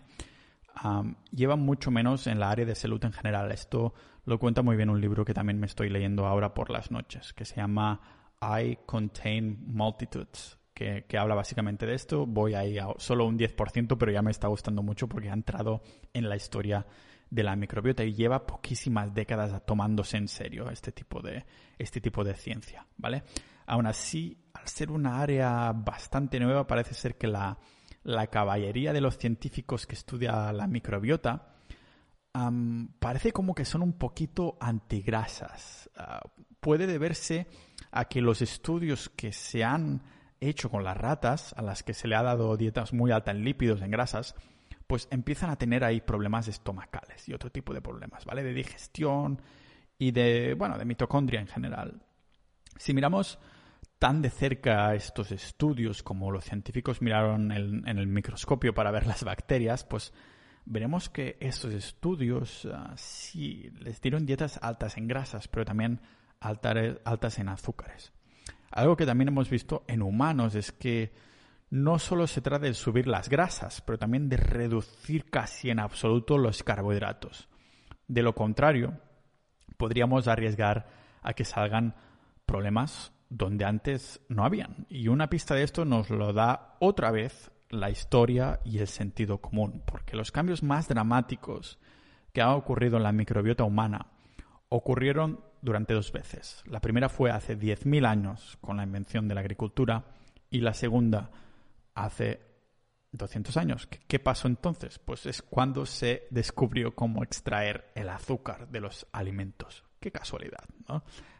lleva 1.31 1.55
mucho 1.55 1.91
menos 1.91 2.27
en 2.27 2.39
la 2.39 2.49
área 2.49 2.65
de 2.65 2.75
salud 2.75 3.03
en 3.03 3.11
general. 3.11 3.51
Esto 3.51 3.93
lo 4.25 4.39
cuenta 4.39 4.61
muy 4.61 4.75
bien 4.75 4.89
un 4.89 5.01
libro 5.01 5.25
que 5.25 5.33
también 5.33 5.59
me 5.59 5.65
estoy 5.65 5.89
leyendo 5.89 6.25
ahora 6.25 6.53
por 6.53 6.69
las 6.69 6.91
noches, 6.91 7.33
que 7.33 7.45
se 7.45 7.57
llama 7.57 7.99
I 8.41 8.79
Contain 8.85 9.65
Multitudes, 9.67 10.57
que, 10.73 11.05
habla 11.17 11.35
básicamente 11.35 11.85
de 11.85 11.95
esto. 11.95 12.25
Voy 12.25 12.53
ahí 12.53 12.77
a 12.77 12.87
solo 12.97 13.25
un 13.25 13.37
10%, 13.37 13.97
pero 13.97 14.11
ya 14.11 14.21
me 14.21 14.31
está 14.31 14.47
gustando 14.47 14.81
mucho 14.81 15.07
porque 15.07 15.29
ha 15.29 15.33
entrado 15.33 15.81
en 16.13 16.29
la 16.29 16.35
historia 16.35 16.85
de 17.29 17.43
la 17.43 17.55
microbiota 17.55 18.03
y 18.03 18.13
lleva 18.13 18.45
poquísimas 18.45 19.13
décadas 19.13 19.65
tomándose 19.65 20.17
en 20.17 20.27
serio 20.27 20.69
este 20.69 20.91
tipo 20.91 21.21
de, 21.21 21.45
este 21.77 22.01
tipo 22.01 22.23
de 22.23 22.35
ciencia, 22.35 22.85
¿vale? 22.97 23.23
Aún 23.67 23.85
así, 23.85 24.37
al 24.53 24.67
ser 24.67 24.91
una 24.91 25.21
área 25.21 25.71
bastante 25.73 26.39
nueva, 26.39 26.65
parece 26.65 26.93
ser 26.93 27.17
que 27.17 27.27
la, 27.27 27.57
caballería 28.31 28.93
de 28.93 29.01
los 29.01 29.17
científicos 29.17 29.85
que 29.85 29.93
estudia 29.93 30.51
la 30.51 30.67
microbiota 30.67 31.55
parece 32.99 33.31
como 33.31 33.53
que 33.53 33.65
son 33.65 33.83
un 33.83 33.93
poquito 33.93 34.57
antigrasas. 34.59 35.89
Ah, 35.95 36.21
puede 36.59 36.87
deberse 36.87 37.47
a 37.91 38.05
que 38.05 38.21
los 38.21 38.41
estudios 38.41 39.09
que 39.09 39.31
se 39.31 39.63
han 39.63 40.01
hecho 40.39 40.69
con 40.69 40.83
las 40.83 40.97
ratas, 40.97 41.53
a 41.57 41.61
las 41.61 41.83
que 41.83 41.93
se 41.93 42.07
le 42.07 42.15
ha 42.15 42.23
dado 42.23 42.55
dietas 42.57 42.93
muy 42.93 43.11
altas 43.11 43.35
en 43.35 43.43
lípidos, 43.43 43.81
en 43.81 43.91
grasas, 43.91 44.35
pues 44.89 45.07
empiezan 45.11 45.51
a 45.51 45.55
tener 45.55 45.83
ahí 45.83 46.01
problemas 46.01 46.47
estomacales 46.47 47.29
y 47.29 47.33
otro 47.35 47.51
tipo 47.51 47.75
de 47.75 47.79
problemas, 47.79 48.25
¿vale? 48.25 48.41
De 48.41 48.55
digestión 48.55 49.39
y 49.99 50.09
de, 50.09 50.55
bueno, 50.55 50.79
de 50.79 50.85
mitocondria 50.85 51.39
en 51.39 51.45
general. 51.45 52.01
Si 52.75 52.91
miramos 52.95 53.37
tan 53.99 54.23
de 54.23 54.31
cerca 54.31 54.95
estos 54.95 55.31
estudios 55.31 56.01
como 56.01 56.31
los 56.31 56.43
científicos 56.43 57.03
miraron 57.03 57.51
en, 57.51 57.87
el 57.87 58.07
microscopio 58.07 58.73
para 58.73 58.89
ver 58.89 59.05
las 59.05 59.23
bacterias, 59.23 59.83
pues 59.83 60.11
veremos 60.65 61.07
que 61.07 61.37
estos 61.39 61.71
estudios 61.71 62.67
ah, 62.73 62.91
sí 62.97 63.69
les 63.81 64.01
dieron 64.01 64.25
dietas 64.25 64.57
altas 64.59 64.97
en 64.97 65.07
grasas, 65.07 65.47
pero 65.47 65.65
también 65.65 66.01
altas 66.39 67.37
en 67.37 67.49
azúcares. 67.49 68.11
Algo 68.71 68.97
que 68.97 69.05
también 69.05 69.27
hemos 69.27 69.51
visto 69.51 69.83
en 69.87 70.01
humanos 70.01 70.55
es 70.55 70.71
que 70.71 71.28
no 71.69 71.99
solo 71.99 72.27
se 72.27 72.41
trata 72.41 72.65
de 72.65 72.73
subir 72.73 73.07
las 73.07 73.29
grasas, 73.29 73.81
pero 73.81 73.97
también 73.97 74.29
de 74.29 74.37
reducir 74.37 75.29
casi 75.29 75.69
en 75.69 75.79
absoluto 75.79 76.37
los 76.37 76.63
carbohidratos. 76.63 77.47
De 78.07 78.23
lo 78.23 78.33
contrario, 78.33 78.99
podríamos 79.77 80.27
arriesgar 80.27 80.87
a 81.21 81.33
que 81.33 81.45
salgan 81.45 81.95
problemas 82.45 83.13
donde 83.29 83.65
antes 83.65 84.21
no 84.27 84.43
habían. 84.43 84.87
Y 84.89 85.07
una 85.07 85.29
pista 85.29 85.53
de 85.53 85.63
esto 85.63 85.85
nos 85.85 86.09
lo 86.09 86.33
da 86.33 86.75
otra 86.79 87.11
vez 87.11 87.51
la 87.69 87.91
historia 87.91 88.59
y 88.65 88.79
el 88.79 88.87
sentido 88.87 89.39
común, 89.39 89.83
porque 89.85 90.15
los 90.15 90.31
cambios 90.31 90.63
más 90.63 90.87
dramáticos 90.87 91.77
que 92.33 92.41
han 92.41 92.49
ocurrido 92.49 92.97
en 92.97 93.03
la 93.03 93.11
microbiota 93.11 93.63
humana 93.63 94.07
ocurrieron 94.69 95.41
durante 95.61 95.93
dos 95.93 96.11
veces. 96.11 96.63
La 96.65 96.79
primera 96.79 97.09
fue 97.09 97.29
hace 97.29 97.57
10.000 97.57 98.07
años 98.07 98.57
con 98.61 98.77
la 98.77 98.83
invención 98.83 99.27
de 99.27 99.35
la 99.35 99.41
agricultura 99.41 100.05
y 100.49 100.61
la 100.61 100.73
segunda 100.73 101.29
hace 102.05 102.41
200 103.11 103.57
años. 103.57 103.87
¿Qué 103.87 104.19
pasó 104.19 104.47
entonces? 104.47 104.99
Pues 104.99 105.25
es 105.25 105.41
cuando 105.41 105.85
se 105.85 106.27
descubrió 106.29 106.95
cómo 106.95 107.23
extraer 107.23 107.91
el 107.95 108.09
azúcar 108.09 108.69
de 108.69 108.81
los 108.81 109.07
alimentos. 109.11 109.83
Qué 109.99 110.11
casualidad. 110.11 110.63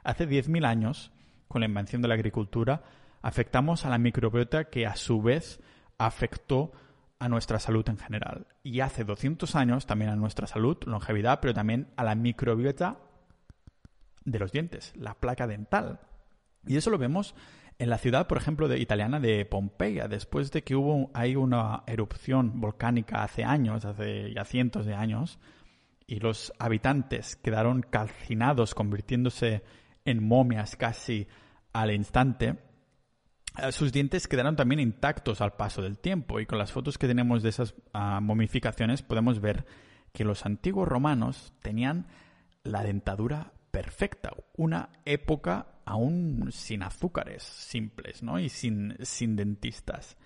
Hace 0.03 0.27
10.000 0.27 0.65
años, 0.65 1.11
con 1.47 1.61
la 1.61 1.67
invención 1.67 2.01
de 2.01 2.07
la 2.07 2.15
agricultura, 2.15 2.83
afectamos 3.21 3.85
a 3.85 3.89
la 3.89 3.97
microbiota 3.97 4.65
que 4.65 4.85
a 4.85 4.95
su 4.95 5.21
vez 5.21 5.59
afectó 5.97 6.71
a 7.19 7.29
nuestra 7.29 7.59
salud 7.59 7.87
en 7.89 7.97
general. 7.97 8.47
Y 8.63 8.79
hace 8.79 9.03
200 9.03 9.55
años 9.55 9.85
también 9.85 10.11
a 10.11 10.15
nuestra 10.15 10.47
salud, 10.47 10.77
longevidad, 10.85 11.39
pero 11.41 11.53
también 11.53 11.91
a 11.97 12.03
la 12.03 12.15
microbiota 12.15 12.97
de 14.25 14.39
los 14.39 14.51
dientes, 14.51 14.93
la 14.95 15.15
placa 15.15 15.47
dental. 15.47 15.99
Y 16.65 16.77
eso 16.77 16.89
lo 16.89 16.97
vemos 16.97 17.35
en 17.79 17.89
la 17.89 17.97
ciudad, 17.97 18.27
por 18.27 18.37
ejemplo, 18.37 18.67
de, 18.67 18.79
italiana 18.79 19.19
de 19.19 19.45
Pompeya, 19.45 20.07
después 20.07 20.51
de 20.51 20.63
que 20.63 20.75
hubo 20.75 21.09
ahí 21.13 21.35
una 21.35 21.83
erupción 21.87 22.59
volcánica 22.59 23.23
hace 23.23 23.45
años, 23.45 23.85
hace 23.85 24.33
ya 24.33 24.43
cientos 24.43 24.85
de 24.85 24.93
años, 24.93 25.39
y 26.05 26.19
los 26.19 26.51
habitantes 26.59 27.37
quedaron 27.37 27.81
calcinados, 27.81 28.75
convirtiéndose 28.75 29.63
en 30.03 30.21
momias 30.21 30.75
casi 30.75 31.27
al 31.71 31.91
instante, 31.91 32.57
eh, 33.57 33.71
sus 33.71 33.91
dientes 33.91 34.27
quedaron 34.27 34.55
también 34.55 34.79
intactos 34.79 35.41
al 35.41 35.53
paso 35.53 35.81
del 35.81 35.97
tiempo 35.97 36.39
y 36.39 36.45
con 36.45 36.59
las 36.59 36.71
fotos 36.71 36.97
que 36.97 37.07
tenemos 37.07 37.43
de 37.43 37.49
esas 37.49 37.75
ah, 37.93 38.19
momificaciones 38.21 39.01
podemos 39.01 39.39
ver 39.39 39.65
que 40.13 40.23
los 40.23 40.45
antiguos 40.45 40.87
romanos 40.87 41.53
tenían 41.61 42.07
la 42.63 42.83
dentadura 42.83 43.53
perfecta, 43.71 44.33
una 44.57 44.89
época 45.05 45.78
aún 45.89 46.51
sin 46.51 46.83
azúcares 46.83 47.41
simples, 47.41 48.21
¿no? 48.21 48.39
Y 48.39 48.49
sin, 48.49 48.95
sin 49.01 49.35
dentistas. 49.35 50.17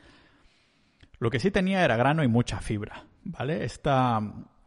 Lo 1.20 1.30
que 1.30 1.40
sí 1.40 1.52
tenía 1.52 1.86
era 1.86 1.96
grano 1.96 2.22
y 2.22 2.28
mucha 2.28 2.60
fibra, 2.60 3.06
¿vale? 3.24 3.64
Esta 3.64 4.20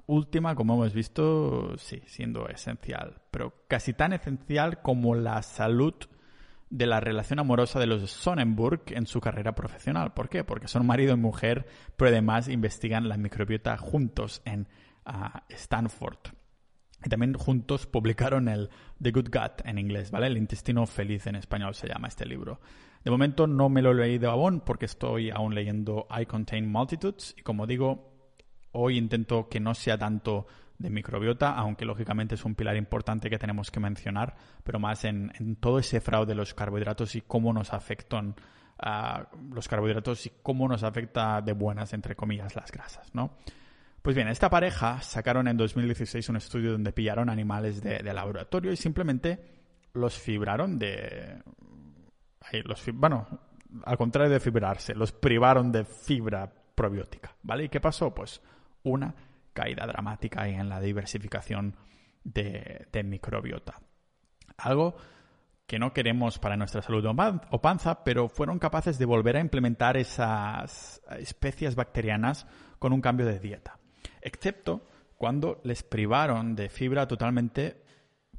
última, 0.07 0.55
como 0.55 0.75
hemos 0.75 0.95
visto, 0.95 1.77
sí, 1.77 2.03
siendo 2.07 2.49
esencial, 2.49 3.21
pero 3.31 3.67
casi 3.69 3.93
tan 3.93 4.15
esencial 4.15 4.81
como 4.81 5.15
la 5.15 5.43
salud 5.43 5.95
de 6.71 6.87
la 6.87 7.01
relación 7.01 7.41
amorosa 7.41 7.79
de 7.79 7.87
los 7.87 8.11
Sonnenburg 8.11 8.85
en 8.89 9.07
su 9.07 9.21
carrera 9.21 9.55
profesional. 9.55 10.15
¿Por 10.15 10.31
qué? 10.31 10.45
Porque 10.45 10.67
son 10.67 10.87
marido 10.87 11.13
y 11.13 11.19
mujer, 11.19 11.67
pero 11.97 12.09
además 12.09 12.49
investigan 12.49 13.09
la 13.09 13.19
microbiota 13.19 13.77
juntos 13.77 14.41
en 14.47 14.67
ah, 15.05 15.45
Stanford. 15.51 16.19
Y 17.05 17.09
también 17.09 17.35
juntos 17.35 17.87
publicaron 17.87 18.49
el 18.49 18.71
The 19.01 19.11
Good 19.13 19.29
Gut 19.31 19.65
en 19.65 19.79
inglés, 19.79 20.11
¿vale? 20.11 20.27
El 20.27 20.37
intestino 20.37 20.87
feliz 20.87 21.27
en 21.27 21.37
español 21.37 21.75
se 21.75 21.89
llama 21.89 22.09
este 22.09 22.27
libro. 22.27 22.61
De 23.05 23.11
momento 23.11 23.47
no 23.47 23.69
me 23.69 23.83
lo 23.83 23.93
he 23.93 23.95
leído 23.95 24.31
aún 24.31 24.61
porque 24.61 24.87
estoy 24.87 25.31
aún 25.31 25.55
leyendo 25.55 26.09
I 26.11 26.27
Contain 26.27 26.69
Multitudes 26.69 27.35
y 27.39 27.43
como 27.43 27.67
digo, 27.67 28.13
hoy 28.73 28.99
intento 28.99 29.49
que 29.49 29.61
no 29.61 29.75
sea 29.75 29.97
tanto 29.97 30.47
de 30.79 30.91
microbiota, 30.91 31.53
aunque 31.53 31.85
lógicamente 31.85 32.35
es 32.35 32.45
un 32.45 32.55
pilar 32.55 32.77
importante 32.77 33.31
que 33.31 33.39
tenemos 33.39 33.71
que 33.71 33.81
mencionar, 33.81 34.37
pero 34.63 34.79
más 34.79 35.05
en, 35.05 35.57
todo 35.61 35.79
ese 35.79 36.01
fraude 36.01 36.27
de 36.27 36.35
los 36.35 36.53
carbohidratos 36.53 37.15
y 37.15 37.23
cómo 37.23 37.53
nos 37.53 37.73
afectan 37.73 38.35
a 38.79 39.29
los 39.53 39.69
carbohidratos 39.69 40.27
y 40.27 40.33
cómo 40.43 40.69
nos 40.69 40.83
afecta 40.83 41.41
de 41.41 41.53
buenas, 41.53 41.93
entre 41.95 42.15
comillas, 42.15 42.55
las 42.55 42.71
grasas, 42.71 43.15
¿no? 43.15 43.37
Pues 44.07 44.15
bien, 44.15 44.29
esta 44.29 44.49
pareja 44.49 45.03
sacaron 45.03 45.49
en 45.49 45.57
2016 45.57 46.29
un 46.29 46.37
estudio 46.37 46.71
donde 46.71 46.93
pillaron 46.93 47.29
animales 47.29 47.83
de, 47.83 48.01
laboratorio 48.05 48.71
y 48.71 48.77
simplemente 48.77 49.37
los 49.95 50.17
fibraron 50.17 50.79
de... 50.79 51.43
los, 52.63 52.85
bueno, 52.95 53.27
al 53.83 53.97
contrario 53.97 54.31
de 54.31 54.39
fibrarse, 54.39 54.95
los 54.95 55.11
privaron 55.11 55.73
de 55.73 55.85
fibra 55.85 56.49
probiótica, 56.77 57.35
¿vale? 57.43 57.65
¿Y 57.65 57.69
qué 57.69 57.81
pasó? 57.81 58.15
Pues 58.15 58.41
una 58.85 59.13
caída 59.53 59.85
dramática 59.89 60.47
en 60.47 60.69
la 60.69 60.81
diversificación 60.81 61.75
de, 62.23 62.87
microbiota. 63.05 63.75
Algo 64.59 64.95
que 65.67 65.81
no 65.81 65.93
queremos 65.93 66.39
para 66.39 66.57
nuestra 66.57 66.81
salud 66.81 67.05
o 67.51 67.61
panza, 67.61 68.05
pero 68.05 68.29
fueron 68.29 68.61
capaces 68.61 69.01
de 69.01 69.05
volver 69.05 69.37
a 69.37 69.41
implementar 69.41 69.97
esas 69.97 71.03
especies 71.19 71.75
bacterianas 71.75 72.47
con 72.79 72.93
un 72.93 73.01
cambio 73.01 73.27
de 73.27 73.41
dieta. 73.41 73.81
Excepto 74.27 74.85
cuando 75.17 75.61
les 75.63 75.85
privaron 75.85 76.57
de 76.57 76.69
fibra 76.69 77.07
totalmente, 77.07 77.77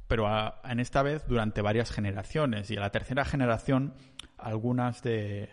pero 0.06 0.28
en 0.62 0.80
esta 0.80 1.02
vez 1.02 1.26
durante 1.26 1.62
varias 1.62 1.90
generaciones. 1.90 2.70
Y 2.70 2.76
a 2.76 2.80
la 2.80 2.90
tercera 2.90 3.24
generación, 3.24 3.94
algunas 4.36 5.02
de, 5.02 5.48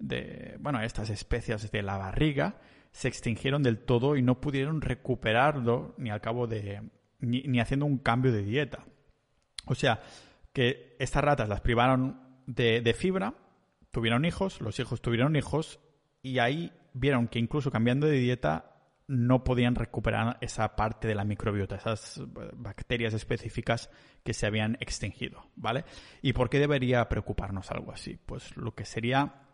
de 0.00 0.56
bueno, 0.58 0.82
estas 0.82 1.10
especies 1.10 1.70
de 1.70 1.82
la 1.82 1.96
barriga 1.96 2.56
se 2.90 3.06
extinguieron 3.06 3.62
del 3.62 3.78
todo 3.78 4.16
y 4.16 4.22
no 4.22 4.40
pudieron 4.40 4.80
recuperarlo 4.80 5.94
ni 5.96 6.10
al 6.10 6.20
cabo 6.20 6.48
de. 6.48 6.82
ni, 7.20 7.60
haciendo 7.60 7.86
un 7.86 7.98
cambio 7.98 8.32
de 8.32 8.42
dieta. 8.42 8.84
O 9.64 9.76
sea, 9.76 10.02
que 10.52 10.96
estas 10.98 11.22
ratas 11.22 11.48
las 11.48 11.60
privaron 11.60 12.20
de, 12.48 12.80
de, 12.80 12.94
fibra, 12.94 13.34
tuvieron 13.92 14.24
hijos, 14.24 14.60
los 14.60 14.80
hijos 14.80 15.00
tuvieron 15.02 15.36
hijos, 15.36 15.78
y 16.20 16.40
ahí 16.40 16.72
vieron 16.94 17.28
que 17.28 17.38
incluso 17.38 17.70
cambiando 17.70 18.08
de 18.08 18.18
dieta 18.18 18.77
no 19.08 19.42
podían 19.42 19.74
recuperar 19.74 20.38
esa 20.40 20.76
parte 20.76 21.08
de 21.08 21.14
la 21.14 21.24
microbiota, 21.24 21.76
esas 21.76 22.22
bacterias 22.54 23.14
específicas 23.14 23.90
que 24.22 24.34
se 24.34 24.46
habían 24.46 24.76
extinguido, 24.80 25.46
¿vale? 25.56 25.84
¿Y 26.22 26.32
por 26.34 26.48
qué 26.50 26.58
debería 26.58 27.08
preocuparnos 27.08 27.70
algo 27.70 27.90
así? 27.90 28.18
Pues 28.24 28.56
lo 28.56 28.74
que 28.74 28.84
sería 28.84 29.48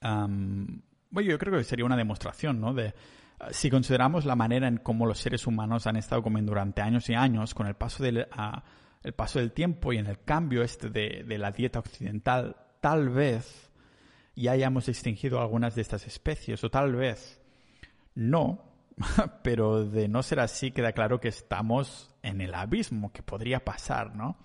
bueno, 0.00 1.30
yo 1.30 1.38
creo 1.38 1.58
que 1.58 1.64
sería 1.64 1.84
una 1.84 1.96
demostración, 1.96 2.60
¿no? 2.60 2.74
De 2.74 2.94
si 3.50 3.70
consideramos 3.70 4.24
la 4.24 4.36
manera 4.36 4.68
en 4.68 4.78
cómo 4.78 5.06
los 5.06 5.18
seres 5.18 5.46
humanos 5.46 5.86
han 5.86 5.96
estado 5.96 6.22
comiendo 6.22 6.50
durante 6.50 6.80
años 6.80 7.08
y 7.10 7.14
años, 7.14 7.54
con 7.54 7.66
el 7.66 7.74
paso 7.74 8.02
del, 8.02 8.26
el 9.02 9.12
paso 9.12 9.38
del 9.38 9.52
tiempo 9.52 9.92
y 9.92 9.98
en 9.98 10.06
el 10.06 10.20
cambio 10.20 10.62
este 10.62 10.88
de, 10.88 11.24
de 11.26 11.38
la 11.38 11.50
dieta 11.52 11.80
occidental, 11.80 12.56
tal 12.80 13.10
vez 13.10 13.70
ya 14.34 14.52
hayamos 14.52 14.88
extinguido 14.88 15.40
algunas 15.40 15.74
de 15.74 15.82
estas 15.82 16.06
especies, 16.06 16.62
o 16.64 16.70
tal 16.70 16.94
vez 16.94 17.40
no, 18.16 18.64
pero 19.44 19.84
de 19.84 20.08
no 20.08 20.24
ser 20.24 20.40
así 20.40 20.72
queda 20.72 20.92
claro 20.92 21.20
que 21.20 21.28
estamos 21.28 22.10
en 22.22 22.40
el 22.40 22.54
abismo, 22.54 23.12
que 23.12 23.22
podría 23.22 23.64
pasar, 23.64 24.16
¿no? 24.16 24.36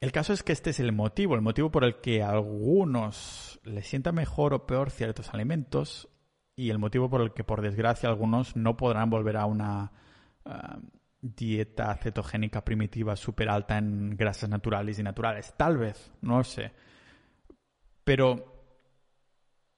El 0.00 0.12
caso 0.12 0.32
es 0.32 0.42
que 0.42 0.52
este 0.52 0.70
es 0.70 0.78
el 0.78 0.92
motivo, 0.92 1.34
el 1.34 1.40
motivo 1.40 1.70
por 1.70 1.84
el 1.84 2.00
que 2.00 2.22
a 2.22 2.30
algunos 2.30 3.58
les 3.64 3.86
sienta 3.86 4.12
mejor 4.12 4.54
o 4.54 4.66
peor 4.66 4.90
ciertos 4.90 5.34
alimentos 5.34 6.08
y 6.54 6.70
el 6.70 6.78
motivo 6.78 7.08
por 7.08 7.20
el 7.20 7.32
que, 7.32 7.44
por 7.44 7.62
desgracia, 7.62 8.08
algunos 8.08 8.54
no 8.56 8.76
podrán 8.76 9.10
volver 9.10 9.36
a 9.36 9.46
una 9.46 9.92
ah, 10.44 10.78
dieta 11.20 11.96
cetogénica 11.96 12.64
primitiva 12.64 13.16
súper 13.16 13.48
alta 13.48 13.78
en 13.78 14.16
grasas 14.16 14.48
naturales 14.48 14.98
y 14.98 15.02
naturales. 15.02 15.54
Tal 15.56 15.78
vez, 15.78 16.12
no 16.20 16.44
sé. 16.44 16.72
Pero 18.04 18.64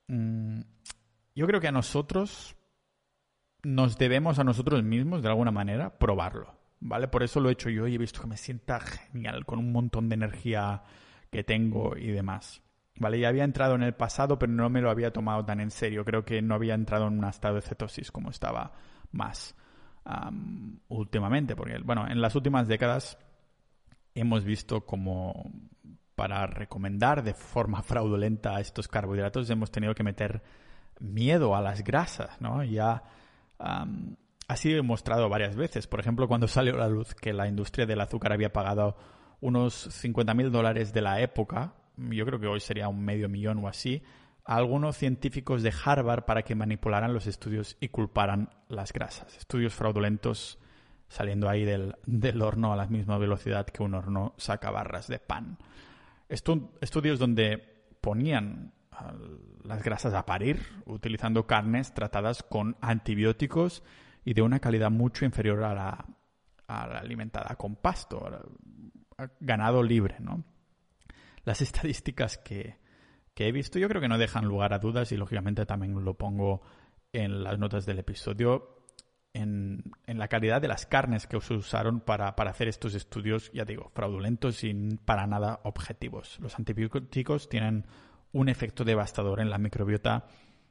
mm, 0.08 0.60
yo 1.40 1.46
creo 1.46 1.58
que 1.58 1.68
a 1.68 1.72
nosotros 1.72 2.54
nos 3.62 3.96
debemos 3.96 4.38
a 4.38 4.44
nosotros 4.44 4.82
mismos, 4.82 5.22
de 5.22 5.28
alguna 5.28 5.50
manera, 5.50 5.98
probarlo. 5.98 6.54
¿vale? 6.80 7.08
Por 7.08 7.22
eso 7.22 7.40
lo 7.40 7.48
he 7.48 7.52
hecho 7.52 7.70
yo 7.70 7.86
y 7.86 7.94
he 7.94 7.98
visto 7.98 8.20
que 8.20 8.26
me 8.26 8.36
sienta 8.36 8.78
genial, 8.78 9.46
con 9.46 9.58
un 9.58 9.72
montón 9.72 10.10
de 10.10 10.16
energía 10.16 10.82
que 11.30 11.42
tengo 11.42 11.96
y 11.96 12.08
demás. 12.08 12.62
¿Vale? 12.98 13.18
Ya 13.18 13.28
había 13.28 13.44
entrado 13.44 13.74
en 13.74 13.82
el 13.82 13.94
pasado, 13.94 14.38
pero 14.38 14.52
no 14.52 14.68
me 14.68 14.82
lo 14.82 14.90
había 14.90 15.14
tomado 15.14 15.42
tan 15.46 15.60
en 15.60 15.70
serio. 15.70 16.04
Creo 16.04 16.26
que 16.26 16.42
no 16.42 16.54
había 16.54 16.74
entrado 16.74 17.06
en 17.06 17.16
un 17.16 17.24
estado 17.24 17.54
de 17.54 17.62
cetosis 17.62 18.12
como 18.12 18.28
estaba 18.28 18.74
más 19.10 19.56
últimamente. 20.88 21.56
Porque, 21.56 21.78
bueno, 21.78 22.06
en 22.06 22.20
las 22.20 22.34
últimas 22.34 22.68
décadas 22.68 23.16
hemos 24.14 24.44
visto 24.44 24.84
como 24.84 25.50
para 26.14 26.46
recomendar 26.46 27.22
de 27.22 27.32
forma 27.32 27.82
fraudulenta 27.82 28.60
estos 28.60 28.88
carbohidratos 28.88 29.48
hemos 29.48 29.70
tenido 29.70 29.94
que 29.94 30.02
meter 30.02 30.42
miedo 31.00 31.56
a 31.56 31.60
las 31.60 31.82
grasas, 31.82 32.40
¿no? 32.40 32.62
Ya 32.62 33.02
ha 33.58 34.56
sido 34.56 34.76
demostrado 34.76 35.28
varias 35.28 35.56
veces. 35.56 35.86
Por 35.86 36.00
ejemplo, 36.00 36.28
cuando 36.28 36.48
salió 36.48 36.74
a 36.74 36.78
la 36.78 36.88
luz 36.88 37.14
que 37.14 37.32
la 37.32 37.48
industria 37.48 37.86
del 37.86 38.00
azúcar 38.00 38.32
había 38.32 38.52
pagado 38.52 38.96
unos 39.40 40.04
50.000 40.04 40.50
dólares 40.50 40.92
de 40.92 41.02
la 41.02 41.20
época, 41.20 41.74
yo 41.96 42.24
creo 42.24 42.40
que 42.40 42.46
hoy 42.46 42.60
sería 42.60 42.88
un 42.88 43.04
medio 43.04 43.28
millón 43.28 43.64
o 43.64 43.68
así, 43.68 44.02
a 44.44 44.56
algunos 44.56 44.96
científicos 44.96 45.62
de 45.62 45.72
Harvard 45.84 46.24
para 46.24 46.42
que 46.42 46.54
manipularan 46.54 47.14
los 47.14 47.26
estudios 47.26 47.76
y 47.80 47.88
culparan 47.88 48.50
las 48.68 48.92
grasas. 48.92 49.36
Estudios 49.36 49.74
fraudulentos 49.74 50.58
saliendo 51.08 51.48
ahí 51.48 51.64
del, 51.64 52.42
horno 52.42 52.72
a 52.72 52.76
la 52.76 52.86
misma 52.86 53.18
velocidad 53.18 53.66
que 53.66 53.82
un 53.82 53.94
horno 53.94 54.34
saca 54.38 54.70
barras 54.70 55.08
de 55.08 55.18
pan. 55.18 55.58
estudios 56.28 57.18
donde 57.18 57.58
ponían 58.00 58.72
las 59.64 59.82
grasas 59.82 60.14
a 60.14 60.26
parir 60.26 60.60
utilizando 60.86 61.46
carnes 61.46 61.94
tratadas 61.94 62.42
con 62.42 62.76
antibióticos 62.80 63.82
y 64.24 64.34
de 64.34 64.42
una 64.42 64.60
calidad 64.60 64.90
mucho 64.90 65.24
inferior 65.24 65.62
a 65.64 65.74
la, 65.74 66.06
alimentada 66.66 67.56
con 67.56 67.76
pasto, 67.76 68.28
ganado 69.40 69.82
libre, 69.82 70.16
¿no? 70.20 70.44
Las 71.44 71.60
estadísticas 71.62 72.38
que, 72.38 72.78
he 73.36 73.52
visto 73.52 73.78
yo 73.78 73.88
creo 73.88 74.02
que 74.02 74.08
no 74.08 74.18
dejan 74.18 74.44
lugar 74.44 74.74
a 74.74 74.78
dudas 74.78 75.12
y 75.12 75.16
lógicamente 75.16 75.64
también 75.64 76.04
lo 76.04 76.12
pongo 76.12 76.60
en 77.10 77.42
las 77.42 77.58
notas 77.58 77.86
del 77.86 77.98
episodio 77.98 78.80
en, 79.32 79.82
la 80.06 80.28
calidad 80.28 80.60
de 80.60 80.68
las 80.68 80.86
carnes 80.86 81.26
que 81.26 81.40
se 81.40 81.54
usaron 81.54 82.00
para, 82.00 82.36
para, 82.36 82.50
hacer 82.50 82.68
estos 82.68 82.94
estudios, 82.94 83.50
ya 83.52 83.64
digo, 83.64 83.90
fraudulentos 83.94 84.64
y 84.64 84.74
para 85.04 85.26
nada 85.26 85.60
objetivos. 85.64 86.38
Los 86.40 86.58
antibióticos 86.58 87.48
tienen 87.48 87.86
un 88.32 88.48
efecto 88.48 88.84
devastador 88.84 89.40
en 89.40 89.50
la 89.50 89.58
microbiota 89.58 90.26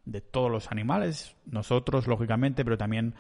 de 0.06 0.22
todos 0.22 0.50
los 0.50 0.72
animales, 0.72 1.36
nosotros, 1.46 2.08
lógicamente, 2.08 2.64
pero 2.64 2.78
también 2.78 3.16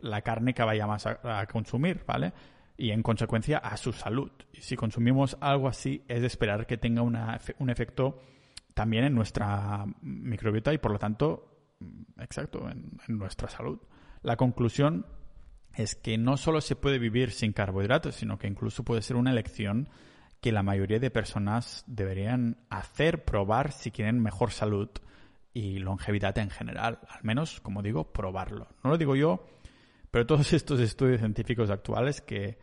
la 0.00 0.22
carne 0.22 0.54
que 0.54 0.62
vayamos 0.62 1.06
a, 1.06 1.40
a 1.40 1.46
consumir, 1.46 2.02
¿vale? 2.06 2.32
Y 2.76 2.90
en 2.90 3.02
consecuencia 3.02 3.58
a 3.58 3.76
su 3.76 3.92
salud. 3.92 4.32
Y 4.52 4.62
si 4.62 4.76
consumimos 4.76 5.36
algo 5.40 5.68
así, 5.68 6.04
es 6.08 6.20
de 6.20 6.26
esperar 6.26 6.66
que 6.66 6.78
tenga 6.78 7.02
una, 7.02 7.38
un 7.58 7.70
efecto 7.70 8.20
también 8.74 9.04
en 9.04 9.14
nuestra 9.14 9.84
microbiota 10.00 10.72
y 10.72 10.78
por 10.78 10.92
lo 10.92 10.98
tanto, 10.98 11.74
mm, 11.80 12.20
exacto, 12.20 12.68
en, 12.68 12.98
en 13.06 13.18
nuestra 13.18 13.48
salud. 13.48 13.78
La 14.22 14.36
conclusión 14.36 15.06
es 15.74 15.94
que 15.94 16.18
no 16.18 16.36
solo 16.36 16.60
se 16.60 16.76
puede 16.76 16.98
vivir 16.98 17.30
sin 17.30 17.52
carbohidratos, 17.52 18.16
sino 18.16 18.38
que 18.38 18.46
incluso 18.46 18.84
puede 18.84 19.02
ser 19.02 19.16
una 19.16 19.30
elección 19.30 19.88
que 20.42 20.52
la 20.52 20.62
mayoría 20.62 20.98
de 20.98 21.10
personas 21.10 21.84
deberían 21.86 22.58
hacer, 22.68 23.24
probar 23.24 23.72
si 23.72 23.90
quieren 23.90 24.20
mejor 24.20 24.50
salud 24.50 24.90
y 25.54 25.78
longevidad 25.78 26.36
en 26.36 26.50
general. 26.50 26.98
Al 27.08 27.22
menos, 27.22 27.62
como 27.62 27.80
digo, 27.80 28.12
probarlo. 28.12 28.68
No 28.84 28.90
lo 28.90 28.98
digo 28.98 29.16
yo 29.16 29.46
pero 30.12 30.26
todos 30.26 30.52
estos 30.52 30.78
estudios 30.78 31.18
científicos 31.18 31.70
actuales 31.70 32.20
que, 32.20 32.58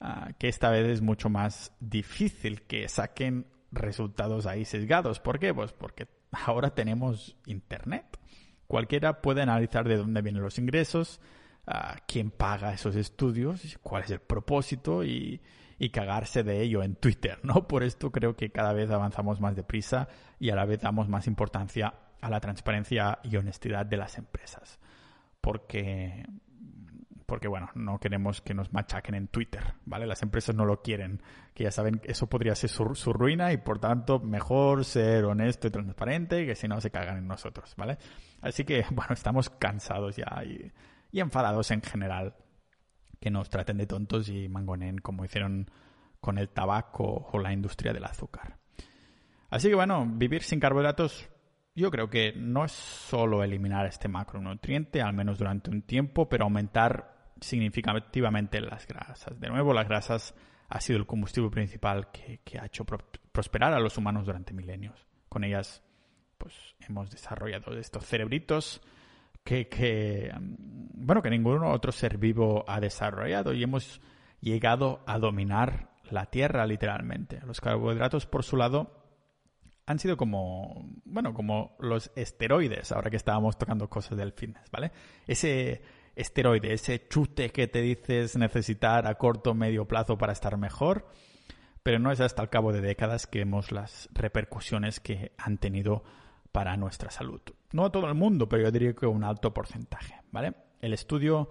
ah, 0.00 0.30
que 0.38 0.48
esta 0.48 0.70
vez 0.70 0.86
es 0.86 1.02
mucho 1.02 1.28
más 1.28 1.74
difícil 1.80 2.62
que 2.62 2.88
saquen 2.88 3.46
resultados 3.70 4.46
ahí 4.46 4.64
sesgados. 4.64 5.20
¿Por 5.20 5.38
qué? 5.38 5.52
Pues 5.52 5.74
porque 5.74 6.06
ahora 6.30 6.74
tenemos 6.74 7.36
Internet. 7.44 8.18
Cualquiera 8.66 9.20
puede 9.20 9.42
analizar 9.42 9.86
de 9.86 9.98
dónde 9.98 10.22
vienen 10.22 10.42
los 10.42 10.58
ingresos, 10.58 11.20
uh, 11.66 11.98
quién 12.06 12.30
paga 12.30 12.72
esos 12.72 12.96
estudios, 12.96 13.78
cuál 13.82 14.04
es 14.04 14.10
el 14.10 14.20
propósito 14.20 15.04
y, 15.04 15.42
y, 15.78 15.90
cagarse 15.90 16.42
de 16.42 16.62
ello 16.62 16.82
en 16.82 16.96
Twitter, 16.96 17.38
¿no? 17.42 17.54
Por 17.68 17.82
esto 17.82 18.10
creo 18.10 18.36
que 18.36 18.50
cada 18.50 18.72
vez 18.72 18.90
avanzamos 18.90 19.40
más 19.40 19.56
deprisa 19.56 20.08
y 20.38 20.50
a 20.50 20.56
la 20.56 20.64
vez 20.64 20.80
damos 20.80 21.08
más 21.08 21.26
importancia 21.26 21.94
a 22.20 22.30
la 22.30 22.40
transparencia 22.40 23.18
y 23.22 23.36
honestidad 23.36 23.86
de 23.86 23.96
las 23.96 24.18
empresas. 24.18 24.78
Porque 25.40 26.24
porque 27.32 27.48
bueno, 27.48 27.70
no 27.74 27.98
queremos 27.98 28.42
que 28.42 28.52
nos 28.52 28.74
machaquen 28.74 29.14
en 29.14 29.26
Twitter, 29.26 29.62
¿vale? 29.86 30.06
Las 30.06 30.22
empresas 30.22 30.54
no 30.54 30.66
lo 30.66 30.82
quieren, 30.82 31.22
que 31.54 31.64
ya 31.64 31.70
saben 31.70 31.98
que 31.98 32.12
eso 32.12 32.28
podría 32.28 32.54
ser 32.54 32.68
su, 32.68 32.94
su 32.94 33.10
ruina 33.14 33.54
y 33.54 33.56
por 33.56 33.78
tanto 33.78 34.20
mejor 34.20 34.84
ser 34.84 35.24
honesto 35.24 35.68
y 35.68 35.70
transparente 35.70 36.44
que 36.44 36.54
si 36.54 36.68
no 36.68 36.78
se 36.82 36.90
cagan 36.90 37.16
en 37.16 37.26
nosotros, 37.26 37.74
¿vale? 37.78 37.96
Así 38.42 38.64
que 38.64 38.84
bueno, 38.90 39.14
estamos 39.14 39.48
cansados 39.48 40.16
ya 40.16 40.44
y, 40.44 40.70
y 41.10 41.20
enfadados 41.20 41.70
en 41.70 41.80
general 41.80 42.34
que 43.22 43.30
nos 43.30 43.48
traten 43.48 43.78
de 43.78 43.86
tontos 43.86 44.28
y 44.28 44.48
mangonen 44.48 44.98
como 44.98 45.24
hicieron 45.24 45.70
con 46.20 46.38
el 46.38 46.48
tabaco 46.48 47.28
o 47.32 47.38
la 47.38 47.52
industria 47.52 47.92
del 47.92 48.04
azúcar. 48.04 48.58
Así 49.48 49.68
que 49.68 49.76
bueno, 49.76 50.04
vivir 50.06 50.42
sin 50.42 50.58
carbohidratos 50.58 51.30
yo 51.74 51.90
creo 51.90 52.10
que 52.10 52.32
no 52.36 52.64
es 52.64 52.72
solo 52.72 53.42
eliminar 53.42 53.86
este 53.86 54.08
macronutriente, 54.08 55.00
al 55.00 55.14
menos 55.14 55.38
durante 55.38 55.70
un 55.70 55.82
tiempo, 55.82 56.28
pero 56.28 56.44
aumentar 56.44 57.32
significativamente 57.40 58.60
las 58.60 58.86
grasas. 58.86 59.38
De 59.40 59.48
nuevo, 59.48 59.72
las 59.72 59.88
grasas 59.88 60.34
ha 60.68 60.80
sido 60.80 60.98
el 60.98 61.06
combustible 61.06 61.50
principal 61.50 62.10
que, 62.10 62.40
ha 62.58 62.66
hecho 62.66 62.84
prosperar 62.84 63.72
a 63.72 63.80
los 63.80 63.96
humanos 63.96 64.26
durante 64.26 64.52
milenios. 64.52 65.06
Con 65.28 65.44
ellas, 65.44 65.82
pues 66.36 66.54
hemos 66.80 67.10
desarrollado 67.10 67.78
estos 67.78 68.04
cerebritos 68.04 68.82
que, 69.44 69.68
que, 69.68 70.32
mm, 70.38 71.06
bueno, 71.06 71.22
que 71.22 71.30
ningún 71.30 71.64
otro 71.64 71.92
ser 71.92 72.18
vivo 72.18 72.64
ha 72.68 72.80
desarrollado 72.80 73.52
y 73.52 73.62
hemos 73.62 74.00
llegado 74.40 75.02
a 75.06 75.18
dominar 75.18 75.90
la 76.10 76.26
Tierra 76.26 76.66
literalmente. 76.66 77.40
Los 77.46 77.60
carbohidratos, 77.60 78.26
por 78.26 78.44
su 78.44 78.56
lado, 78.56 79.02
han 79.86 79.98
sido 79.98 80.16
como, 80.16 80.88
bueno, 81.04 81.34
como 81.34 81.76
los 81.80 82.12
esteroides, 82.14 82.92
ahora 82.92 83.10
que 83.10 83.16
estábamos 83.16 83.58
tocando 83.58 83.88
cosas 83.88 84.16
del 84.16 84.32
fitness, 84.32 84.70
¿vale? 84.70 84.92
Ese 85.26 85.82
esteroide, 86.14 86.74
ese 86.74 87.08
chute 87.08 87.50
que 87.50 87.66
te 87.66 87.80
dices 87.80 88.36
necesitar 88.36 89.06
a 89.06 89.14
corto 89.16 89.50
o 89.50 89.54
medio 89.54 89.86
plazo 89.86 90.18
para 90.18 90.32
estar 90.32 90.56
mejor, 90.56 91.08
pero 91.82 91.98
no 91.98 92.12
es 92.12 92.20
hasta 92.20 92.42
el 92.42 92.50
cabo 92.50 92.72
de 92.72 92.80
décadas 92.80 93.26
que 93.26 93.40
vemos 93.40 93.72
las 93.72 94.08
repercusiones 94.12 95.00
que 95.00 95.32
han 95.36 95.58
tenido 95.58 96.04
para 96.52 96.76
nuestra 96.76 97.10
salud. 97.10 97.40
No 97.72 97.84
a 97.84 97.92
todo 97.92 98.06
el 98.08 98.14
mundo, 98.14 98.48
pero 98.48 98.64
yo 98.64 98.70
diría 98.70 98.94
que 98.94 99.06
un 99.06 99.24
alto 99.24 99.52
porcentaje, 99.52 100.20
¿vale? 100.30 100.54
El 100.80 100.92
estudio 100.92 101.50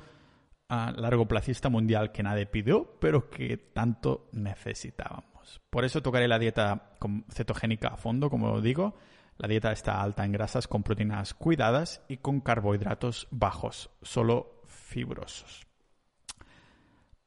a 0.70 0.92
largo 0.92 1.28
placista 1.28 1.70
mundial 1.70 2.12
que 2.12 2.24
nadie 2.24 2.46
pidió, 2.46 2.98
pero 3.00 3.30
que 3.30 3.58
tanto 3.58 4.30
necesitábamos. 4.32 5.60
Por 5.70 5.84
eso 5.84 6.02
tocaré 6.02 6.28
la 6.28 6.40
dieta 6.40 6.96
cetogénica 7.30 7.90
a 7.90 7.98
fondo, 7.98 8.30
como 8.30 8.62
digo. 8.62 8.96
La 9.38 9.48
dieta 9.48 9.72
está 9.72 10.02
alta 10.02 10.24
en 10.24 10.32
grasas 10.32 10.68
con 10.68 10.84
proteínas 10.84 11.34
cuidadas 11.34 12.04
y 12.08 12.18
con 12.18 12.42
carbohidratos 12.42 13.28
bajos, 13.32 13.90
solo 14.02 14.62
fibrosos. 14.66 15.66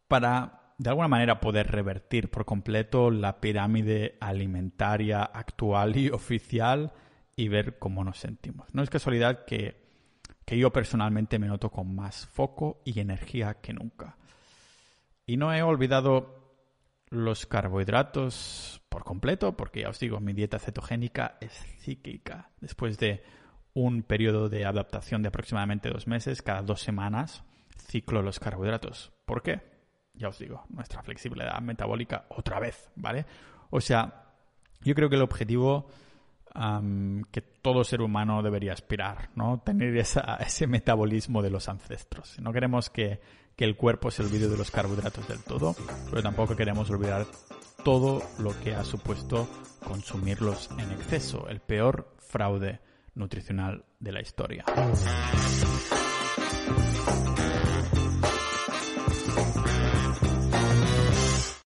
Para, 0.07 0.75
de 0.79 0.91
alguna 0.91 1.09
manera, 1.09 1.41
poder 1.41 1.71
revertir 1.71 2.31
por 2.31 2.45
completo 2.45 3.11
la 3.11 3.41
pirámide 3.41 4.17
alimentaria 4.21 5.23
actual 5.23 5.97
y 5.97 6.09
oficial 6.09 6.93
y 7.37 7.49
ver 7.49 7.79
cómo 7.79 8.05
nos 8.05 8.19
sentimos. 8.19 8.75
No 8.75 8.83
es 8.83 8.91
casualidad 8.91 9.45
que, 9.45 9.77
que 10.45 10.59
yo 10.59 10.73
personalmente 10.73 11.39
me 11.39 11.49
noto 11.49 11.71
con 11.71 11.95
más 11.95 12.27
foco 12.27 12.81
y 12.85 13.01
energía 13.01 13.55
que 13.55 13.73
nunca. 13.73 14.17
Y 15.27 15.37
no 15.37 15.53
he 15.53 15.63
olvidado 15.63 16.45
los 17.11 17.47
carbohidratos 17.47 18.83
por 18.89 19.05
completo, 19.05 19.57
porque 19.57 19.83
ya 19.83 19.89
os 19.89 19.99
digo, 19.99 20.21
mi 20.21 20.33
dieta 20.33 20.59
cetogénica 20.59 21.39
es 21.41 21.53
cíclica. 21.81 22.51
Después 22.61 22.99
de 22.99 23.23
un 23.73 24.03
periodo 24.03 24.49
de 24.49 24.65
adaptación 24.65 25.23
de 25.23 25.29
aproximadamente 25.29 25.91
dos 25.91 26.07
meses, 26.07 26.43
cada 26.43 26.63
dos 26.63 26.81
semanas 26.81 27.45
ciclo 27.77 28.23
los 28.23 28.41
carbohidratos. 28.41 29.13
¿Por 29.25 29.43
qué? 29.43 29.61
Ya 30.15 30.29
os 30.29 30.39
digo, 30.39 30.65
nuestra 30.69 31.03
flexibilidad 31.03 31.61
metabólica 31.61 32.27
otra 32.29 32.61
vez, 32.61 32.89
¿vale? 32.95 33.27
O 33.71 33.81
sea, 33.81 34.33
yo 34.83 34.95
creo 34.95 35.09
que 35.09 35.17
el 35.17 35.23
objetivo 35.23 35.89
que 37.33 37.41
todo 37.41 37.83
ser 37.83 38.01
humano 38.01 38.43
debería 38.43 38.73
aspirar, 38.73 39.31
¿no? 39.35 39.61
Tener 39.65 39.97
ese 39.97 40.67
metabolismo 40.67 41.43
de 41.43 41.51
los 41.51 41.69
ancestros. 41.69 42.39
No 42.39 42.53
queremos 42.53 42.91
que 42.91 43.21
que 43.57 43.65
el 43.65 43.77
cuerpo 43.77 44.11
se 44.11 44.23
olvide 44.23 44.49
de 44.49 44.57
los 44.57 44.71
carbohidratos 44.71 45.29
del 45.29 45.43
todo, 45.43 45.75
pero 46.11 46.23
tampoco 46.23 46.57
queremos 46.57 46.91
olvidar 46.91 47.27
todo 47.85 48.23
lo 48.39 48.59
que 48.61 48.75
ha 48.75 48.85
supuesto 48.85 49.49
consumirlos 49.85 50.71
en 50.79 50.91
exceso, 50.93 51.49
el 51.49 51.61
peor 51.61 52.15
fraude 52.19 52.81
nutricional 53.15 53.85
de 54.01 54.13
la 54.13 54.23
historia. 54.23 54.65